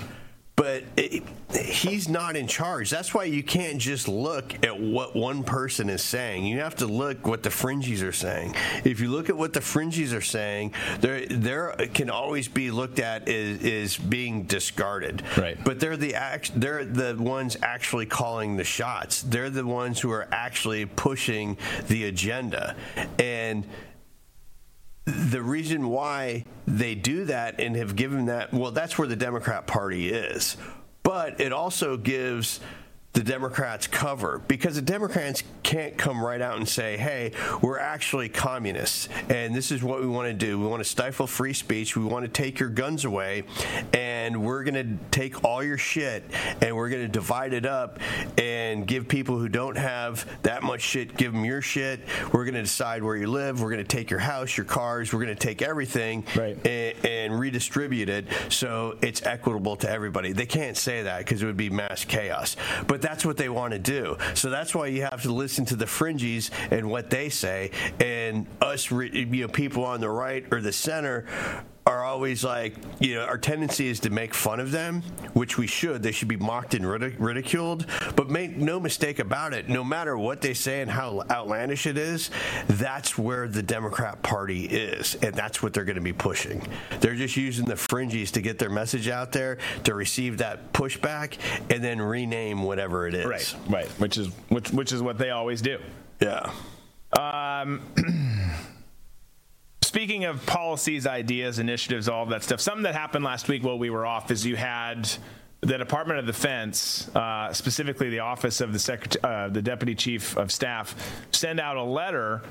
[0.55, 2.89] but it, he's not in charge.
[2.89, 6.45] That's why you can't just look at what one person is saying.
[6.45, 8.55] You have to look what the fringies are saying.
[8.83, 12.99] If you look at what the fringies are saying, there there can always be looked
[12.99, 15.23] at as, as being discarded.
[15.37, 15.57] Right.
[15.63, 19.23] But they're the act, they're the ones actually calling the shots.
[19.23, 21.57] They're the ones who are actually pushing
[21.87, 22.75] the agenda.
[23.17, 23.65] And
[25.05, 29.67] the reason why they do that and have given that, well, that's where the Democrat
[29.67, 30.57] Party is.
[31.03, 32.61] But it also gives
[33.13, 37.31] the Democrats cover because the Democrats can't come right out and say, hey,
[37.61, 40.59] we're actually communists and this is what we want to do.
[40.59, 41.95] We want to stifle free speech.
[41.95, 43.43] We want to take your guns away
[43.93, 46.23] and we're going to take all your shit
[46.61, 47.99] and we're going to divide it up
[48.39, 51.99] and give people who don't have that much shit, give them your shit.
[52.31, 53.61] We're going to decide where you live.
[53.61, 55.13] We're going to take your house, your cars.
[55.13, 56.57] We're going to take everything right.
[56.65, 60.31] and, and redistribute it so it's equitable to everybody.
[60.31, 62.55] They can't say that because it would be mass chaos.
[62.87, 64.17] But that's what they want to do.
[64.33, 67.69] So that's why you have to listen to the fringies and what they say,
[67.99, 71.25] and us, you know, people on the right or the center
[71.93, 75.03] are always like, you know, our tendency is to make fun of them,
[75.33, 76.01] which we should.
[76.01, 77.85] They should be mocked and ridiculed.
[78.15, 81.97] But make no mistake about it, no matter what they say and how outlandish it
[81.97, 82.31] is,
[82.67, 85.15] that's where the Democrat Party is.
[85.15, 86.65] And that's what they're going to be pushing.
[86.99, 91.37] They're just using the fringes to get their message out there, to receive that pushback,
[91.69, 93.25] and then rename whatever it is.
[93.25, 93.87] Right, right.
[93.99, 95.77] Which is, which, which is what they always do.
[96.19, 96.51] Yeah.
[97.17, 97.81] Um,
[99.93, 103.77] speaking of policies, ideas, initiatives, all of that stuff, something that happened last week while
[103.77, 105.07] we were off is you had
[105.61, 110.35] the Department of Defense, uh, specifically the Office of the, Secret- uh, the Deputy Chief
[110.35, 110.95] of Staff,
[111.31, 112.41] send out a letter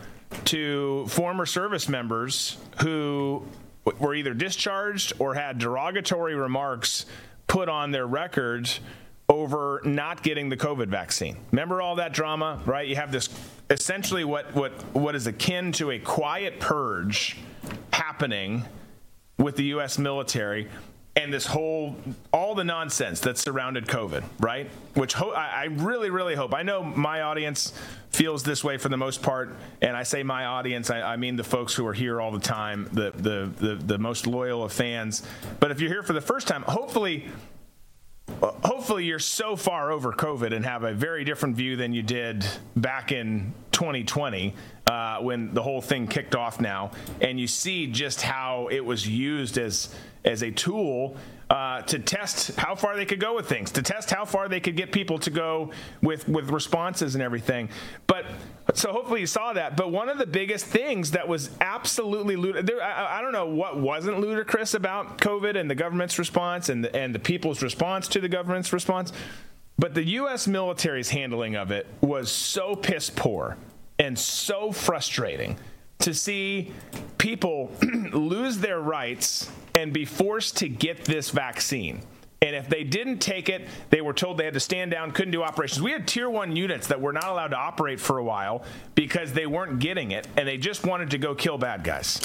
[0.44, 3.42] to former service members who
[3.98, 7.06] were either discharged or had derogatory remarks
[7.48, 8.70] put on their record
[9.28, 11.38] over not getting the COVID vaccine.
[11.50, 12.86] Remember all that drama, right?
[12.86, 13.28] You have this
[13.72, 17.38] essentially what what what is akin to a quiet purge
[17.92, 18.64] happening
[19.38, 19.98] with the U.S.
[19.98, 20.68] military
[21.14, 21.96] and this whole
[22.32, 24.70] all the nonsense that surrounded COVID, right?
[24.94, 26.54] Which ho- I, I really, really hope.
[26.54, 27.72] I know my audience
[28.10, 31.36] feels this way for the most part, and I say my audience, I, I mean
[31.36, 34.72] the folks who are here all the time, the, the the the most loyal of
[34.72, 35.22] fans.
[35.60, 37.28] But if you're here for the first time, hopefully
[38.82, 42.44] hopefully you're so far over COVID and have a very different view than you did
[42.74, 44.56] back in 2020
[44.88, 46.90] uh, when the whole thing kicked off now,
[47.20, 51.16] and you see just how it was used as as a tool
[51.50, 54.60] uh, to test how far they could go with things, to test how far they
[54.60, 55.70] could get people to go
[56.00, 57.68] with with responses and everything.
[58.06, 58.24] But
[58.74, 59.76] so hopefully you saw that.
[59.76, 63.78] But one of the biggest things that was absolutely ludicrous, I, I, don't know what
[63.78, 68.20] wasn't ludicrous about COVID and the government's response and the, and the people's response to
[68.20, 69.12] the government's response.
[69.78, 70.46] But the U.S.
[70.46, 73.56] military's handling of it was so piss poor
[73.98, 75.58] and so frustrating
[76.02, 76.72] to see
[77.18, 77.72] people
[78.12, 82.02] lose their rights and be forced to get this vaccine.
[82.42, 85.30] And if they didn't take it, they were told they had to stand down, couldn't
[85.30, 85.80] do operations.
[85.80, 88.64] We had tier one units that were not allowed to operate for a while
[88.96, 92.20] because they weren't getting it and they just wanted to go kill bad guys.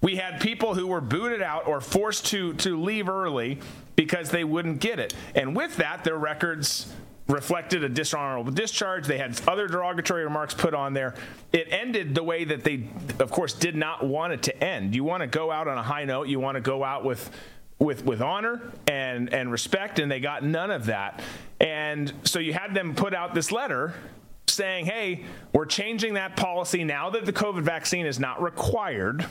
[0.00, 3.58] We had people who were booted out or forced to, to leave early
[3.96, 5.14] because they wouldn't get it.
[5.34, 6.92] And with that, their records
[7.28, 9.06] reflected a dishonorable discharge.
[9.06, 11.14] They had other derogatory remarks put on there.
[11.52, 12.88] It ended the way that they,
[13.18, 14.94] of course, did not want it to end.
[14.94, 16.28] You want to go out on a high note.
[16.28, 17.30] You want to go out with
[17.78, 21.20] with with honor and and respect, and they got none of that.
[21.60, 23.94] And so you had them put out this letter
[24.46, 29.26] saying, "Hey, we're changing that policy now that the COVID vaccine is not required."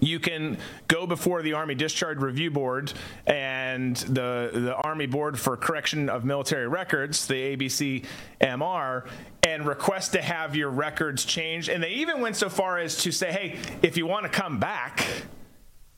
[0.00, 0.58] You can
[0.88, 2.92] go before the Army Discharge Review Board
[3.26, 9.06] and the the Army Board for Correction of Military Records, the ABCMR,
[9.42, 11.68] and request to have your records changed.
[11.68, 14.58] And they even went so far as to say, "Hey, if you want to come
[14.58, 15.06] back."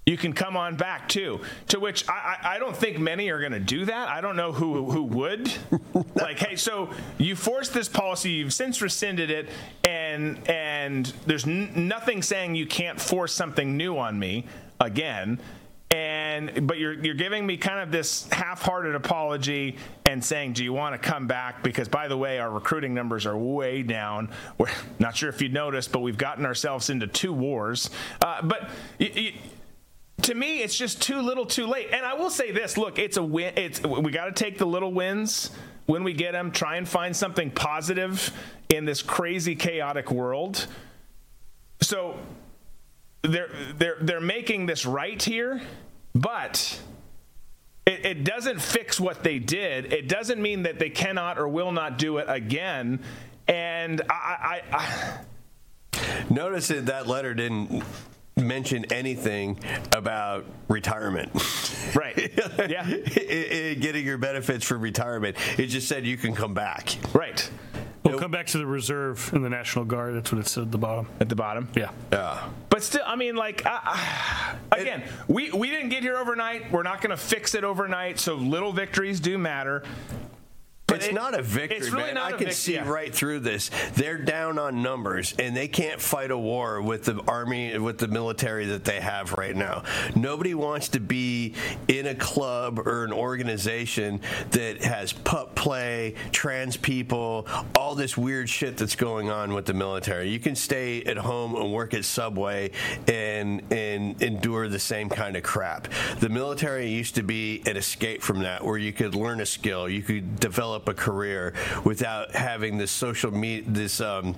[0.05, 1.41] You can come on back too.
[1.69, 4.09] To which I, I, I don't think many are going to do that.
[4.09, 5.53] I don't know who who would.
[6.17, 9.49] like, hey, so you forced this policy, you've since rescinded it,
[9.85, 14.47] and and there's n- nothing saying you can't force something new on me
[14.81, 15.39] again.
[15.93, 19.77] And but you're you're giving me kind of this half-hearted apology
[20.07, 21.63] and saying, do you want to come back?
[21.63, 24.31] Because by the way, our recruiting numbers are way down.
[24.59, 27.89] We're not sure if you noticed, but we've gotten ourselves into two wars.
[28.21, 28.69] Uh, but.
[28.99, 29.35] Y- y-
[30.23, 31.89] to me, it's just too little, too late.
[31.93, 33.53] And I will say this: look, it's a win.
[33.57, 35.51] It's we got to take the little wins
[35.87, 36.51] when we get them.
[36.51, 38.33] Try and find something positive
[38.69, 40.67] in this crazy, chaotic world.
[41.81, 42.19] So
[43.23, 45.63] they're they're they're making this right here,
[46.15, 46.81] but.
[47.85, 49.93] It, it doesn't fix what they did.
[49.93, 53.01] It doesn't mean that they cannot or will not do it again.
[53.49, 55.19] And I, I, I
[56.31, 57.83] Notice that that letter didn't
[58.37, 59.59] mention anything
[59.93, 61.31] about retirement.
[61.97, 62.33] Right.
[62.71, 62.85] Yeah.
[63.75, 65.37] Getting your benefits for retirement.
[65.59, 66.97] It just said you can come back.
[67.13, 67.51] Right.
[68.05, 70.15] We'll come back to the reserve in the National Guard.
[70.15, 71.09] That's what it said at the bottom.
[71.21, 71.69] At the bottom?
[71.75, 71.91] Yeah.
[72.13, 72.49] Yeah.
[72.71, 76.71] But still, I mean, like, uh, again, we, we didn't get here overnight.
[76.73, 78.19] We're not going to fix it overnight.
[78.19, 79.83] So little victories do matter.
[80.97, 82.15] It's not a victory, it's really man.
[82.15, 82.89] not I can vic- see yeah.
[82.89, 83.71] right through this.
[83.95, 88.09] They're down on numbers, and they can't fight a war with the army, with the
[88.09, 89.85] military that they have right now.
[90.15, 91.55] Nobody wants to be
[91.89, 94.21] in a club or an organization
[94.51, 97.47] that has pup play, trans people,
[97.77, 100.29] all this weird shit that's going on with the military.
[100.29, 102.71] You can stay at home and work at Subway
[103.09, 105.89] and and endure the same kind of crap.
[106.21, 109.89] The military used to be an escape from that, where you could learn a skill,
[109.89, 111.55] you could develop a career
[111.85, 114.35] without having this social media, this um,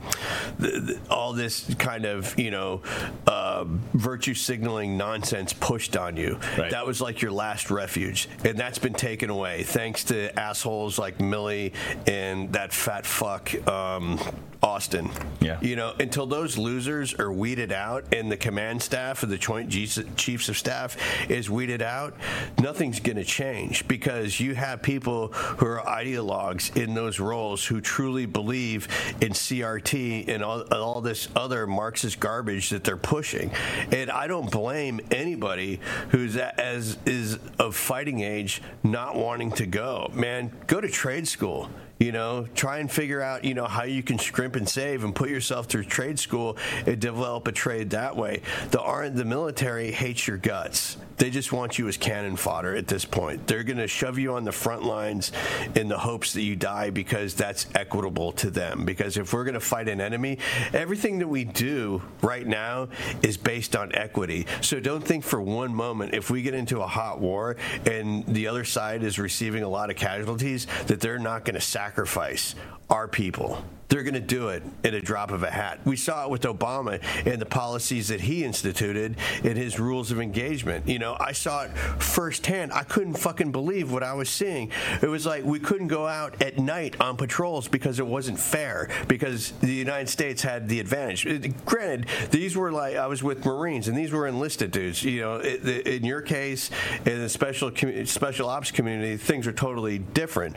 [0.61, 2.83] th- th- all this kind of you know
[3.27, 3.65] uh,
[3.95, 6.39] virtue signaling nonsense pushed on you.
[6.57, 11.19] That was like your last refuge, and that's been taken away thanks to assholes like
[11.19, 11.73] Milley
[12.07, 14.19] and that fat fuck um,
[14.65, 15.11] Austin.
[15.41, 15.61] Yeah.
[15.61, 19.71] You know, until those losers are weeded out and the command staff of the Joint
[19.71, 20.97] Chiefs of Staff
[21.31, 22.15] is weeded out,
[22.59, 27.83] nothing's going to change because you have people who are ideologues in those roles who
[27.83, 28.89] truly believe
[29.21, 33.51] in CRT and all, all this other Marxist garbage that they're pushing.
[33.93, 35.79] And I don't blame anybody
[36.09, 40.11] who's as is of fighting age not wanting to go.
[40.15, 41.69] Man, go to trade school.
[42.05, 45.15] You know, try and figure out, you know, how you can scrimp and save and
[45.15, 48.43] put yourself through trade school and develop a trade that way.
[48.73, 50.99] The the military hates your guts.
[51.17, 53.47] They just want you as cannon fodder at this point.
[53.47, 55.33] They're going to shove you on the front lines
[55.75, 58.85] in the hopes that you die because that's equitable to them.
[58.85, 60.39] Because if we're going to fight an enemy,
[60.73, 62.89] everything that we do right now
[63.23, 64.47] is based on equity.
[64.61, 68.49] So don't think for one moment if we get into a hot war and the
[68.49, 72.55] other side is receiving a lot of casualties that they're not going to sacrifice
[72.91, 73.65] our people.
[73.95, 75.79] They're going to do it in a drop of a hat.
[75.85, 80.19] We saw it with Obama and the policies that he instituted in his rules of
[80.19, 80.89] engagement.
[80.89, 81.71] You know, I saw it
[82.03, 82.73] firsthand.
[82.73, 84.73] I couldn't fucking believe what I was seeing.
[85.01, 88.89] It was like we couldn't go out at night on patrols because it wasn't fair
[89.07, 91.25] because the United States had the advantage.
[91.25, 95.05] It- granted, these were like I was with Marines and these were enlisted dudes.
[95.05, 96.69] You know, it, in your case,
[97.07, 97.71] in the special
[98.07, 100.57] special ops community, things are totally different.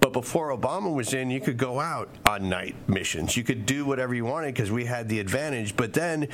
[0.00, 3.36] But before Obama was in, you could go out on night missions.
[3.36, 5.76] You could do whatever you wanted because we had the advantage.
[5.76, 6.28] But then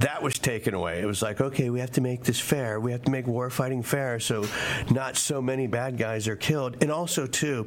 [0.00, 1.00] that was taken away.
[1.00, 2.80] It was like, okay, we have to make this fair.
[2.80, 4.46] We have to make war fighting fair so
[4.90, 6.82] not so many bad guys are killed.
[6.82, 7.66] And also, too,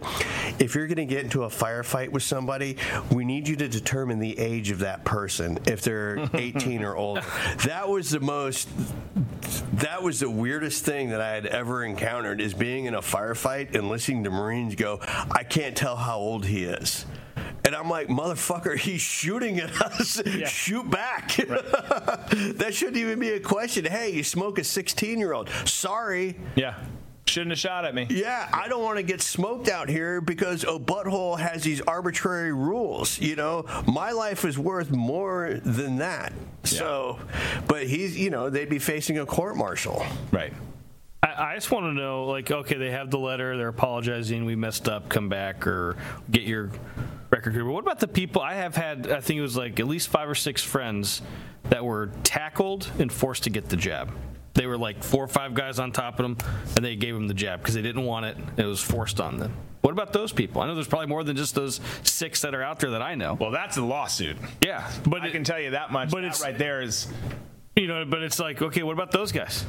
[0.60, 2.78] if you're going to get into a firefight with somebody,
[3.12, 7.24] we need you to determine the age of that person if they're 18 or older.
[7.66, 8.70] That was the most
[9.74, 13.76] that was the weirdest thing that I had ever encountered is being in a firefight
[13.76, 17.06] and listening to Marines go, I can't tell how old he is.
[17.68, 20.22] And I'm like, motherfucker, he's shooting at us.
[20.46, 21.36] Shoot back.
[21.36, 23.84] that shouldn't even be a question.
[23.84, 25.50] Hey, you smoke a 16 year old.
[25.66, 26.38] Sorry.
[26.56, 26.76] Yeah.
[27.26, 28.08] Shouldn't have shot at me.
[28.10, 32.54] Yeah, I don't want to get smoked out here because a butthole has these arbitrary
[32.54, 33.20] rules.
[33.20, 36.32] You know, my life is worth more than that.
[36.64, 37.20] So,
[37.68, 40.06] but he's, you know, they'd be facing a court martial.
[40.32, 40.54] Right.
[41.22, 44.56] I, I just want to know, like, okay, they have the letter, they're apologizing, we
[44.56, 45.98] messed up, come back, or
[46.32, 46.72] get your
[47.38, 48.42] record what about the people?
[48.42, 51.22] I have had, I think it was like at least five or six friends
[51.70, 54.12] that were tackled and forced to get the jab.
[54.54, 56.38] They were like four or five guys on top of them,
[56.76, 58.38] and they gave them the jab because they didn't want it.
[58.58, 59.54] It was forced on them.
[59.82, 60.62] What about those people?
[60.62, 63.14] I know there's probably more than just those six that are out there that I
[63.16, 63.36] know.
[63.36, 64.36] Well, that's a lawsuit.
[64.62, 66.10] Yeah, but I can tell you that much.
[66.10, 67.08] but That it's- right there is.
[67.76, 69.64] You know, but it's like, okay, what about those guys?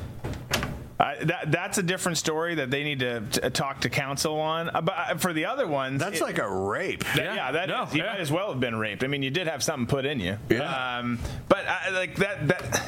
[1.01, 4.69] Uh, that that's a different story that they need to t- talk to counsel on.
[4.75, 7.05] Uh, but uh, for the other ones, That's it- like a rape.
[7.15, 7.95] that- yeah, that No, is.
[7.95, 8.11] You yeah.
[8.11, 9.05] might as well have been raped.
[9.05, 10.39] I mean, you did have something put in you.
[10.49, 10.99] Yeah.
[10.99, 12.83] Um, but uh, like that that.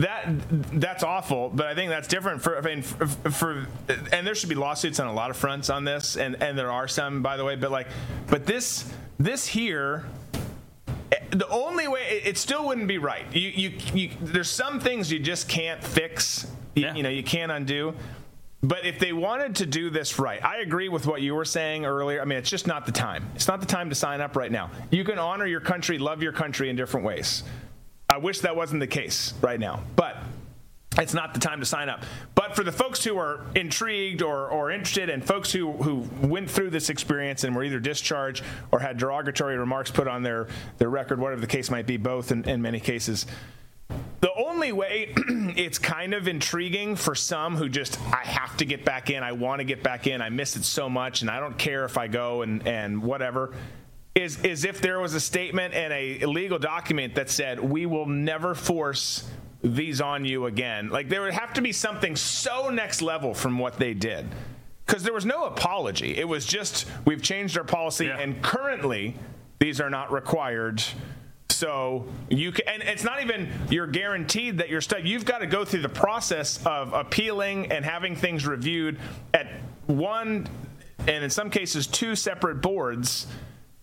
[0.00, 0.26] That
[0.80, 3.66] that's awful, but I think that's different for I mean for, for
[4.12, 6.70] and there should be lawsuits on a lot of fronts on this, and and there
[6.70, 7.88] are some by the way, but like
[8.28, 8.88] but this
[9.18, 10.04] this here
[11.30, 13.24] the only way it, it still wouldn't be right.
[13.34, 16.46] You, you, you, there's some things you just can't fix.
[16.78, 16.94] You, Yeah.
[16.94, 17.94] you know, you can't undo.
[18.62, 21.84] But if they wanted to do this right, I agree with what you were saying
[21.86, 22.20] earlier.
[22.20, 23.24] I mean, it's just not the time.
[23.36, 24.70] It's not the time to sign up right now.
[24.90, 27.44] You can honor your country, love your country in different ways.
[28.08, 30.16] I wish that wasn't the case right now, but
[30.98, 32.02] it's not the time to sign up.
[32.34, 36.50] But for the folks who are intrigued or, or interested, and folks who, who went
[36.50, 38.42] through this experience and were either discharged
[38.72, 40.48] or had derogatory remarks put on their,
[40.78, 43.26] their record, whatever the case might be, both in, in many cases,
[44.58, 45.12] only way
[45.56, 49.30] it's kind of intriguing for some who just I have to get back in, I
[49.30, 51.96] want to get back in, I miss it so much, and I don't care if
[51.96, 53.54] I go and, and whatever.
[54.16, 58.06] Is, is if there was a statement and a legal document that said we will
[58.06, 59.30] never force
[59.62, 60.88] these on you again.
[60.88, 64.26] Like there would have to be something so next level from what they did.
[64.86, 66.16] Because there was no apology.
[66.16, 69.14] It was just we've changed our policy and currently
[69.60, 70.82] these are not required
[71.58, 75.00] so you can, and it's not even you're guaranteed that you're stuck.
[75.02, 78.96] You've got to go through the process of appealing and having things reviewed
[79.34, 79.48] at
[79.86, 80.48] one,
[81.00, 83.26] and in some cases two separate boards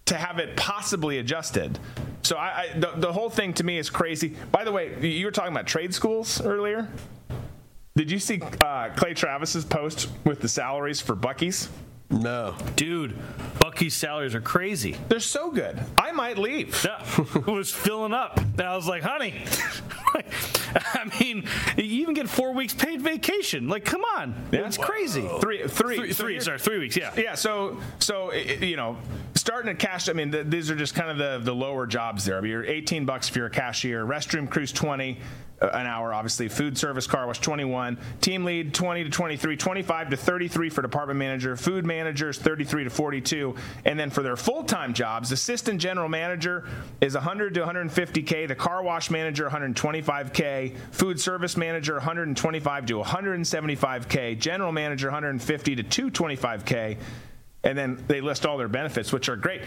[0.06, 1.78] to have it possibly adjusted.
[2.24, 4.38] So I, I the, the whole thing to me is crazy.
[4.54, 6.88] By the way, you were talking about trade schools earlier.
[7.98, 11.70] Did you see uh, Clay Travis's post with the salaries for Buc-ee's?
[12.10, 12.56] No.
[12.76, 13.16] Dude,
[13.60, 14.96] Buc-ee's salaries are crazy.
[15.10, 15.82] They're so good.
[15.98, 16.76] I might leave.
[16.86, 17.04] Yeah,
[17.36, 18.38] it was filling up.
[18.38, 19.44] And I was like, honey,
[20.76, 23.68] I mean, you even get four weeks paid vacation.
[23.68, 24.36] Like, come on.
[24.52, 25.28] It's crazy.
[25.42, 27.12] Three, three, Three, So three, sorry, three weeks, yeah.
[27.18, 28.98] Yeah, so so you know,
[29.36, 30.10] starting at cash.
[30.10, 32.38] I mean, th these are just kind of the the lower jobs there.
[32.38, 34.06] I mean, you're 18 bucks if you're a cashier.
[34.06, 35.16] Restroom crews 20 uh,
[35.62, 36.14] an hour.
[36.14, 37.98] Obviously, food service car wash 21.
[38.22, 39.58] Team lead 20 to 23.
[39.58, 41.56] 25 to 33 for department manager.
[41.56, 43.56] Food managers 33 to 42.
[43.86, 46.68] And then for their full time jobs, assistant general manager
[47.02, 48.48] is 100 to 150k.
[48.48, 50.76] The car wash manager 125k.
[50.92, 54.40] Food service manager 125 to 175k.
[54.40, 56.98] General manager 150 to 225k
[57.66, 59.62] and then they list all their benefits, which are great.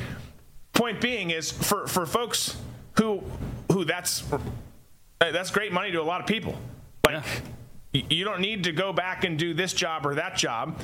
[0.73, 2.57] Point being is for for folks
[2.93, 3.23] who
[3.73, 4.39] who that's uh,
[5.21, 6.57] that's great money to a lot of people.
[7.07, 7.25] Like
[7.95, 10.81] y- you don't need to go back and do this job or that job.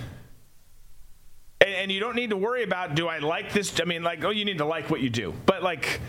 [1.61, 3.81] And, and you don't need to worry about do I like this?
[3.81, 6.01] I mean, like, oh, you need to like what you do, but like,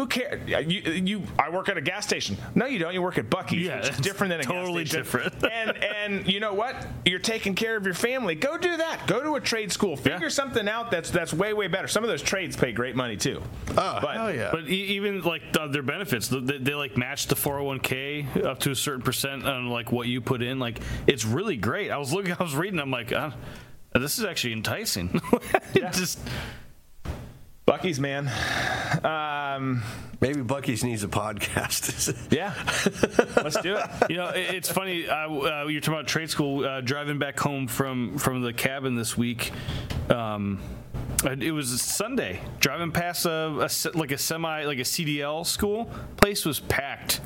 [0.00, 0.48] who cares?
[0.48, 2.38] You, you, I work at a gas station.
[2.54, 2.94] No, you don't.
[2.94, 3.66] You work at Buc-ee's.
[3.66, 5.04] Yeah, it's different than a totally gas station.
[5.04, 5.52] Totally different.
[5.84, 6.74] and and you know what?
[7.04, 8.34] You're taking care of your family.
[8.34, 9.06] Go do that.
[9.06, 9.96] Go to a trade school.
[9.98, 11.86] Figure something out that's that's way way better.
[11.86, 13.42] Some of those trades pay great money too.
[13.72, 14.48] Oh, But- hell yeah.
[14.50, 18.70] But e- even like the, their benefits, they, they like match the 401k up to
[18.70, 20.58] a certain percent on like what you put in.
[20.58, 21.90] Like it's really great.
[21.90, 23.32] I was looking, I was reading, I'm like, uh,
[23.92, 25.20] this is actually enticing.
[25.74, 26.18] It Just
[27.70, 28.26] Buc-ee's, man.
[29.04, 29.84] Um,
[30.20, 32.16] Maybe Buc-ee's needs a podcast.
[32.32, 32.52] yeah,
[33.36, 34.10] let's do it.
[34.10, 35.06] you know, it, it's funny.
[35.08, 36.64] Uh, uh, you're talking about trade school.
[36.64, 39.52] Uh, driving back home from from the cabin this week.
[40.08, 40.60] Um,
[41.22, 42.40] it was Sunday.
[42.58, 47.20] Driving past a, a like a semi like a CDL school place was packed.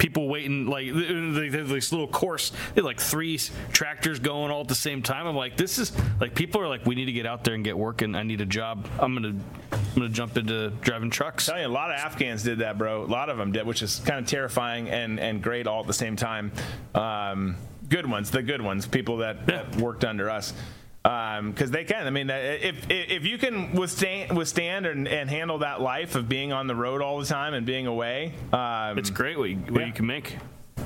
[0.00, 2.52] People waiting like they had this little course.
[2.74, 3.38] They like three
[3.70, 5.26] tractors going all at the same time.
[5.26, 7.62] I'm like, this is like people are like, we need to get out there and
[7.62, 8.14] get working.
[8.14, 8.88] I need a job.
[8.98, 9.36] I'm gonna
[9.72, 11.44] I'm gonna jump into driving trucks.
[11.44, 13.04] Tell you, a lot of Afghans did that, bro.
[13.04, 15.86] A lot of them did, which is kind of terrifying and and great all at
[15.86, 16.50] the same time.
[16.94, 17.56] Um,
[17.90, 20.54] good ones, the good ones, people that, that worked under us.
[21.02, 22.06] Because they can.
[22.06, 26.52] I mean, if if you can withstand withstand and, and handle that life of being
[26.52, 29.86] on the road all the time and being away, um, It's great what you, what
[29.86, 30.36] you can make.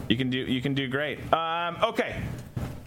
[0.09, 1.19] you can do you can do great.
[1.33, 2.23] Um, okay,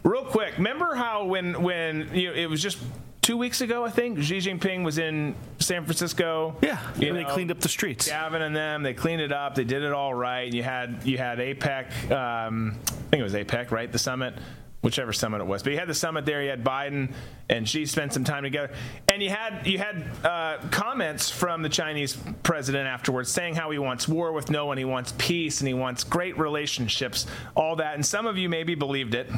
[0.03, 0.57] real quick.
[0.57, 2.77] Remember how when when you know, it was just
[3.21, 6.55] two weeks ago, I think Xi Jinping was in San Francisco.
[6.61, 8.07] Yeah, you and they cleaned up the streets.
[8.07, 9.53] Gavin and them, they cleaned it up.
[9.55, 10.51] They did it all right.
[10.53, 12.09] You had you had APEC.
[12.09, 13.91] Um, I think it was APEC, right?
[13.91, 14.33] The summit.
[14.81, 15.63] Whichever summit it was.
[15.63, 16.41] But you had the summit there.
[16.43, 17.11] You had Biden
[17.49, 18.71] and Xi spent some time together,
[19.07, 23.79] and you had you had uh, comments from the Chinese president afterwards saying how he
[23.79, 27.25] wants war with no one, he wants peace, and he wants great relationships,
[27.55, 27.95] all that.
[27.95, 29.31] And some of you maybe believed it,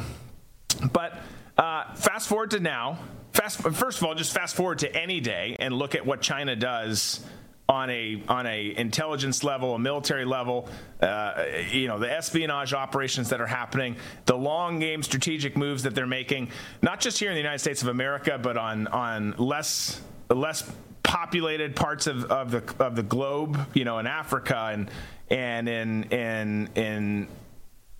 [0.92, 1.18] but
[1.56, 2.98] uh, fast forward to now.
[3.32, 6.54] Fast, first of all, just fast forward to any day and look at what China
[6.56, 7.24] does
[7.70, 10.68] on a on a intelligence level, a military level,
[11.00, 13.94] uh, you know, the espionage operations that are happening,
[14.26, 16.50] the long game strategic moves that they're making,
[16.82, 20.68] not just here in the United States of America, but on on less less
[21.04, 24.90] populated parts of, of the of the globe, you know, in Africa and
[25.28, 27.28] and in in in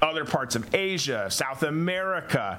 [0.02, 2.59] other parts of Asia, South America.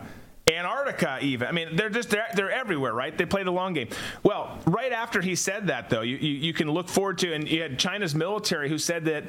[0.56, 1.48] Antarctica, even.
[1.48, 3.18] I mean, they're just they're, they're everywhere, right?
[3.18, 3.90] They play the long game.
[4.24, 7.50] Well, right after he said that, though, you, you, you can look forward to, and
[7.50, 9.24] you had China's military who said that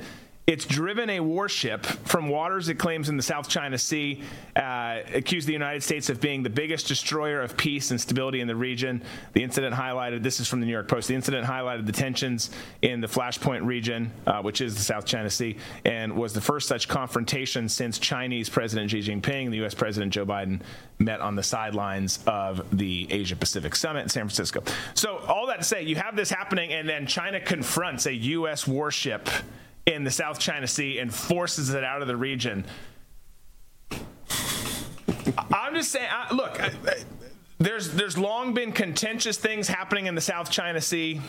[0.46, 4.22] it's driven a warship from waters it claims in the South China Sea,
[4.56, 8.48] uh, accused the United States of being the biggest destroyer of peace and stability in
[8.48, 9.02] the region.
[9.34, 12.50] The incident highlighted, this is from the New York Post, the incident highlighted the tensions
[12.82, 16.66] in the Flashpoint region, uh, which is the South China Sea, and was the first
[16.66, 19.74] such confrontation since Chinese President Xi Jinping and the U.S.
[19.74, 20.60] President Joe Biden
[20.98, 24.62] met on the sidelines of the Asia Pacific Summit in San Francisco.
[24.94, 28.66] So, all that to say, you have this happening, and then China confronts a U.S.
[28.66, 29.28] warship
[29.86, 32.64] in the South China Sea and forces it out of the region.
[35.52, 37.04] I'm just saying, I, look, I, I,
[37.58, 41.20] there's there's long been contentious things happening in the South China Sea.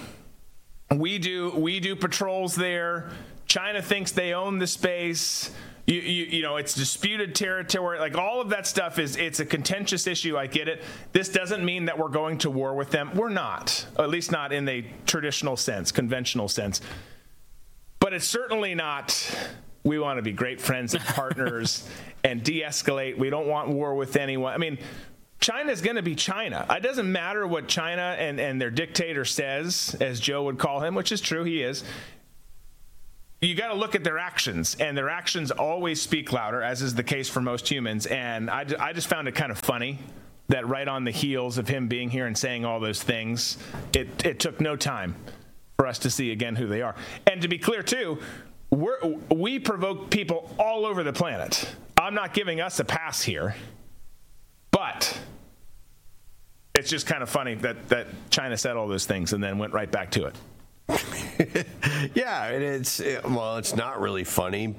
[0.92, 3.10] We do we do patrols there.
[3.46, 5.52] China thinks they own the space.
[5.86, 9.46] You, you, you, know it's disputed territory like all of that stuff is it's a
[9.46, 10.82] contentious issue i get it
[11.12, 14.54] this doesn't mean that we're going to war with them we're not at least not
[14.54, 16.80] in the traditional sense conventional sense
[18.04, 19.18] but it's certainly not
[19.86, 21.88] we want to be great friends and partners
[22.26, 24.78] and de-escalate we don't want war with anyone i mean
[25.40, 26.66] China's going to be China.
[26.70, 30.96] It doesn't matter what China and, and their dictator says, as Joe would call him,
[30.96, 31.84] which is true, he is
[33.42, 36.96] you got to look at their actions, and their actions always speak louder, as is
[36.96, 38.06] the case for most humans.
[38.06, 40.00] And I, I just found it kind of funny
[40.48, 43.58] that right on the heels of him being here and saying all those things,
[43.94, 45.16] it, it took no time
[45.78, 46.96] for us to see again who they are.
[47.28, 48.20] And to be clear, too,
[48.72, 51.70] we provoke people all over the planet.
[51.98, 53.56] I'm not giving us a pass here,
[54.72, 55.20] but
[56.76, 59.74] it's just kind of funny that, that China said all those things and then went
[59.74, 60.36] right back to it.
[62.14, 64.76] yeah, and it's it, well, it's not really funny.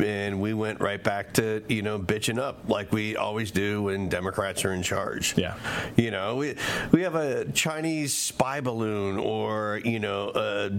[0.00, 4.08] And we went right back to you know bitching up like we always do when
[4.08, 5.36] Democrats are in charge.
[5.36, 5.56] Yeah,
[5.96, 6.56] you know we
[6.92, 10.70] we have a Chinese spy balloon or you know a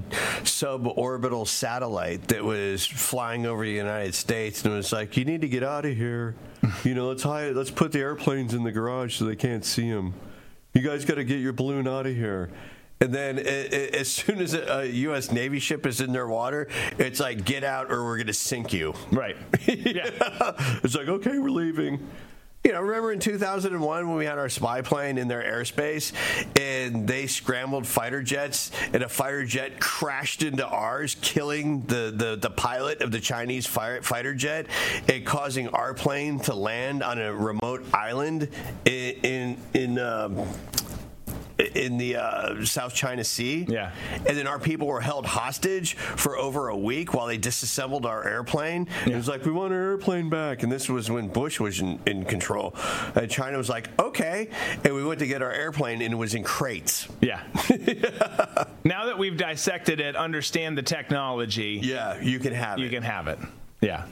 [0.44, 5.42] suborbital satellite that was flying over the United States and it was like you need
[5.42, 6.36] to get out of here.
[6.84, 9.90] you know let's hide, let's put the airplanes in the garage so they can't see
[9.90, 10.14] them.
[10.74, 12.52] You guys got to get your balloon out of here.
[13.00, 15.32] And then as soon as a U.S.
[15.32, 16.68] Navy ship is in their water,
[16.98, 18.94] it's like, get out or we're going to sink you.
[19.12, 19.38] Right.
[19.68, 20.10] Yeah.
[20.84, 22.08] it's like, okay, we're leaving.
[22.64, 26.12] You know, remember in 2001 when we had our spy plane in their airspace
[26.60, 32.36] and they scrambled fighter jets and a fighter jet crashed into ours, killing the, the,
[32.36, 34.66] the pilot of the Chinese fire, fighter jet
[35.08, 38.50] and causing our plane to land on a remote island
[38.84, 40.46] in, in, in um,
[41.60, 43.66] in the uh, South China Sea.
[43.68, 43.92] Yeah.
[44.14, 48.28] And then our people were held hostage for over a week while they disassembled our
[48.28, 48.88] airplane.
[49.06, 49.14] Yeah.
[49.14, 50.64] It was like, we want our airplane back.
[50.64, 52.76] And this was when Bush was in, in control.
[53.16, 54.50] And China was like, okay.
[54.84, 57.08] And we went to get our airplane and it was in crates.
[57.22, 57.42] Yeah.
[58.84, 61.80] now that we've dissected it, understand the technology.
[61.84, 62.92] Yeah, you can have you it.
[62.92, 63.40] You can have it.
[63.82, 64.06] Yeah.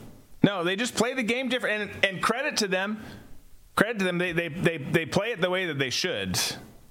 [0.43, 1.89] No, they just play the game different.
[1.93, 3.03] And, and credit to them.
[3.75, 4.17] Credit to them.
[4.17, 6.39] They, they, they, they play it the way that they should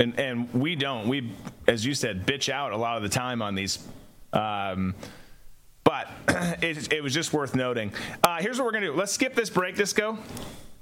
[0.04, 1.08] and and we don't.
[1.08, 1.32] We,
[1.66, 3.84] as you said, bitch out a lot of the time on these.
[4.32, 4.94] Um,
[5.82, 6.08] but
[6.62, 7.92] it, it, was just worth noting.
[8.22, 8.94] Uh, here's what we're gonna do.
[8.94, 10.18] Let's skip this break, Disco.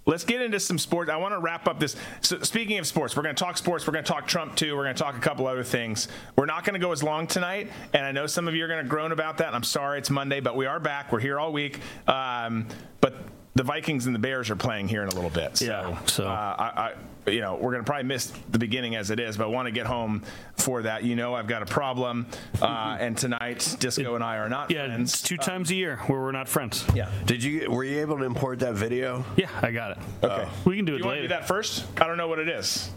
[0.04, 1.10] Let's get into some sports.
[1.10, 1.94] I want to wrap up this.
[2.22, 3.86] So speaking of sports, we're going to talk sports.
[3.86, 4.76] We're going to talk Trump too.
[4.76, 6.08] We're going to talk a couple other things.
[6.34, 8.68] We're not going to go as long tonight, and I know some of you are
[8.68, 9.54] going to groan about that.
[9.54, 11.12] I'm sorry, it's Monday, but we are back.
[11.12, 11.78] We're here all week.
[12.08, 12.66] Um,
[13.00, 13.14] but
[13.54, 15.58] the Vikings and the Bears are playing here in a little bit.
[15.58, 16.04] So, yeah.
[16.06, 16.94] So uh, I, I,
[17.26, 19.66] you know, we're going to probably miss the beginning as it is, but I want
[19.66, 20.22] to get home
[20.56, 21.04] for that.
[21.04, 22.26] You know, I've got a problem,
[22.60, 24.70] uh, and tonight Disco and I are not.
[24.70, 25.14] Yeah, friends.
[25.14, 26.84] it's two times a year where we're not friends.
[26.94, 27.10] Yeah.
[27.26, 27.70] Did you?
[27.70, 29.24] Were you able to import that video?
[29.36, 29.98] Yeah, I got it.
[30.22, 30.48] Okay.
[30.64, 31.06] we can do do it you later.
[31.06, 31.84] Want to do that first?
[32.00, 32.90] I don't know what it is.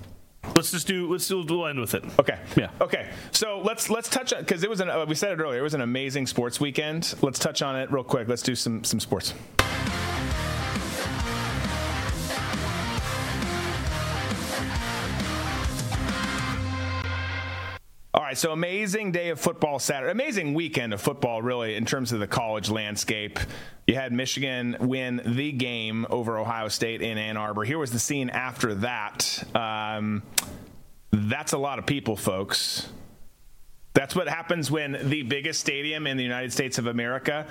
[0.55, 1.11] Let's just do.
[1.11, 1.43] Let's do.
[1.43, 2.03] We'll end with it.
[2.19, 2.37] Okay.
[2.55, 2.69] Yeah.
[2.79, 3.09] Okay.
[3.31, 5.59] So let's let's touch on because it was an uh, we said it earlier.
[5.59, 7.15] It was an amazing sports weekend.
[7.21, 8.27] Let's touch on it real quick.
[8.27, 9.33] Let's do some some sports.
[18.21, 20.11] Right, so amazing day of football Saturday.
[20.11, 23.39] Amazing weekend of football, really, in terms of the college landscape.
[23.87, 27.63] You had Michigan win the game over Ohio State in Ann Arbor.
[27.63, 29.43] Here was the scene after that.
[29.53, 30.23] Um,
[31.11, 32.87] that's a lot of people, folks.
[33.93, 37.47] That's what happens when the biggest stadium in the United States of America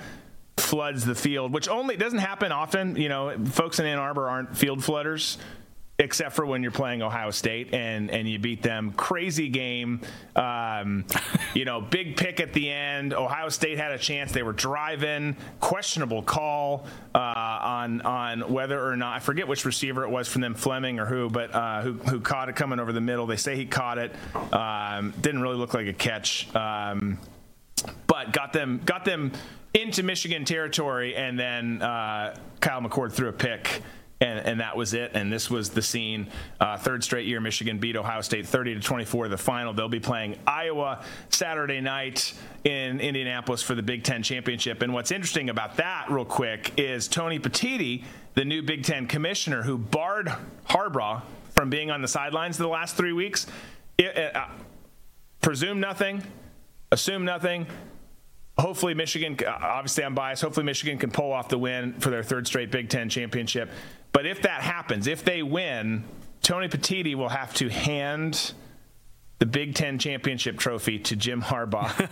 [0.57, 2.95] floods the field, which only doesn't happen often.
[2.95, 5.37] You know, folks in Ann Arbor aren't field flooders
[5.97, 8.91] except for when you're playing Ohio State and and you beat them.
[8.91, 10.01] Crazy game,
[10.35, 11.05] um,
[11.53, 13.13] you know, big pick at the end.
[13.13, 14.31] Ohio State had a chance.
[14.31, 15.37] They were driving.
[15.59, 20.41] Questionable call uh, on on whether or not I forget which receiver it was from
[20.41, 23.25] them, Fleming or who, but uh, who who caught it coming over the middle.
[23.25, 24.13] They say he caught it.
[24.51, 27.19] Um, didn't really look like a catch, um,
[28.07, 29.31] but got them got them
[29.73, 33.81] into Michigan territory, and then uh, Kyle McCord threw a pick
[34.21, 35.11] and, and that was it.
[35.13, 36.27] And this was the scene.
[36.59, 39.27] Uh, third straight year, Michigan beat Ohio State 30 to 24.
[39.27, 39.73] The final.
[39.73, 42.33] They'll be playing Iowa Saturday night
[42.63, 44.81] in Indianapolis for the Big Ten championship.
[44.81, 48.03] And what's interesting about that, real quick, is Tony Petitti,
[48.35, 50.31] the new Big Ten commissioner, who barred
[50.69, 51.21] Harbaugh
[51.51, 53.47] from being on the sidelines the last three weeks.
[53.97, 54.47] It, uh,
[55.41, 56.23] presume nothing,
[56.91, 57.67] assume nothing
[58.57, 59.37] hopefully Michigan.
[59.47, 60.41] Obviously, I'm biased.
[60.41, 63.69] Hopefully, Michigan can pull off the win for their third straight Big Ten championship.
[64.15, 66.05] But if that happens, if they win,
[66.41, 68.53] Tony Petitti will have to hand
[69.39, 72.09] the Big Ten championship trophy to Jim Harbaugh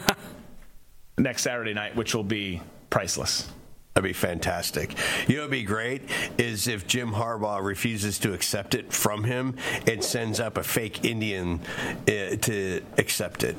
[1.18, 3.50] next Saturday night, which will be priceless.
[3.94, 4.98] That'd be fantastic.
[5.30, 6.02] You know, what'd be great
[6.38, 9.56] is if Jim Harbaugh refuses to accept it from him
[9.88, 11.62] and sends up a fake Indian
[12.02, 13.56] uh, to accept it.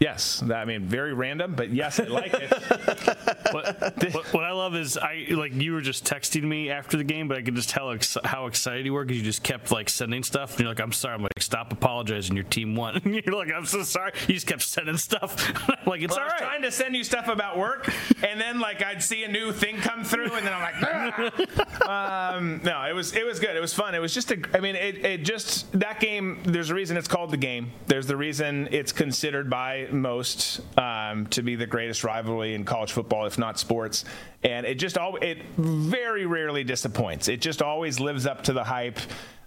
[0.00, 2.50] Yes, I mean very random, but yes, I like it.
[3.52, 7.04] what, what, what, I love is I like you were just texting me after the
[7.04, 9.70] game, but I could just tell ex- how excited you were because you just kept
[9.70, 10.52] like sending stuff.
[10.52, 12.34] And you're like, "I'm sorry." I'm like, "Stop apologizing.
[12.34, 15.36] Your team won." And you're like, "I'm so sorry." You just kept sending stuff.
[15.86, 16.40] like it's well, all right.
[16.40, 19.28] I was trying to send you stuff about work, and then like I'd see a
[19.28, 23.54] new thing come through, and then I'm like, um, "No, it was it was good.
[23.54, 23.94] It was fun.
[23.94, 24.38] It was just a.
[24.54, 26.38] I mean, it, it just that game.
[26.44, 27.72] There's a reason it's called the game.
[27.86, 32.92] There's the reason it's considered by most um, to be the greatest rivalry in college
[32.92, 34.04] football, if not sports.
[34.42, 37.28] And it just all it very rarely disappoints.
[37.28, 38.98] It just always lives up to the hype.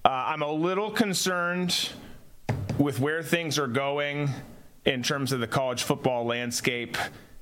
[0.06, 1.90] Uh, I'm a little concerned
[2.78, 4.30] with where things are going
[4.86, 6.98] in terms of the college football landscape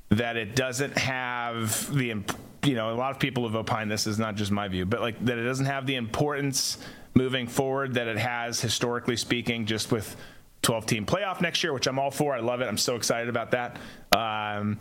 [0.10, 2.24] that it doesn't have the
[2.64, 5.02] you know a lot of people have opined this is not just my view but
[5.02, 6.78] like that it doesn't have the importance
[7.14, 10.16] moving forward that it has historically speaking just with
[10.62, 12.36] 12 team playoff next year, which I'm all for.
[12.36, 12.66] I love it.
[12.66, 13.78] I'm so excited about that.
[14.12, 14.78] Um,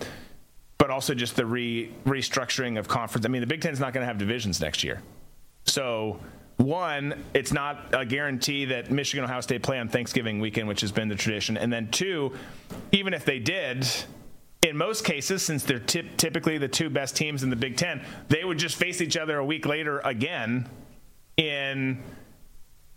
[0.78, 3.26] but also just the re- restructuring of conference.
[3.26, 5.02] I mean, the Big Ten's not going to have divisions next year.
[5.64, 6.18] So,
[6.56, 10.90] one, it's not a guarantee that Michigan Ohio State play on Thanksgiving weekend, which has
[10.90, 11.56] been the tradition.
[11.56, 12.32] And then, two,
[12.92, 13.86] even if they did,
[14.62, 18.44] in most cases, since they're typically the two best teams in the Big Ten, they
[18.44, 20.68] would just face each other a week later again
[21.36, 22.02] in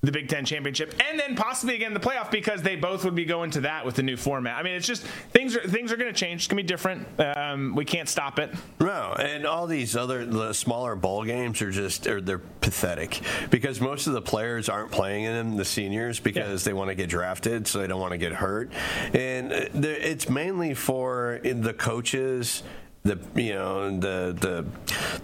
[0.04, 3.24] the Big Ten championship, and then possibly again the playoff because they both would be
[3.24, 4.58] going to that with the new format.
[4.58, 6.42] I mean, it's just things are things are going to change.
[6.42, 7.08] It's going to be different.
[7.20, 8.54] Um, we can't stop it.
[8.82, 13.80] No, and all these other the smaller bowl games are just are, they're pathetic because
[13.80, 15.58] most of the players aren't playing in them.
[15.58, 16.72] The seniors because yeah.
[16.72, 18.72] they want to get drafted, so they don't want to get hurt,
[19.14, 22.64] and uh, it's mainly for the coaches
[23.04, 24.66] the you know the the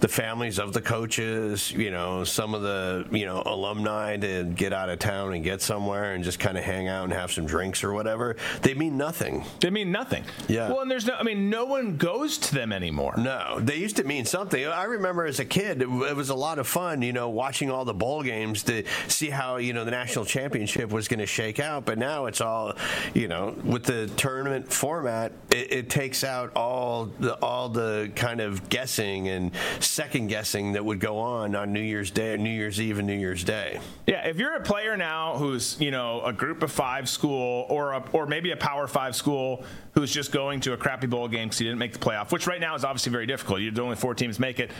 [0.00, 4.74] the families of the coaches, you know, some of the you know alumni to get
[4.74, 7.46] out of town and get somewhere and just kind of hang out and have some
[7.46, 8.36] drinks or whatever.
[8.60, 9.46] They mean nothing.
[9.60, 10.24] They mean nothing.
[10.46, 10.68] Yeah.
[10.68, 11.14] Well, and there's no.
[11.14, 13.14] I mean, no one goes to them anymore.
[13.16, 14.66] No, they used to mean something.
[14.66, 17.00] I remember as a kid, it, it was a lot of fun.
[17.00, 20.90] You know, watching all the bowl games to see how you know the national championship
[20.90, 21.86] was going to shake out.
[21.86, 22.74] But now it's all,
[23.14, 28.40] you know, with the tournament format, it, it takes out all the all the kind
[28.40, 32.80] of guessing and second guessing that would go on on New Year's Day, New Year's
[32.80, 33.80] Eve, and New Year's Day.
[34.06, 37.92] Yeah, if you're a player now who's you know a Group of Five school or
[37.92, 41.48] a, or maybe a Power Five school who's just going to a crappy bowl game
[41.48, 43.60] because he didn't make the playoff, which right now is obviously very difficult.
[43.60, 44.70] You're the only four teams make it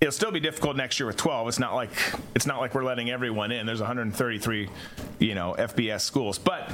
[0.00, 1.48] it'll still be difficult next year with 12.
[1.48, 1.90] It's not like
[2.34, 3.66] it's not like we're letting everyone in.
[3.66, 4.68] There's 133,
[5.18, 6.70] you know, FBS schools, but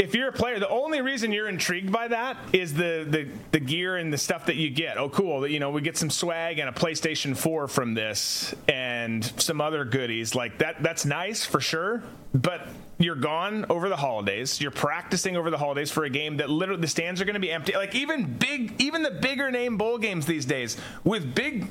[0.00, 3.60] if you're a player, the only reason you're intrigued by that is the, the the
[3.60, 4.96] gear and the stuff that you get.
[4.96, 5.46] Oh, cool!
[5.46, 9.84] You know, we get some swag and a PlayStation 4 from this, and some other
[9.84, 10.82] goodies like that.
[10.82, 12.02] That's nice for sure.
[12.32, 12.68] But
[12.98, 14.60] you're gone over the holidays.
[14.60, 17.40] You're practicing over the holidays for a game that literally the stands are going to
[17.40, 17.74] be empty.
[17.74, 21.66] Like even big, even the bigger name bowl games these days with big,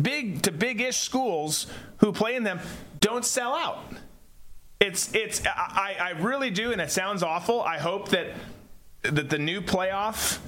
[0.00, 1.66] big to big-ish schools
[1.98, 2.60] who play in them
[3.00, 3.92] don't sell out
[4.84, 7.62] it's it's I, I really do, and it sounds awful.
[7.62, 8.34] I hope that
[9.02, 10.38] that the new playoff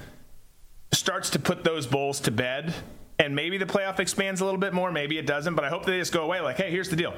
[0.91, 2.73] starts to put those bowls to bed,
[3.19, 4.91] and maybe the playoff expands a little bit more.
[4.91, 6.39] Maybe it doesn't, but I hope they just go away.
[6.41, 7.13] Like, hey, here's the deal: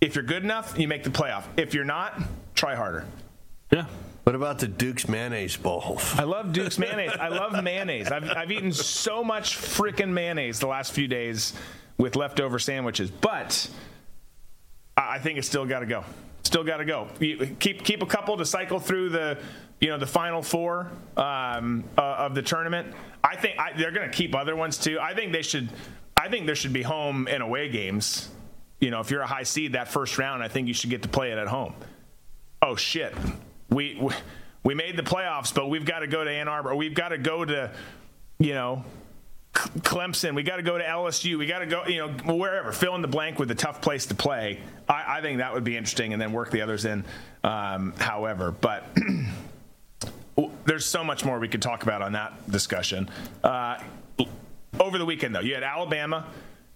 [0.00, 1.44] if you're good enough, you make the playoff.
[1.56, 2.20] If you're not,
[2.54, 3.04] try harder.
[3.72, 3.86] Yeah.
[4.24, 5.98] What about the Duke's mayonnaise bowl?
[6.14, 7.12] I love Duke's mayonnaise.
[7.18, 8.12] I love mayonnaise.
[8.12, 11.54] I've, I've eaten so much freaking mayonnaise the last few days
[11.96, 13.68] with leftover sandwiches, but
[14.96, 16.04] I I think it's still got to go.
[16.50, 17.06] Still got to go.
[17.60, 19.38] Keep keep a couple to cycle through the
[19.80, 22.92] you know the final four um, uh, of the tournament.
[23.22, 24.98] I think I, they're going to keep other ones too.
[25.00, 25.68] I think they should.
[26.16, 28.30] I think there should be home and away games.
[28.80, 31.02] You know, if you're a high seed that first round, I think you should get
[31.02, 31.72] to play it at home.
[32.60, 33.14] Oh shit,
[33.68, 34.12] we we,
[34.64, 36.74] we made the playoffs, but we've got to go to Ann Arbor.
[36.74, 37.70] We've got to go to
[38.40, 38.84] you know
[39.52, 40.34] Clemson.
[40.34, 41.38] We got to go to LSU.
[41.38, 42.72] We got to go, you know, wherever.
[42.72, 44.60] Fill in the blank with a tough place to play.
[44.88, 47.04] I, I think that would be interesting, and then work the others in.
[47.42, 48.84] Um, however, but
[50.64, 53.10] there's so much more we could talk about on that discussion.
[53.42, 53.82] Uh,
[54.78, 56.26] over the weekend, though, you had Alabama.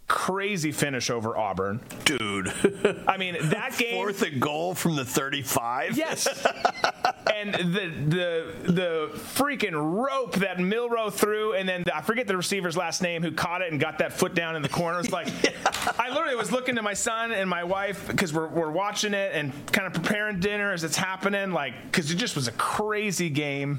[0.06, 2.48] Crazy finish over Auburn, dude.
[3.08, 5.96] I mean that game fourth and goal from the 35.
[5.96, 6.26] Yes,
[7.34, 12.36] and the the the freaking rope that Milroe threw, and then the, I forget the
[12.36, 15.00] receiver's last name who caught it and got that foot down in the corner.
[15.00, 15.28] It's like
[15.98, 19.32] I literally was looking to my son and my wife because we're we're watching it
[19.34, 23.30] and kind of preparing dinner as it's happening, like because it just was a crazy
[23.30, 23.78] game.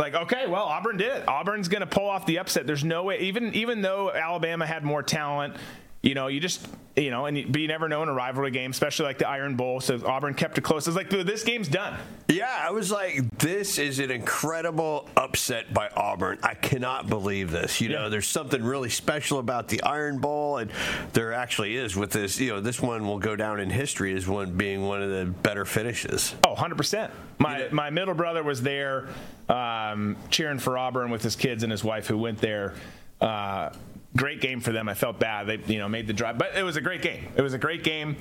[0.00, 1.28] Like okay, well Auburn did it.
[1.28, 2.66] Auburn's going to pull off the upset.
[2.66, 5.56] There's no way, even even though Alabama had more talent.
[6.02, 6.66] You know, you just
[6.96, 9.28] you know, and you, but you never know in a rivalry game, especially like the
[9.28, 9.80] Iron Bowl.
[9.80, 10.88] So Auburn kept it close.
[10.88, 11.98] It's like "Dude, this game's done.
[12.28, 16.38] Yeah, I was like, this is an incredible upset by Auburn.
[16.42, 17.82] I cannot believe this.
[17.82, 20.70] You know, there's something really special about the Iron Bowl, and
[21.12, 22.40] there actually is with this.
[22.40, 25.26] You know, this one will go down in history as one being one of the
[25.26, 26.34] better finishes.
[26.46, 27.10] Oh, 100%.
[27.38, 29.08] My my middle brother was there
[29.50, 32.74] um, cheering for Auburn with his kids and his wife who went there.
[33.20, 33.70] Uh,
[34.16, 34.88] great game for them.
[34.88, 35.46] I felt bad.
[35.46, 37.28] They you know made the drive, but it was a great game.
[37.36, 38.16] It was a great game.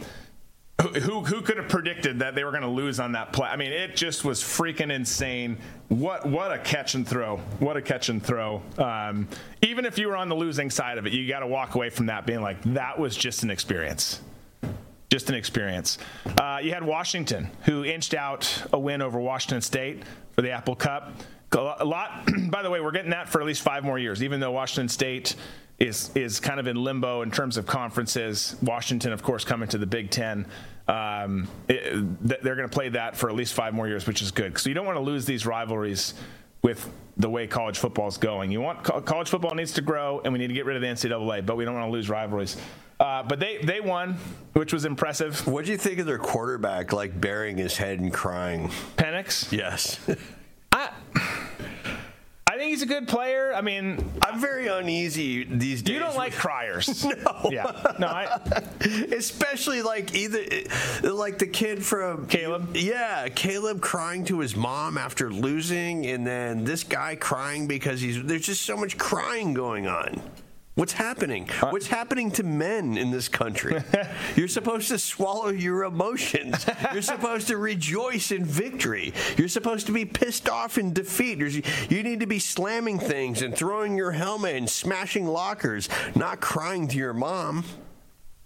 [0.82, 3.50] Who, who, could have predicted that they were going to lose on that play?
[3.50, 5.58] I mean, it just was freaking insane.
[5.90, 7.38] What what a catch and throw!
[7.60, 8.62] What a catch and throw!
[8.78, 9.28] Um,
[9.62, 11.90] even if you were on the losing side of it, you got to walk away
[11.90, 14.22] from that being like that was just an experience
[15.10, 15.98] just an experience.
[16.40, 20.04] Uh, you had Washington, who inched out a win over Washington State
[20.34, 21.14] for the Apple Cup.
[21.52, 22.30] A lot.
[22.52, 24.88] By the way, we're getting that for at least five more years, even though Washington
[24.88, 25.36] State
[25.80, 28.56] is is kind of in limbo in terms of conferences.
[28.62, 30.46] Washington, of course, coming to the Big Ten.
[30.88, 34.32] Um, it, they're going to play that for at least five more years, which is
[34.32, 34.58] good.
[34.58, 36.16] So you don't want to lose these rivalries
[36.62, 38.52] with the way college football is going.
[38.52, 40.88] You want college football needs to grow, and we need to get rid of the
[40.88, 42.58] NCAA, but we don't want to lose rivalries.
[43.00, 44.18] Uh, but they they won,
[44.54, 45.48] which was impressive.
[45.48, 48.70] What do you think of their quarterback, like burying his head and crying?
[48.98, 49.52] Penix.
[49.52, 50.00] Yes.
[52.60, 53.54] Think he's a good player.
[53.54, 55.94] I mean, I'm very uneasy these days.
[55.94, 57.06] You don't like criers.
[57.06, 57.50] no.
[57.50, 57.94] Yeah.
[57.98, 58.38] No, I.
[59.16, 60.44] Especially like either
[61.04, 62.76] like the kid from Caleb.
[62.76, 68.22] Yeah, Caleb crying to his mom after losing, and then this guy crying because he's
[68.26, 70.22] there's just so much crying going on.
[70.80, 71.50] What's happening?
[71.62, 73.84] Uh, What's happening to men in this country?
[74.38, 76.66] You're supposed to swallow your emotions.
[76.94, 79.14] You're supposed to rejoice in victory.
[79.36, 81.40] You're supposed to be pissed off in defeat.
[81.90, 86.88] You need to be slamming things and throwing your helmet and smashing lockers, not crying
[86.88, 87.66] to your mom.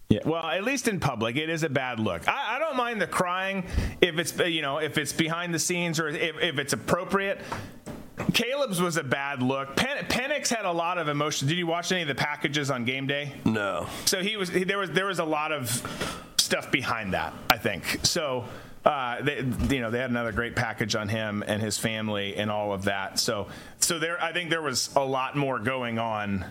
[0.10, 2.28] Yeah, well, at least in public, it is a bad look.
[2.28, 3.64] I, I, don't mind the crying
[4.02, 7.40] if it's you know if it's behind the scenes or if, if it's appropriate.
[8.34, 9.76] Caleb's was a bad look.
[9.76, 11.48] Pen- Penix had a lot of emotion.
[11.48, 13.34] Did you watch any of the packages on game day?
[13.46, 13.88] No.
[14.06, 15.70] So he was he, there was there was a lot of
[16.38, 17.34] stuff behind that.
[17.50, 18.46] I think so.
[18.86, 22.52] Uh, they, you know, they had another great package on him and his family and
[22.52, 23.18] all of that.
[23.18, 23.48] So,
[23.80, 26.46] so there, I think there was a lot more going on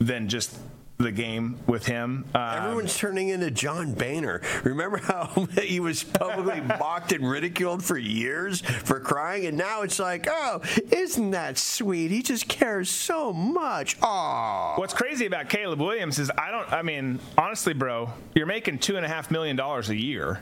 [0.00, 0.58] than just
[1.02, 2.24] the game with him.
[2.34, 4.40] Um, Everyone's turning into John Boehner.
[4.64, 9.98] Remember how he was publicly mocked and ridiculed for years for crying, and now it's
[9.98, 12.10] like, oh, isn't that sweet?
[12.10, 13.96] He just cares so much.
[14.02, 14.74] Oh.
[14.76, 16.72] What's crazy about Caleb Williams is I don't.
[16.72, 20.40] I mean, honestly, bro, you're making two and a half million dollars a year.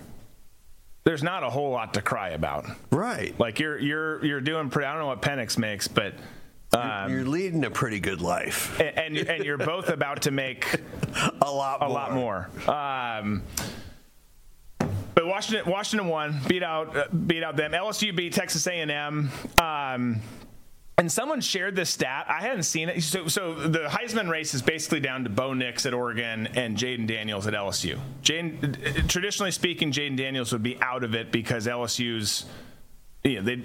[1.04, 3.38] There's not a whole lot to cry about, right?
[3.40, 4.70] Like you're you're you're doing.
[4.70, 6.14] Pretty, I don't know what Penix makes, but.
[6.72, 10.80] Um, you're leading a pretty good life, and, and, and you're both about to make
[11.42, 11.94] a lot, a more.
[11.94, 12.72] lot more.
[12.72, 13.42] Um,
[15.14, 17.72] but Washington, Washington won, beat out, uh, beat out them.
[17.72, 19.30] LSU beat Texas A&M.
[19.58, 20.20] Um,
[20.96, 22.26] and someone shared this stat.
[22.28, 23.02] I hadn't seen it.
[23.02, 27.06] So, so the Heisman race is basically down to Bo Nix at Oregon and Jayden
[27.06, 27.98] Daniels at LSU.
[28.22, 32.44] Jayden, traditionally speaking, Jayden Daniels would be out of it because LSU's
[33.22, 33.62] you know, they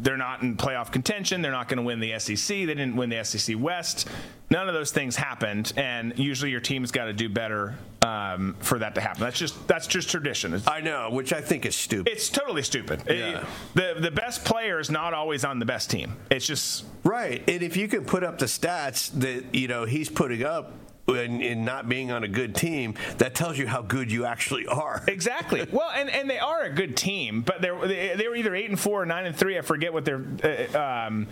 [0.00, 1.42] they're not in playoff contention.
[1.42, 2.46] They're not going to win the SEC.
[2.48, 4.08] They didn't win the SEC West.
[4.50, 8.78] None of those things happened, and usually your team's got to do better um, for
[8.78, 9.20] that to happen.
[9.22, 10.54] That's just that's just tradition.
[10.54, 12.10] It's, I know, which I think is stupid.
[12.10, 13.02] it's totally stupid.
[13.06, 13.40] Yeah.
[13.40, 16.16] It- the the best player is not always on the best team.
[16.30, 20.08] It's just Right, and if you can put up the stats that you know he's
[20.08, 20.72] putting up.
[21.06, 24.66] And, and not being on a good team, that tells you how good you actually
[24.66, 25.02] are.
[25.08, 25.66] Exactly.
[25.70, 28.70] well, and, and they are a good team, but they're they, they were either eight
[28.70, 29.58] and four or nine and three.
[29.58, 30.24] I forget what they're.
[30.42, 31.26] Uh, um,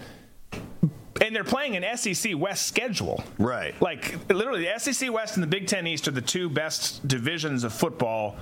[1.20, 3.22] and they're playing an SEC West schedule.
[3.38, 3.80] Right.
[3.80, 7.64] Like literally, the SEC West and the Big Ten East are the two best divisions
[7.64, 8.36] of football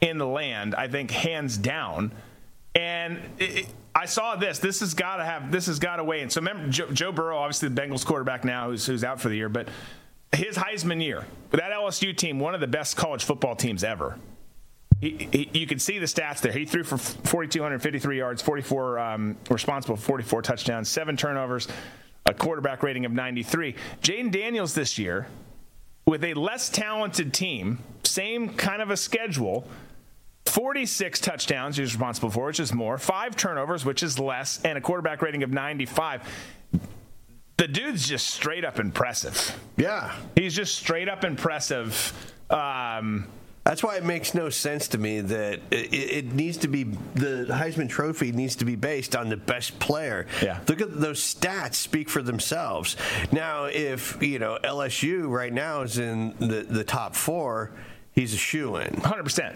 [0.00, 0.74] in the land.
[0.74, 2.12] I think hands down.
[2.74, 3.66] And it, it-
[3.98, 4.58] I saw this.
[4.58, 5.50] This has got to have.
[5.50, 6.28] This has got to weigh in.
[6.28, 9.36] So remember, Joe, Joe Burrow, obviously the Bengals quarterback now, who's who's out for the
[9.36, 9.68] year, but
[10.34, 14.18] his Heisman year, with that LSU team, one of the best college football teams ever.
[15.00, 16.52] He, he, you can see the stats there.
[16.52, 21.68] He threw for 4,253 yards, 44 um, responsible, for 44 touchdowns, seven turnovers,
[22.24, 23.74] a quarterback rating of 93.
[24.02, 25.26] Jayden Daniels this year,
[26.06, 29.68] with a less talented team, same kind of a schedule,
[30.46, 34.80] 46 touchdowns he's responsible for, which is more, five turnovers, which is less, and a
[34.80, 36.22] quarterback rating of 95.
[37.56, 39.58] The dude's just straight up impressive.
[39.76, 40.14] Yeah.
[40.34, 42.12] He's just straight up impressive.
[42.50, 43.26] Um,
[43.64, 47.46] That's why it makes no sense to me that it, it needs to be the
[47.48, 50.26] Heisman Trophy needs to be based on the best player.
[50.42, 50.60] Yeah.
[50.68, 52.96] Look at those stats speak for themselves.
[53.32, 57.72] Now, if you know LSU right now is in the the top four,
[58.12, 58.90] he's a shoe in.
[58.96, 59.54] 100%.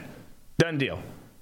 [0.59, 1.01] Done deal.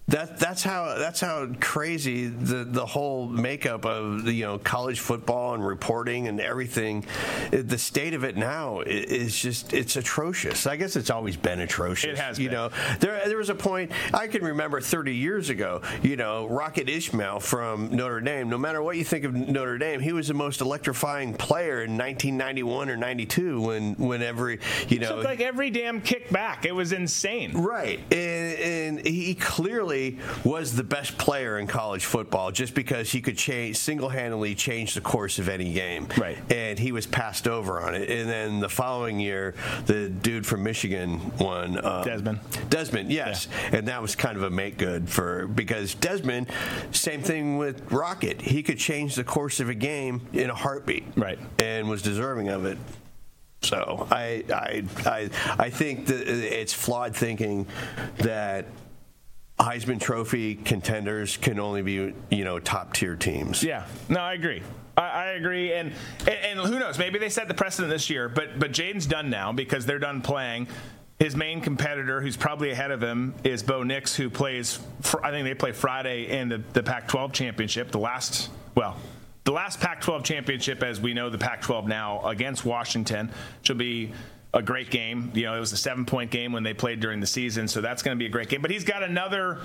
[0.09, 5.01] That that's how that's how crazy the the whole makeup of the, you know college
[5.01, 7.05] football and reporting and everything.
[7.53, 10.67] Eh, the state of it now is just it's atrocious.
[10.67, 12.13] I guess it's always been atrocious.
[12.13, 12.55] It has You been.
[12.57, 12.71] know,
[13.01, 15.83] there there was a point I can remember 30 years ago.
[16.03, 18.49] You know, Rocket Ismail from Notre Dame.
[18.49, 21.99] No matter what you think of Notre Dame, he was the most electrifying player in
[21.99, 26.65] 1991 or 92 when whenever you know Took like every damn kick back.
[26.65, 27.53] It was insane.
[27.53, 28.59] Right, and,
[28.99, 29.98] and he clearly
[30.45, 35.01] was the best player in college football just because he could change single-handedly change the
[35.01, 36.09] course of any game.
[36.17, 36.39] Right.
[36.51, 38.11] and he was passed over on it.
[38.11, 39.55] And then the following year,
[39.87, 41.79] the dude from Michigan won.
[41.79, 42.41] Uh, Desmond.
[42.69, 46.49] Desmond, yes, and that was kind of a make good for because Desmond,
[46.93, 48.41] same thing with Rocket.
[48.41, 51.05] He could change the course of a game in a heartbeat.
[51.17, 51.39] Right.
[51.59, 52.79] and was deserving of it.
[53.63, 57.67] So I I I, I think that it's flawed thinking
[58.19, 58.67] that
[59.59, 63.63] Heisman Trophy contenders can only be you know top tier teams.
[63.63, 64.63] Yeah, no, I agree.
[64.97, 66.99] I, I agree, and, and and who knows?
[66.99, 70.23] Maybe they set the precedent this year, but but Jayden's done now because they're done
[70.23, 70.69] playing.
[71.19, 74.79] His main competitor, who's probably ahead of him, is Bo Nix, who plays.
[75.01, 77.91] fr I think they play Friday in the, the Pac-12 championship.
[77.91, 78.97] The last, well,
[79.43, 83.33] the last Pac-12 championship, as we know, the Pac-12 now against Washington,
[83.63, 84.13] should be
[84.55, 85.31] a great game.
[85.35, 88.03] You know, it was a seven-point game when they played during the season, so that's
[88.03, 88.63] going to be a great game.
[88.63, 89.61] But he's got another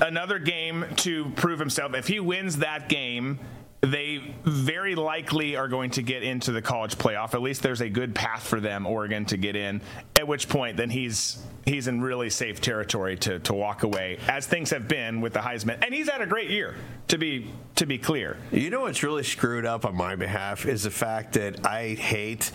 [0.00, 1.94] another game to prove himself.
[1.94, 3.38] If he wins that game,
[3.80, 7.34] they very likely are going to get into the college playoff.
[7.34, 9.80] At least there's a good path for them, Oregon, to get in.
[10.16, 14.46] At which point, then he's he's in really safe territory to to walk away, as
[14.46, 15.82] things have been with the Heisman.
[15.84, 16.76] And he's had a great year,
[17.08, 18.36] to be to be clear.
[18.50, 22.50] You know what's really screwed up on my behalf is the fact that I hate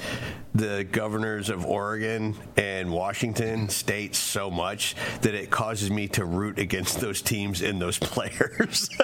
[0.53, 6.59] the governors of Oregon and Washington state so much that it causes me to root
[6.59, 8.89] against those teams and those players.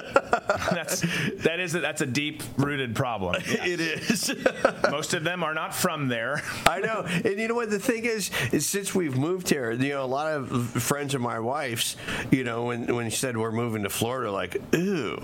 [0.72, 1.02] that's
[1.44, 3.36] that is a, that's a deep rooted problem.
[3.70, 4.34] It is.
[4.90, 6.42] Most of them are not from there.
[6.66, 7.02] I know.
[7.06, 10.06] And you know what the thing is is since we've moved here, you know, a
[10.06, 11.96] lot of friends of my wife's,
[12.30, 15.18] you know, when when she said we're moving to Florida, like, ooh.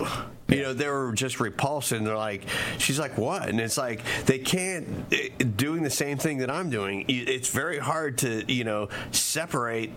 [0.48, 2.42] You know, they were just repulsed and they're like
[2.78, 3.48] she's like, What?
[3.48, 7.04] And it's like they can't eh, doing the same thing that I'm doing.
[7.08, 9.90] It's very hard to, you know, separate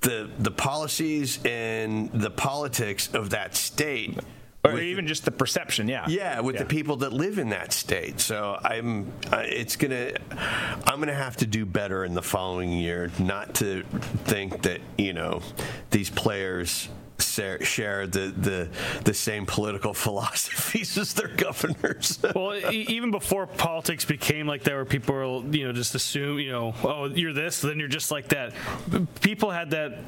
[0.00, 4.18] the the policies and the politics of that state.
[4.64, 6.06] Or even just the perception, yeah.
[6.08, 6.62] Yeah, with Yeah.
[6.62, 8.18] the people that live in that state.
[8.20, 10.12] So I'm, uh, it's gonna,
[10.86, 13.84] I'm gonna have to do better in the following year, not to
[14.24, 15.42] think that you know
[15.90, 16.88] these players
[17.18, 18.68] share, the, the
[19.04, 22.18] the same political philosophies as their governors.
[22.34, 26.38] well, e- even before politics became like that, where people were, you know, just assume,
[26.38, 28.52] you know, oh, you're this, then you're just like that.
[29.20, 29.98] People had that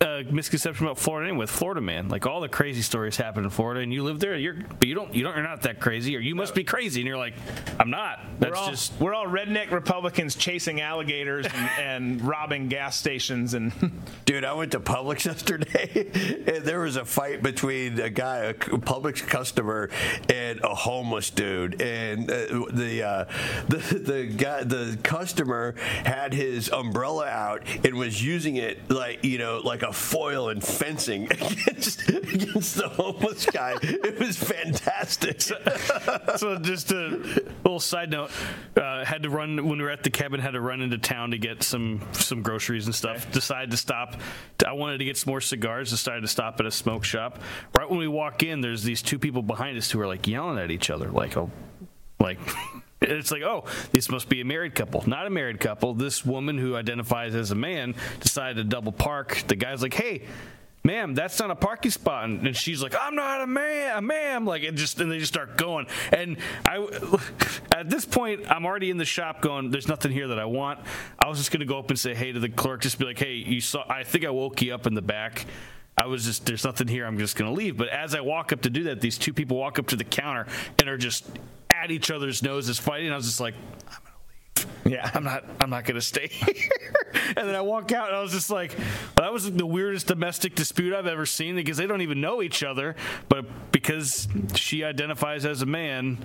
[0.00, 1.40] uh, misconception about Florida anyway.
[1.40, 4.36] With Florida man, like all the crazy stories happen in Florida, and you live there.
[4.36, 7.00] You're, but you don't, you don't, you're not that crazy, or you must be crazy,
[7.00, 7.34] and you're like,
[7.78, 8.20] I'm not.
[8.38, 13.54] That's we're all, just we're all redneck Republicans chasing alligators and, and robbing gas stations
[13.54, 13.72] and
[14.24, 16.06] Dude, I went to Publix yesterday,
[16.46, 19.90] and there was a fight between a guy, a Publix customer,
[20.28, 21.80] and a homeless dude.
[21.80, 23.24] And uh, the uh,
[23.68, 25.74] the the guy, the customer
[26.04, 30.62] had his umbrella out and was using it like you know, like a foil and
[30.62, 33.76] fencing against against the homeless guy.
[33.82, 35.40] It was fantastic.
[35.42, 37.08] so just a
[37.64, 38.30] little side note
[38.76, 41.30] uh, had to run when we were at the cabin had to run into town
[41.32, 44.20] to get some some groceries and stuff decided to stop
[44.66, 47.40] i wanted to get some more cigars decided to stop at a smoke shop
[47.76, 50.58] right when we walk in there's these two people behind us who are like yelling
[50.58, 51.50] at each other like oh
[52.18, 52.38] like
[53.00, 56.58] it's like oh this must be a married couple not a married couple this woman
[56.58, 60.22] who identifies as a man decided to double park the guy's like hey
[60.84, 62.24] ma'am, that's not a parking spot.
[62.24, 64.46] And, and she's like, I'm not a man, a ma'am.
[64.46, 65.86] Like, it just, and they just start going.
[66.12, 66.86] And I,
[67.72, 70.80] at this point, I'm already in the shop going, there's nothing here that I want.
[71.18, 73.04] I was just going to go up and say, hey, to the clerk, just be
[73.04, 75.46] like, hey, you saw, I think I woke you up in the back.
[75.96, 77.04] I was just, there's nothing here.
[77.04, 77.76] I'm just going to leave.
[77.76, 80.04] But as I walk up to do that, these two people walk up to the
[80.04, 80.46] counter
[80.78, 81.26] and are just
[81.82, 83.12] at each other's noses fighting.
[83.12, 83.54] I was just like,
[83.88, 84.92] I'm gonna leave.
[84.92, 85.44] yeah, I'm not.
[85.60, 86.72] I'm not gonna stay here.
[87.36, 90.06] and then I walk out, and I was just like, well, that was the weirdest
[90.06, 92.96] domestic dispute I've ever seen because they don't even know each other,
[93.28, 96.18] but because she identifies as a man.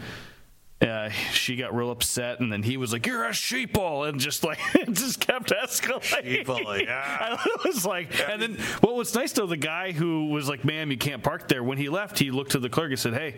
[0.81, 4.43] Uh, she got real upset, and then he was like, "You're a sheeple," and just
[4.43, 6.43] like it just kept escalating.
[6.45, 7.37] Sheeple, yeah.
[7.41, 10.91] I was like, and then what was nice though, the guy who was like, "Ma'am,
[10.91, 13.35] you can't park there." When he left, he looked to the clerk and said, "Hey,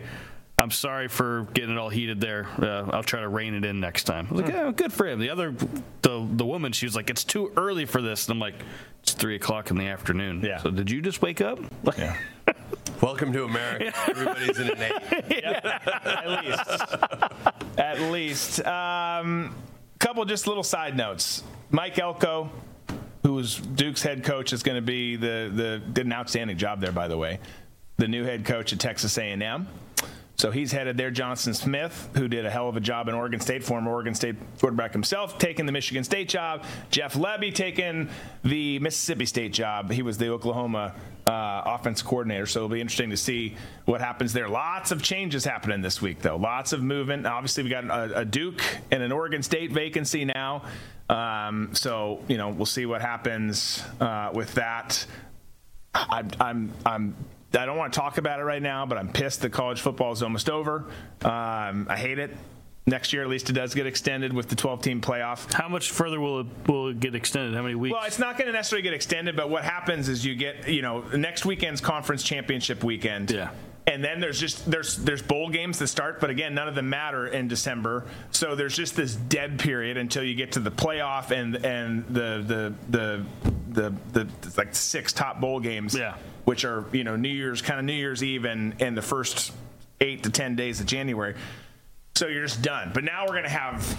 [0.58, 2.48] I'm sorry for getting it all heated there.
[2.58, 4.26] Uh, I'll try to rein it in next time.
[4.28, 5.20] I was like, oh, good for him.
[5.20, 5.54] The other,
[6.02, 8.56] the the woman, she was like, it's too early for this, and I'm like,
[9.02, 10.42] it's three o'clock in the afternoon.
[10.42, 10.58] Yeah.
[10.58, 11.60] So did you just wake up?
[11.96, 12.16] Yeah.
[13.02, 13.92] Welcome to America.
[14.08, 15.44] Everybody's in an eight.
[15.44, 17.78] at least.
[17.78, 18.66] At least.
[18.66, 19.54] Um,
[20.00, 21.44] couple just little side notes.
[21.70, 22.50] Mike Elko,
[23.22, 26.80] who was Duke's head coach, is going to be the the did an outstanding job
[26.80, 27.38] there, by the way.
[27.98, 29.68] The new head coach at Texas A&M.
[30.38, 31.10] So he's headed there.
[31.10, 34.36] Jonathan Smith, who did a hell of a job in Oregon State, former Oregon State
[34.60, 36.64] quarterback himself, taking the Michigan State job.
[36.92, 38.08] Jeff Lebby taking
[38.44, 39.90] the Mississippi State job.
[39.90, 40.94] He was the Oklahoma
[41.26, 42.46] uh, offense coordinator.
[42.46, 44.48] So it'll be interesting to see what happens there.
[44.48, 46.36] Lots of changes happening this week, though.
[46.36, 47.26] Lots of movement.
[47.26, 48.62] Obviously, we got a, a Duke
[48.92, 50.62] and an Oregon State vacancy now.
[51.10, 55.04] Um, so you know we'll see what happens uh, with that.
[55.94, 57.16] I'm I'm I'm
[57.56, 60.12] I don't want to talk about it right now, but I'm pissed that college football
[60.12, 60.86] is almost over.
[61.22, 62.36] Um, I hate it.
[62.86, 65.52] Next year, at least it does get extended with the 12 team playoff.
[65.52, 67.54] How much further will it will it get extended?
[67.54, 67.92] How many weeks?
[67.92, 70.80] Well, it's not going to necessarily get extended, but what happens is you get, you
[70.80, 73.30] know, next weekend's conference championship weekend.
[73.30, 73.50] Yeah.
[73.86, 76.88] And then there's just there's there's bowl games that start, but again, none of them
[76.88, 78.06] matter in December.
[78.30, 82.42] So there's just this dead period until you get to the playoff and and the
[82.46, 83.24] the the
[83.70, 85.94] the, the, the like six top bowl games.
[85.94, 86.16] Yeah
[86.48, 89.52] which are you know New Year's kind of New Year's Eve and and the first
[90.00, 91.34] eight to ten days of January.
[92.14, 92.90] So you're just done.
[92.94, 93.98] But now we're gonna have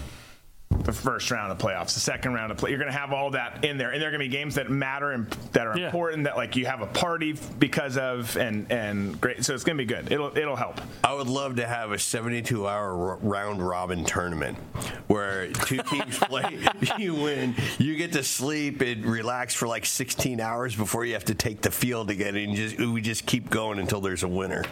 [0.89, 2.71] the first round of playoffs, the second round of play.
[2.71, 4.55] You're going to have all that in there, and there are going to be games
[4.55, 5.85] that matter and that are Yeah.
[5.85, 9.45] important that like you have a party because of, and and great.
[9.45, 10.11] So it's going to be good.
[10.11, 10.81] It'll it'll help.
[11.03, 14.57] I would love to have a 72 hour round robin tournament
[15.07, 16.59] where two teams play,
[16.97, 21.25] you win, you get to sleep and relax for like 16 hours before you have
[21.25, 24.63] to take the field again, and just we just keep going until there's a winner.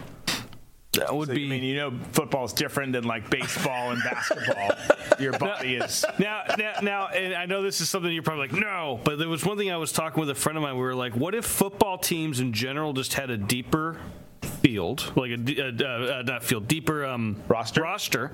[0.92, 1.44] That would So, be.
[1.46, 4.70] I mean, you know, football's different than like baseball and basketball.
[5.20, 6.04] Your body is.
[6.18, 9.28] now, now, now, and I know this is something you're probably like, no, but there
[9.28, 10.74] was one thing I was talking with a friend of mine.
[10.74, 13.98] We were like, what if football teams in general just had a deeper
[14.42, 17.82] field, like a uh, uh, not field, deeper um, Roster?
[17.82, 18.32] roster,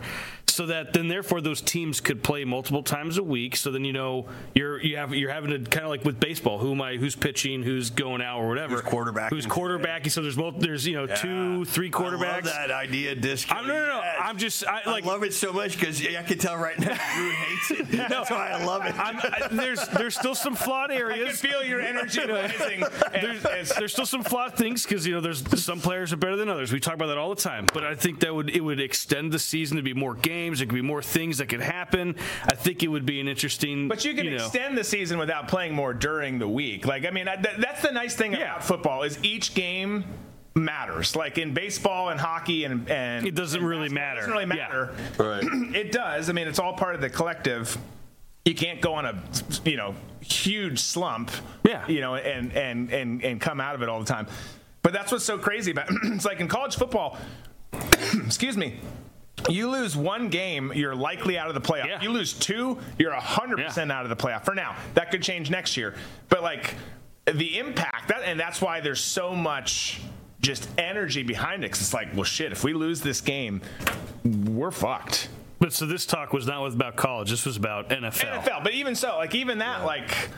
[0.55, 3.57] so that then therefore those teams could play multiple times a week.
[3.57, 6.59] So then you know you're you have you're having to kind of like with baseball,
[6.59, 10.13] who am I, who's pitching, who's going out or whatever, Who's quarterbacking who's quarterbacking.
[10.13, 12.45] So there's multi, there's you know two, three I love quarterbacks.
[12.45, 13.51] that idea, disc.
[13.51, 14.01] I'm, no, no, no.
[14.21, 16.97] I'm just I, like I love it so much because I can tell right now
[17.17, 17.91] Drew hates it.
[18.09, 18.95] That's why I love it.
[18.97, 21.41] I'm, I, there's there's still some flawed I can areas.
[21.41, 22.85] feel your energy rising.
[23.13, 26.49] there's, there's still some flawed things because you know there's some players are better than
[26.49, 26.73] others.
[26.73, 27.67] We talk about that all the time.
[27.75, 30.44] But I think that would it would extend the season to be more games.
[30.53, 32.17] It could be more things that could happen.
[32.45, 33.89] I think it would be an interesting.
[33.89, 36.87] But you can know, extend the season without playing more during the week.
[36.87, 40.05] Like, I mean, I, that, that's the nice thing about football is each game
[40.55, 41.17] matters.
[41.17, 44.19] Like in baseball and hockey and and It doesn't and really matter.
[44.21, 44.69] It doesn't really Yeah.
[44.69, 44.95] matter.
[45.19, 45.43] Right.
[45.75, 46.31] it does.
[46.31, 47.77] I mean, it's all part of the collective.
[48.45, 49.23] you can't go on a
[49.65, 51.31] you know huge slump.
[51.65, 51.87] Yeah.
[51.89, 54.27] You know, and and and and come out of it all the time.
[54.83, 57.19] But that's what's so crazy about it's like in college football.
[58.25, 58.79] excuse me.
[59.49, 62.03] You lose one game, you're likely out of the playoff.
[62.03, 64.45] You lose two, you're 100% out of the playoff.
[64.45, 65.95] For now, that could change next year.
[66.29, 66.75] But like
[67.27, 70.01] the impact, that, and that's why there's so much
[70.41, 71.71] just energy behind it.
[71.73, 73.61] 'cause it's like, well, shit, if we lose this game,
[74.25, 75.29] we're fucked.
[75.59, 77.31] But so this talk was not about college.
[77.31, 78.43] This was about NFL.
[78.43, 80.29] NFL, but even so, like even that, like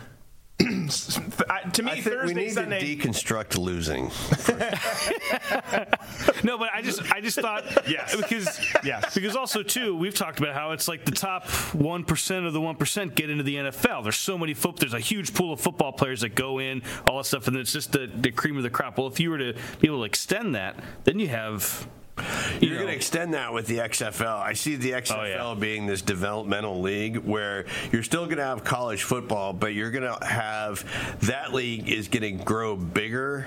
[0.58, 2.96] I- to me, I Thursday, we need Sunday.
[2.96, 4.04] to deconstruct losing.
[6.44, 8.16] no, but I just I just thought Yes.
[8.16, 9.14] because Yes.
[9.14, 12.60] because also too we've talked about how it's like the top one percent of the
[12.60, 14.02] one percent get into the NFL.
[14.04, 14.76] There's so many foot.
[14.76, 17.72] There's a huge pool of football players that go in, all that stuff, and it's
[17.72, 18.96] just the, the cream of the crop.
[18.98, 21.86] Well, if you were to be able to extend that, then you have.
[22.18, 22.24] You
[22.60, 24.40] You're know, going to extend that with the XFL.
[24.40, 28.64] I see the oh, XFL being this developmental league where you're still going to have
[28.64, 30.84] college football, but you're going to have
[31.22, 33.46] that league is going to grow bigger.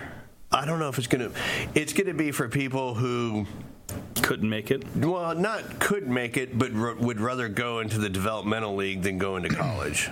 [0.51, 1.39] I don't know if it's going to.
[1.75, 3.45] It's going to be for people who
[4.21, 4.83] couldn't make it.
[4.95, 9.17] Well, not could make it, but r- would rather go into the developmental league than
[9.17, 10.09] go into college.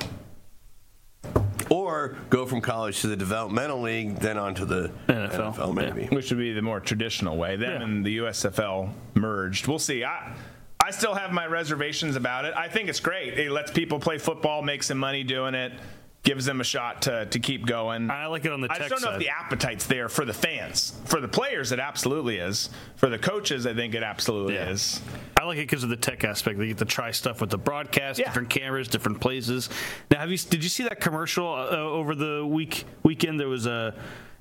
[1.69, 6.07] Or go from college to the developmental league, then onto the NFL, maybe.
[6.07, 7.56] which would be the more traditional way.
[7.56, 9.68] Then and the USFL merged.
[9.68, 10.03] We'll see.
[10.03, 10.34] I
[10.80, 12.53] I still have my reservations about it.
[12.56, 13.38] I think it's great.
[13.38, 15.73] It lets people play football, make some money doing it,
[16.28, 18.12] gives them a shot to, to keep going.
[18.12, 19.14] I like it on the I just don't know side.
[19.14, 20.99] if the appetite's there for the fans.
[21.06, 22.70] For the players, it absolutely is.
[22.98, 25.02] For the coaches, I think it absolutely is.
[25.38, 26.60] I like it because of the tech aspect.
[26.60, 29.70] They get to try stuff with the broadcast, different cameras, different places.
[30.12, 33.40] Now, have you did you see that commercial uh, over the week weekend?
[33.40, 33.95] There was a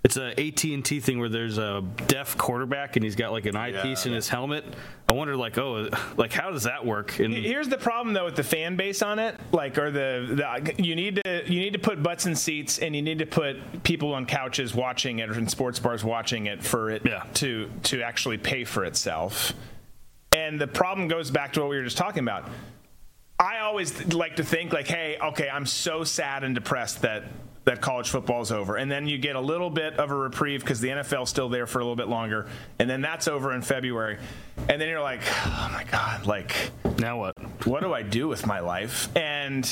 [0.07, 3.45] it's a AT and T thing where there's a deaf quarterback and he's got like
[3.45, 4.65] an eyepiece in his helmet.
[5.09, 7.19] I wonder, like, oh, like how does that work?
[7.19, 10.81] And Here's the problem though with the fan base on it, like, or the, the
[10.81, 13.83] you need to you need to put butts in seats and you need to put
[13.83, 17.03] people on couches watching it or in sports bars watching it for it
[17.35, 19.55] to to actually pay for itself.
[20.31, 22.49] And the problem goes back to what we were just talking about.
[23.41, 27.24] I always like to think like, hey, okay, I'm so sad and depressed that
[27.67, 30.61] that college football is over, and then you get a little bit of a reprieve
[30.61, 32.47] because the NFL's still there for a little bit longer,
[32.79, 34.19] and then that's over in February,
[34.69, 37.35] and then you're like, oh my god, like now what?
[37.67, 39.15] What do I do with my life?
[39.17, 39.69] And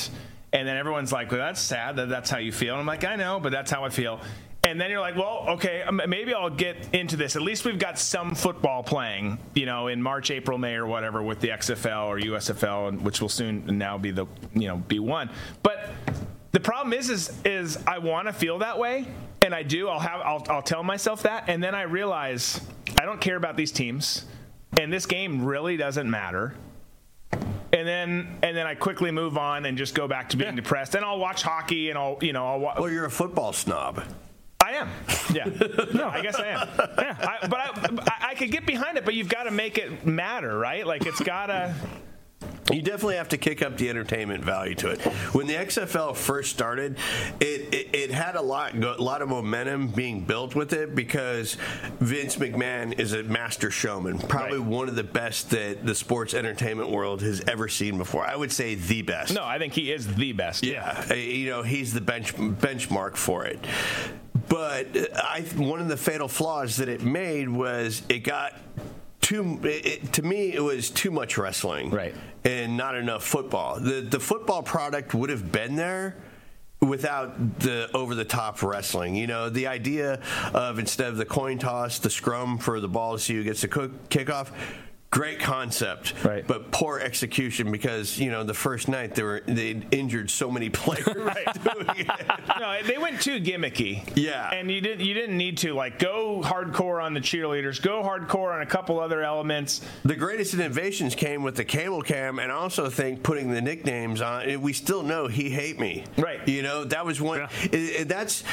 [0.53, 2.73] and then everyone's like, well, that's sad that that's how you feel.
[2.75, 4.21] And I'm like, I know, but that's how I feel.
[4.63, 7.35] And then you're like, well, okay, maybe I'll get into this.
[7.35, 11.21] At least we've got some football playing, you know, in March, April, May, or whatever
[11.21, 15.29] with the XFL or USFL, which will soon now be the, you know, be one.
[15.61, 15.91] But
[16.55, 19.05] the problem is, is, is I want to feel that way,
[19.41, 19.89] and I do.
[19.89, 22.61] I'll have, I'll, I'll tell myself that, and then I realize
[22.97, 24.23] I don't care about these teams,
[24.79, 26.55] and this game really doesn't matter
[27.73, 30.95] and then and then I quickly move on and just go back to being depressed.
[30.95, 32.59] And I'll watch hockey and I'll you know I'll.
[32.59, 32.79] watch.
[32.79, 34.01] well, you're a football snob.
[34.63, 34.89] I am.
[35.33, 35.45] Yeah.
[35.93, 36.69] no, I guess I am.
[36.97, 37.17] Yeah.
[37.19, 40.05] I, but I, I, I could get behind it, but you've got to make it
[40.05, 40.87] matter, right?
[40.87, 41.75] Like it's gotta.
[42.71, 45.01] You definitely have to kick up the entertainment value to it.
[45.33, 46.97] When the XFL first started,
[47.39, 51.57] it, it, it had a lot a lot of momentum being built with it because
[51.99, 56.89] Vince McMahon is a master showman, probably one of the best that the sports entertainment
[56.89, 58.25] world has ever seen before.
[58.25, 59.33] I would say the best.
[59.35, 60.63] No, I think he is the best.
[60.63, 63.59] Yeah, uh, you know he's the bench benchmark for it.
[64.49, 68.53] But uh, I one of the fatal flaws that it made was it got
[69.25, 71.89] too it, to me it was too much wrestling.
[71.89, 72.13] Right.
[72.43, 73.79] And not enough football.
[73.79, 76.15] The the football product would have been there
[76.79, 79.15] without the over the top wrestling.
[79.15, 80.21] You know the idea
[80.53, 83.61] of instead of the coin toss the scrum for the ball to see who gets
[83.61, 84.51] the cook, kickoff
[85.15, 89.71] great concept right but poor execution because you know the first night they were they
[89.91, 91.05] injured so many players
[92.59, 94.03] no, they went too gimmicky.
[94.15, 98.03] Yeah, and you didn't you didn't need to like go hardcore on the cheerleaders, go
[98.03, 99.81] hardcore on a couple other elements.
[100.03, 104.21] The greatest innovations came with the cable cam, and I also think putting the nicknames
[104.21, 104.61] on.
[104.61, 106.45] We still know he hate me, right?
[106.47, 107.41] You know that was one.
[107.41, 107.49] i-
[107.99, 108.43] i- that's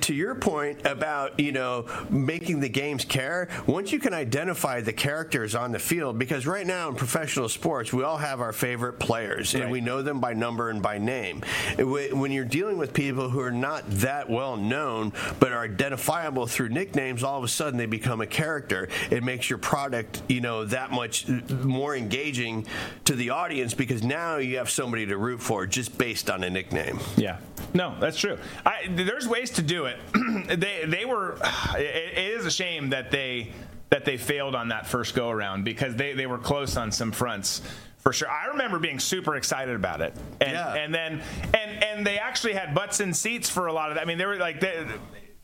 [0.00, 3.48] to your point about you know making the games care.
[3.66, 7.92] Once you can identify the characters on the field, because right now in professional sports
[7.92, 11.42] we all have our favorite players, and we know them by number and by name.
[11.78, 16.70] When you're dealing with people who are not that well known but are identifiable through
[16.70, 18.88] nicknames, all of a sudden they become a character.
[19.10, 22.66] It makes your product, you know, that much more engaging
[23.04, 26.50] to the audience because now you have somebody to root for just based on a
[26.50, 26.98] nickname.
[27.16, 27.38] Yeah.
[27.74, 28.38] No, that's true.
[28.64, 29.98] I, there's ways to do it.
[30.60, 31.38] they they were.
[31.76, 33.52] It, it is a shame that they
[33.90, 37.10] that they failed on that first go around because they, they were close on some
[37.12, 37.62] fronts.
[37.98, 38.28] for sure.
[38.30, 40.74] I remember being super excited about it, and Yeah.
[40.74, 41.22] and then
[41.54, 44.02] and and they actually had butts in seats for a lot of that.
[44.02, 44.86] I mean, they were like they,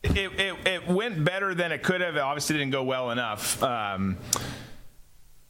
[0.03, 2.15] it, it it went better than it could have.
[2.15, 3.61] It obviously didn't go well enough.
[3.63, 4.17] Um,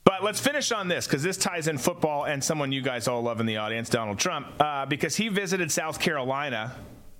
[0.03, 3.21] but let's finish on this because this ties in football and someone you guys all
[3.21, 6.75] love in the audience, Donald Trump, uh, because he visited South Carolina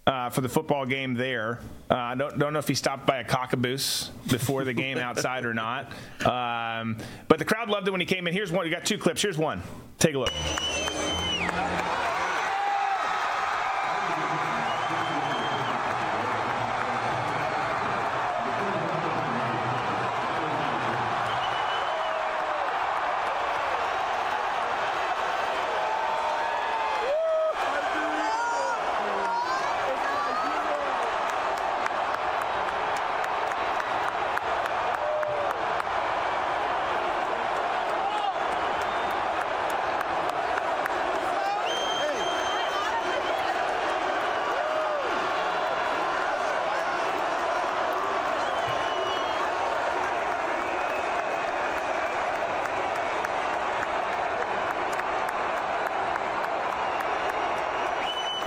[0.08, 1.60] uh, for the football game there.
[1.90, 5.46] Uh, I don't, don't know if he stopped by a cockaboose before the game outside
[5.46, 5.92] or not.
[6.26, 8.34] Um, but the crowd loved it when he came in.
[8.34, 8.66] Here's one.
[8.66, 9.22] You got two clips.
[9.22, 9.62] Here's one.
[9.98, 10.32] Take a look.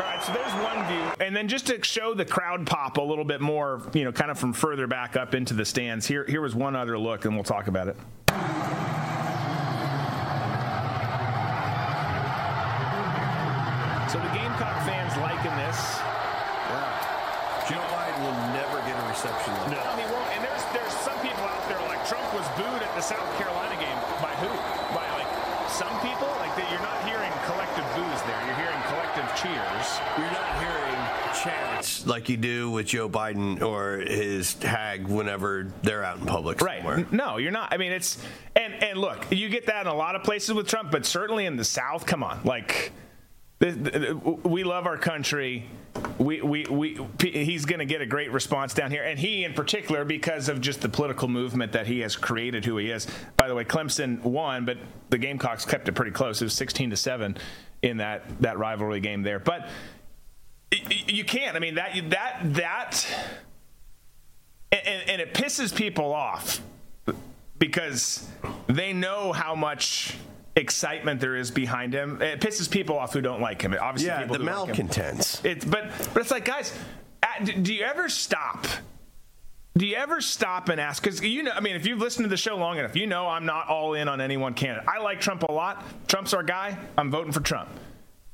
[0.01, 1.18] All right, so there's one view.
[1.29, 4.31] And then just to show the crowd pop a little bit more, you know, kind
[4.31, 7.35] of from further back up into the stands, here, here was one other look, and
[7.35, 7.97] we'll talk about it.
[14.09, 16.01] So the Gamecock fans liking this.
[17.69, 20.33] Joe Biden will never get a reception like No, he won't.
[20.33, 23.77] And there's there's some people out there like Trump was booed at the South Carolina
[23.77, 24.49] game by who?
[24.97, 25.18] By like
[25.79, 26.27] some people.
[26.43, 28.41] Like that, you're not hearing collective boos there.
[28.47, 29.87] You're hearing collective cheers.
[30.19, 30.99] You're not hearing
[31.43, 36.61] chants like you do with Joe Biden or his hag whenever they're out in public
[36.61, 36.79] Right.
[36.79, 37.07] somewhere.
[37.13, 37.73] No, you're not.
[37.73, 38.19] I mean, it's
[38.57, 41.47] and and look, you get that in a lot of places with Trump, but certainly
[41.47, 42.07] in the South.
[42.07, 42.93] Come on, like.
[43.61, 45.67] We love our country.
[46.19, 49.05] We, we, we, he's going to get a great response down here.
[49.05, 52.77] And he, in particular, because of just the political movement that he has created who
[52.77, 53.07] he is.
[53.37, 54.79] By the way, Clemson won, but
[55.11, 56.41] the Gamecocks kept it pretty close.
[56.41, 57.37] It was 16 to 7
[57.83, 59.39] in that, that rivalry game there.
[59.39, 59.69] But
[61.07, 61.57] you can't.
[61.57, 63.07] I mean, that, that, that,
[64.73, 66.61] and, and it pisses people off
[67.59, 68.29] because
[68.67, 70.17] they know how much
[70.59, 72.21] excitement there is behind him.
[72.21, 73.75] It pisses people off who don't like him.
[73.81, 75.45] Obviously, Yeah, people the who like malcontents.
[75.45, 76.73] It's but but it's like guys,
[77.63, 78.67] do you ever stop?
[79.77, 81.03] Do you ever stop and ask?
[81.03, 83.29] Because you know, I mean, if you've listened to the show long enough, you know
[83.29, 84.89] I'm not all in on any one candidate.
[84.89, 85.85] I like Trump a lot.
[86.09, 86.77] Trump's our guy.
[86.97, 87.69] I'm voting for Trump.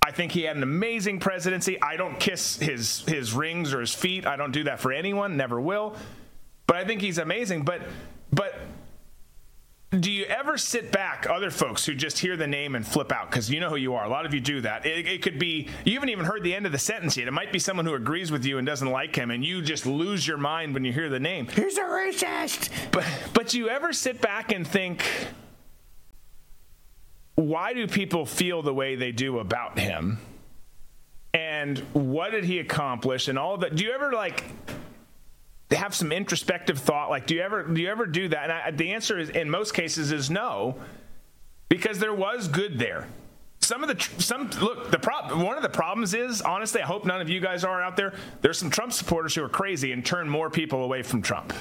[0.03, 1.81] I think he had an amazing presidency.
[1.81, 4.27] I don't kiss his his rings or his feet.
[4.27, 5.37] I don't do that for anyone.
[5.37, 5.97] Never will.
[6.67, 7.65] But I think he's amazing.
[7.65, 7.83] But
[8.33, 8.55] but
[10.01, 13.31] do you ever sit back, other folks who just hear the name and flip out?
[13.31, 14.05] Because you know who you are.
[14.05, 14.87] A lot of you do that.
[14.87, 17.29] It, it could be, you haven't even heard the end of the sentence yet.
[17.29, 19.87] It might be someone who agrees with you and doesn't like him, and you just
[19.87, 21.47] lose your mind when you hear the name.
[21.49, 22.71] He's a racist.
[22.91, 25.05] But, but you ever sit back and think,
[27.35, 30.19] why do people feel the way they do about him?
[31.33, 33.29] And what did he accomplish?
[33.29, 33.75] And all of that.
[33.75, 34.45] Do you ever like
[35.77, 37.11] have some introspective thought?
[37.11, 38.45] Like, do you ever do you ever do that?
[38.45, 40.77] And I, the answer is, in most cases, is no,
[41.69, 43.07] because there was good there.
[43.61, 45.43] Some of the some look the problem.
[45.43, 48.15] One of the problems is honestly, I hope none of you guys are out there.
[48.41, 51.53] There's some Trump supporters who are crazy and turn more people away from Trump.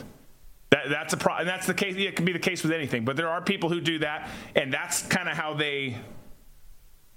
[0.71, 1.41] That, that's a problem.
[1.41, 1.95] And that's the case.
[1.97, 4.73] It can be the case with anything, but there are people who do that, and
[4.73, 5.97] that's kind of how they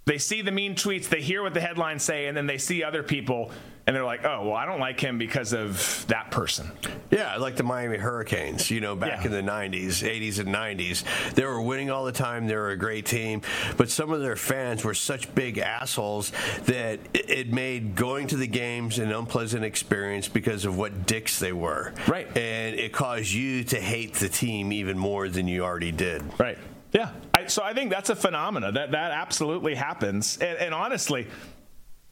[0.06, 2.84] they see the mean tweets, they hear what the headlines say, and then they see
[2.84, 3.50] other people,
[3.86, 6.70] and they're like, "Oh, well, I don't like him because of that person."
[7.10, 11.04] Yeah, like the Miami Hurricanes, you know, back in the 90s, 80s, and 90s.
[11.34, 12.46] They were winning all the time.
[12.46, 13.42] They were a great team.
[13.76, 16.32] But some of their fans were such big assholes
[16.64, 21.38] that it- it made going to the games an unpleasant experience because of what dicks
[21.38, 21.92] they were.
[22.08, 22.26] Right.
[22.36, 26.22] And it caused you to hate the team even more than you already did.
[26.38, 26.58] Right.
[26.92, 27.10] Yeah.
[27.34, 30.38] I, so I think that's a phenomena that that absolutely happens.
[30.38, 31.26] And, and honestly,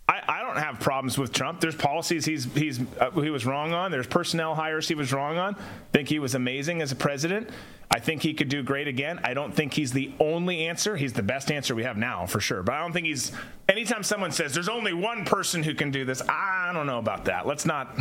[0.06, 1.60] I, I don't have problems with Trump.
[1.60, 3.90] There's policies he's he's uh, he was wrong on.
[3.90, 5.56] There's personnel hires he was wrong on.
[5.92, 7.48] think he was amazing as a president.
[7.90, 9.20] I think he could do great again.
[9.24, 10.96] I don't think he's the only answer.
[10.96, 12.62] He's the best answer we have now for sure.
[12.62, 13.32] But I don't think he's.
[13.68, 17.26] Anytime someone says there's only one person who can do this, I don't know about
[17.26, 17.46] that.
[17.46, 17.96] Let's not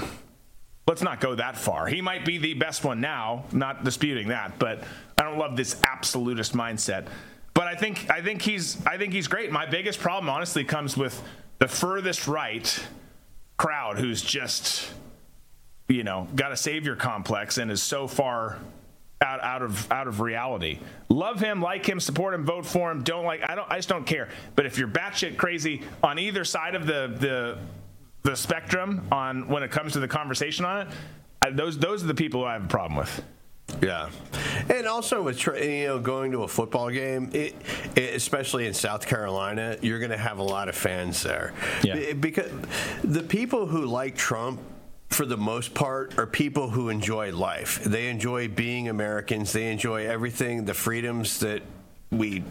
[0.87, 1.87] let's not go that far.
[1.87, 4.83] He might be the best one now, not disputing that, but
[5.17, 7.07] I don't love this absolutist mindset.
[7.53, 9.51] But I think I think he's I think he's great.
[9.51, 11.21] My biggest problem honestly comes with
[11.63, 12.85] the furthest right
[13.55, 14.91] crowd who's just
[15.87, 18.59] you know, got a savior complex and is so far
[19.21, 20.79] out out of out of reality.
[21.07, 23.01] Love him, like him, support him, vote for him.
[23.03, 24.27] Don't like I don't I just don't care.
[24.57, 27.59] But if you're batshit crazy on either side of the the
[28.23, 30.93] the spectrum on when it comes to the conversation on it,
[31.41, 33.23] I, those those are the people who I have a problem with.
[33.81, 34.09] Yeah,
[34.69, 37.55] and also with tra- you know going to a football game, it,
[37.95, 41.53] it, especially in South Carolina, you're going to have a lot of fans there.
[41.83, 42.13] Yeah.
[42.13, 42.51] because
[43.03, 44.59] the people who like Trump
[45.13, 47.83] for the most part, are people who enjoy life.
[47.83, 49.53] They enjoy being Americans.
[49.53, 51.61] They enjoy everything, the freedoms that
[52.11, 52.43] we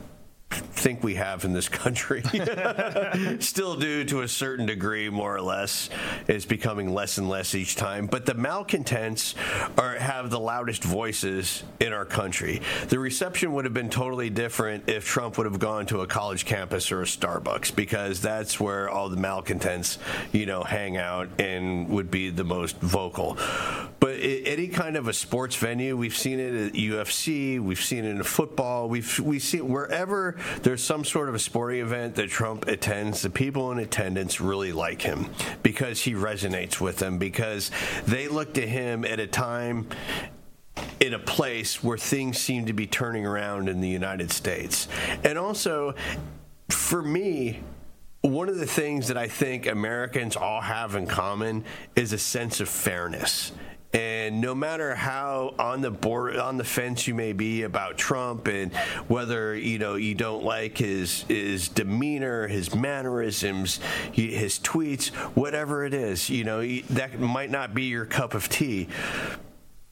[0.53, 2.23] think we have in this country.
[3.41, 5.91] Still do to a certain degree, more or less.
[6.29, 8.07] is becoming less and less each time.
[8.07, 9.35] But the malcontents
[9.79, 12.61] are have the loudest voices in our country.
[12.89, 16.45] The reception would have been totally different if Trump would have gone to a college
[16.45, 19.99] campus or a Starbucks because that's where all the malcontents,
[20.33, 23.37] you know, hang out and would be the most vocal.
[24.01, 28.11] But any kind of a sports venue, we've seen it at UFC, we've seen it
[28.11, 32.67] in football, we've we see wherever there's some sort of a sporting event that Trump
[32.69, 35.31] attends, the people in attendance really like him
[35.63, 37.71] because he resonates with them because
[38.07, 39.87] they look to him at a time
[41.01, 44.89] in a place where things seem to be turning around in the United States.
[45.25, 45.95] And also,
[46.69, 47.61] for me,
[48.23, 51.65] one of the things that I think Americans all have in common
[51.97, 53.53] is a sense of fairness.
[53.93, 58.49] And no matter how on the board, on the fence you may be about Trump,
[58.49, 58.75] and
[59.09, 63.81] whether you know you don't like his his demeanor, his mannerisms,
[64.13, 68.89] his tweets, whatever it is, you know that might not be your cup of tea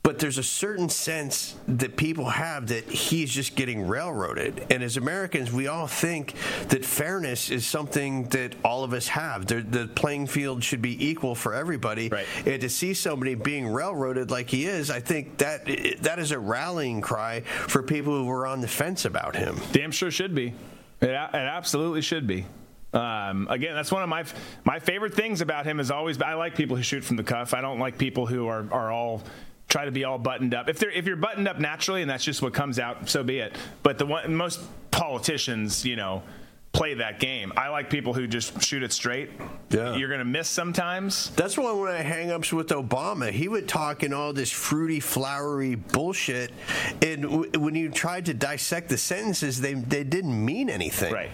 [0.02, 4.66] but there's a certain sense that people have that he's just getting railroaded.
[4.70, 6.35] And as Americans, we all think
[6.68, 9.47] that fairness is something that all of us have.
[9.47, 12.09] The, the playing field should be equal for everybody.
[12.09, 12.27] Right.
[12.47, 15.66] And to see somebody being railroaded like he is, I think that
[16.01, 19.60] that is a rallying cry for people who were on the fence about him.
[19.72, 20.55] Damn sure should be.
[21.02, 22.47] It, it absolutely should be.
[22.93, 24.24] Um, again, that's one of my
[24.64, 27.55] my favorite things about him is always I like people who shoot from the cuff.
[27.55, 29.22] I don't like people who are are all
[29.71, 30.69] try to be all buttoned up.
[30.69, 33.39] If they're if you're buttoned up naturally and that's just what comes out, so be
[33.39, 33.57] it.
[33.83, 34.61] But the one most
[34.91, 36.23] politicians, you know,
[36.73, 37.53] play that game.
[37.57, 39.31] I like people who just shoot it straight.
[39.71, 39.97] Yeah.
[39.97, 41.31] You're going to miss sometimes.
[41.31, 43.31] That's one of my hangups with Obama.
[43.33, 46.53] He would talk in all this fruity, flowery bullshit.
[47.03, 51.13] And w- when you tried to dissect the sentences, they, they didn't mean anything.
[51.13, 51.31] Right.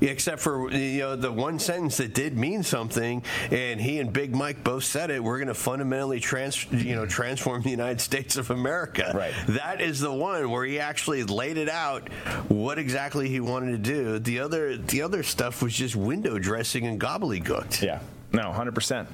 [0.00, 3.22] Except for, you know, the one sentence that did mean something.
[3.50, 5.22] And he and Big Mike both said it.
[5.22, 9.12] We're going to fundamentally trans, you know, transform the United States of America.
[9.14, 9.34] Right.
[9.48, 12.08] That is the one where he actually laid it out
[12.48, 14.18] what exactly he wanted to do.
[14.18, 17.82] The other the other stuff was just window dressing and gobbledygook.
[17.82, 18.00] Yeah,
[18.32, 19.08] no, hundred percent.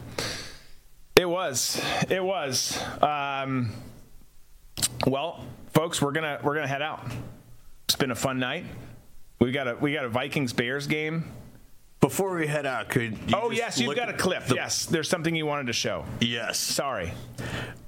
[1.17, 1.81] It was.
[2.09, 2.83] It was.
[3.01, 3.73] Um,
[5.07, 7.01] well, folks, we're gonna we're gonna head out.
[7.85, 8.65] It's been a fun night.
[9.39, 11.31] We got a we got a Vikings Bears game.
[12.01, 14.45] Before we head out, could you oh yes, you've got a clip.
[14.45, 16.05] The, yes, there's something you wanted to show.
[16.21, 16.59] Yes.
[16.59, 17.13] Sorry.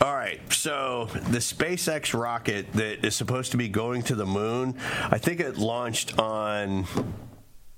[0.00, 0.40] All right.
[0.52, 4.76] So the SpaceX rocket that is supposed to be going to the moon,
[5.10, 6.86] I think it launched on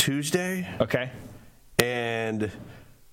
[0.08, 0.66] Tuesday.
[0.80, 1.10] Okay.
[1.78, 2.50] And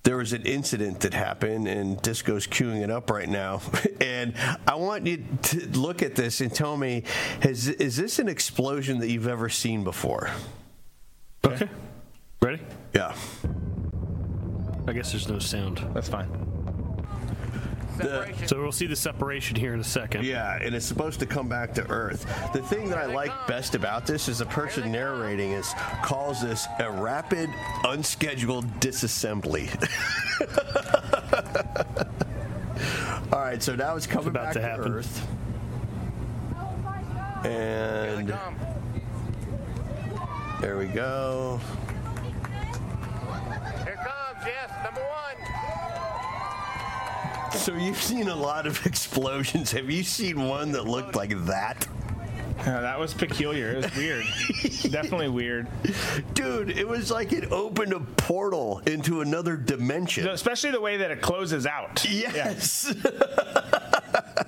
[0.02, 3.60] there was an incident that happened, and Disco's queuing it up right now.
[4.00, 4.32] and
[4.66, 7.02] I want you to look at this and tell me:
[7.42, 10.30] has, is this an explosion that you've ever seen before?
[11.44, 11.68] Okay.
[12.40, 12.62] Ready?
[12.94, 13.14] Yeah.
[14.88, 15.86] I guess there's no sound.
[15.92, 16.55] That's fine.
[17.96, 20.24] The, so we'll see the separation here in a second.
[20.24, 22.26] Yeah, and it's supposed to come back to Earth.
[22.52, 26.66] The thing that I like best about this is the person narrating is calls this
[26.78, 27.48] a rapid,
[27.84, 29.70] unscheduled disassembly.
[33.32, 34.92] All right, so now it's coming it's back to, to happen.
[34.92, 35.26] Earth,
[37.44, 38.34] and
[40.60, 41.60] there we go.
[43.84, 45.36] Here comes, yes, number one.
[47.56, 49.72] So you've seen a lot of explosions.
[49.72, 51.86] Have you seen one that looked like that?
[52.58, 53.72] Yeah, that was peculiar.
[53.72, 54.24] It was weird.
[54.90, 55.66] Definitely weird.
[56.34, 60.28] Dude, it was like it opened a portal into another dimension.
[60.28, 62.04] Especially the way that it closes out.
[62.08, 62.94] Yes.
[63.04, 64.42] Yeah, yeah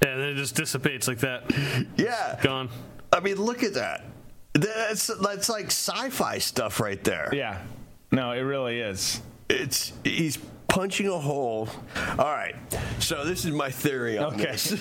[0.00, 1.52] then it just dissipates like that.
[1.96, 2.38] Yeah.
[2.42, 2.68] Gone.
[3.12, 4.04] I mean, look at that.
[4.54, 7.30] That's that's like sci-fi stuff right there.
[7.32, 7.60] Yeah.
[8.10, 9.20] No, it really is.
[9.48, 10.38] It's he's
[10.70, 11.68] punching a hole.
[12.18, 12.54] All right.
[13.00, 14.52] So this is my theory on Okay.
[14.52, 14.70] this.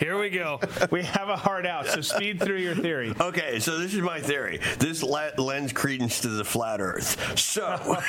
[0.00, 0.58] Here we go.
[0.90, 3.14] We have a hard out, so speed through your theory.
[3.20, 4.60] Okay, so this is my theory.
[4.78, 7.38] This le- lends credence to the flat Earth.
[7.38, 7.62] So,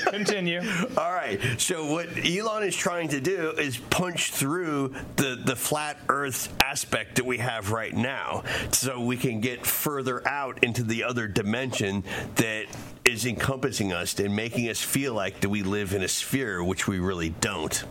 [0.10, 0.62] Continue.
[0.98, 1.40] All right.
[1.58, 7.16] So what Elon is trying to do is punch through the the flat Earth aspect
[7.16, 12.04] that we have right now, so we can get further out into the other dimension
[12.36, 12.66] that
[13.06, 16.88] is encompassing us and making us feel like that we live in a sphere, which
[16.88, 17.84] we really don't.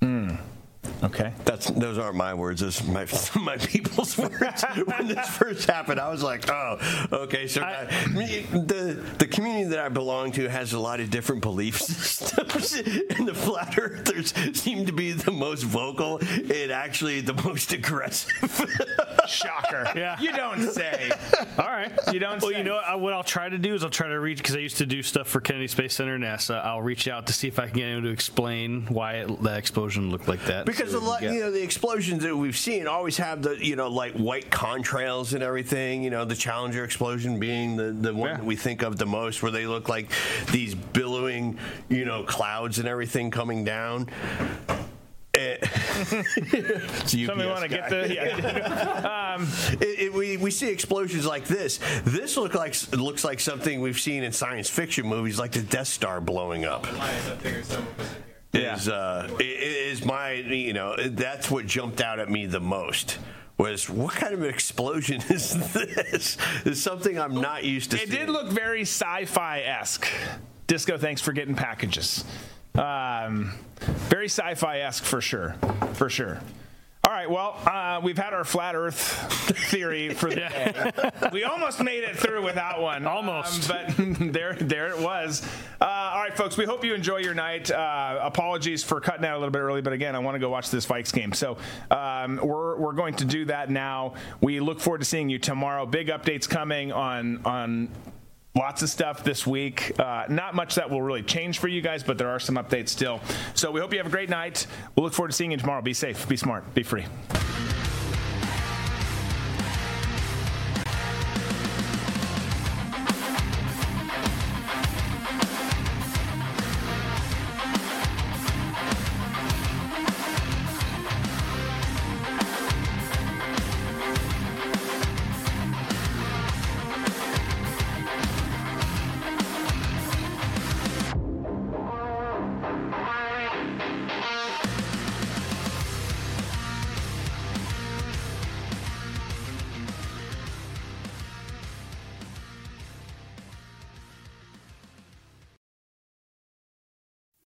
[0.00, 0.36] Hmm.
[1.04, 1.32] Okay.
[1.44, 2.60] That's those aren't my words.
[2.60, 3.06] Those are my
[3.40, 4.64] my people's words.
[4.84, 6.78] when this first happened, I was like, oh,
[7.12, 7.46] okay.
[7.48, 11.80] So I, the the community that I belong to has a lot of different belief
[11.80, 17.72] systems, and the flat earthers seem to be the most vocal and actually the most
[17.72, 18.30] aggressive.
[19.28, 19.92] Shocker.
[19.96, 20.20] Yeah.
[20.20, 21.10] You don't say.
[21.58, 21.92] All right.
[22.12, 22.58] You don't say Well, say.
[22.58, 24.54] you know what, I- what I'll try to do is I'll try to reach because
[24.56, 26.64] I used to do stuff for Kennedy Space Center, NASA.
[26.64, 29.58] I'll reach out to see if I can get anyone to explain why it, that
[29.58, 30.66] explosion looked like that.
[30.72, 33.76] Because So a lot, you know, the explosions that we've seen always have the, you
[33.76, 36.02] know, like white contrails and everything.
[36.02, 39.42] You know, the Challenger explosion being the, the one that we think of the most,
[39.42, 40.10] where they look like
[40.50, 41.58] these billowing,
[41.88, 44.08] you know, clouds and everything coming down.
[45.34, 48.14] Eh, it's Somebody want to get the.
[48.14, 49.34] Yeah.
[49.38, 49.48] um,
[49.80, 51.80] It, it, we, we see explosions like this.
[52.04, 55.88] This look like looks like something we've seen in science fiction movies, like the Death
[55.88, 56.86] Star blowing up.
[58.52, 63.18] Is uh, is my you know that's what jumped out at me the most
[63.58, 66.36] was what kind of explosion is this?
[66.64, 67.96] Is something I'm not used to.
[67.96, 68.26] it seeing.
[68.26, 70.06] did look very sci-fi esque.
[70.66, 72.24] Disco, thanks for getting packages.
[72.74, 73.52] Um,
[74.08, 75.54] very sci-fi esque for sure,
[75.94, 76.40] for sure.
[77.12, 78.96] All right, well, uh, we've had our flat Earth
[79.68, 80.36] theory for the
[81.20, 81.30] day.
[81.30, 85.46] We almost made it through without one, almost, but there, there it was.
[85.78, 87.70] Uh, all right, folks, we hope you enjoy your night.
[87.70, 90.48] Uh, apologies for cutting out a little bit early, but again, I want to go
[90.48, 91.58] watch this Vikes game, so
[91.90, 94.14] um, we're we're going to do that now.
[94.40, 95.84] We look forward to seeing you tomorrow.
[95.84, 97.90] Big updates coming on on
[98.54, 99.98] Lots of stuff this week.
[99.98, 102.90] Uh, not much that will really change for you guys, but there are some updates
[102.90, 103.20] still.
[103.54, 104.66] So we hope you have a great night.
[104.94, 105.80] We'll look forward to seeing you tomorrow.
[105.80, 107.06] Be safe, be smart, be free.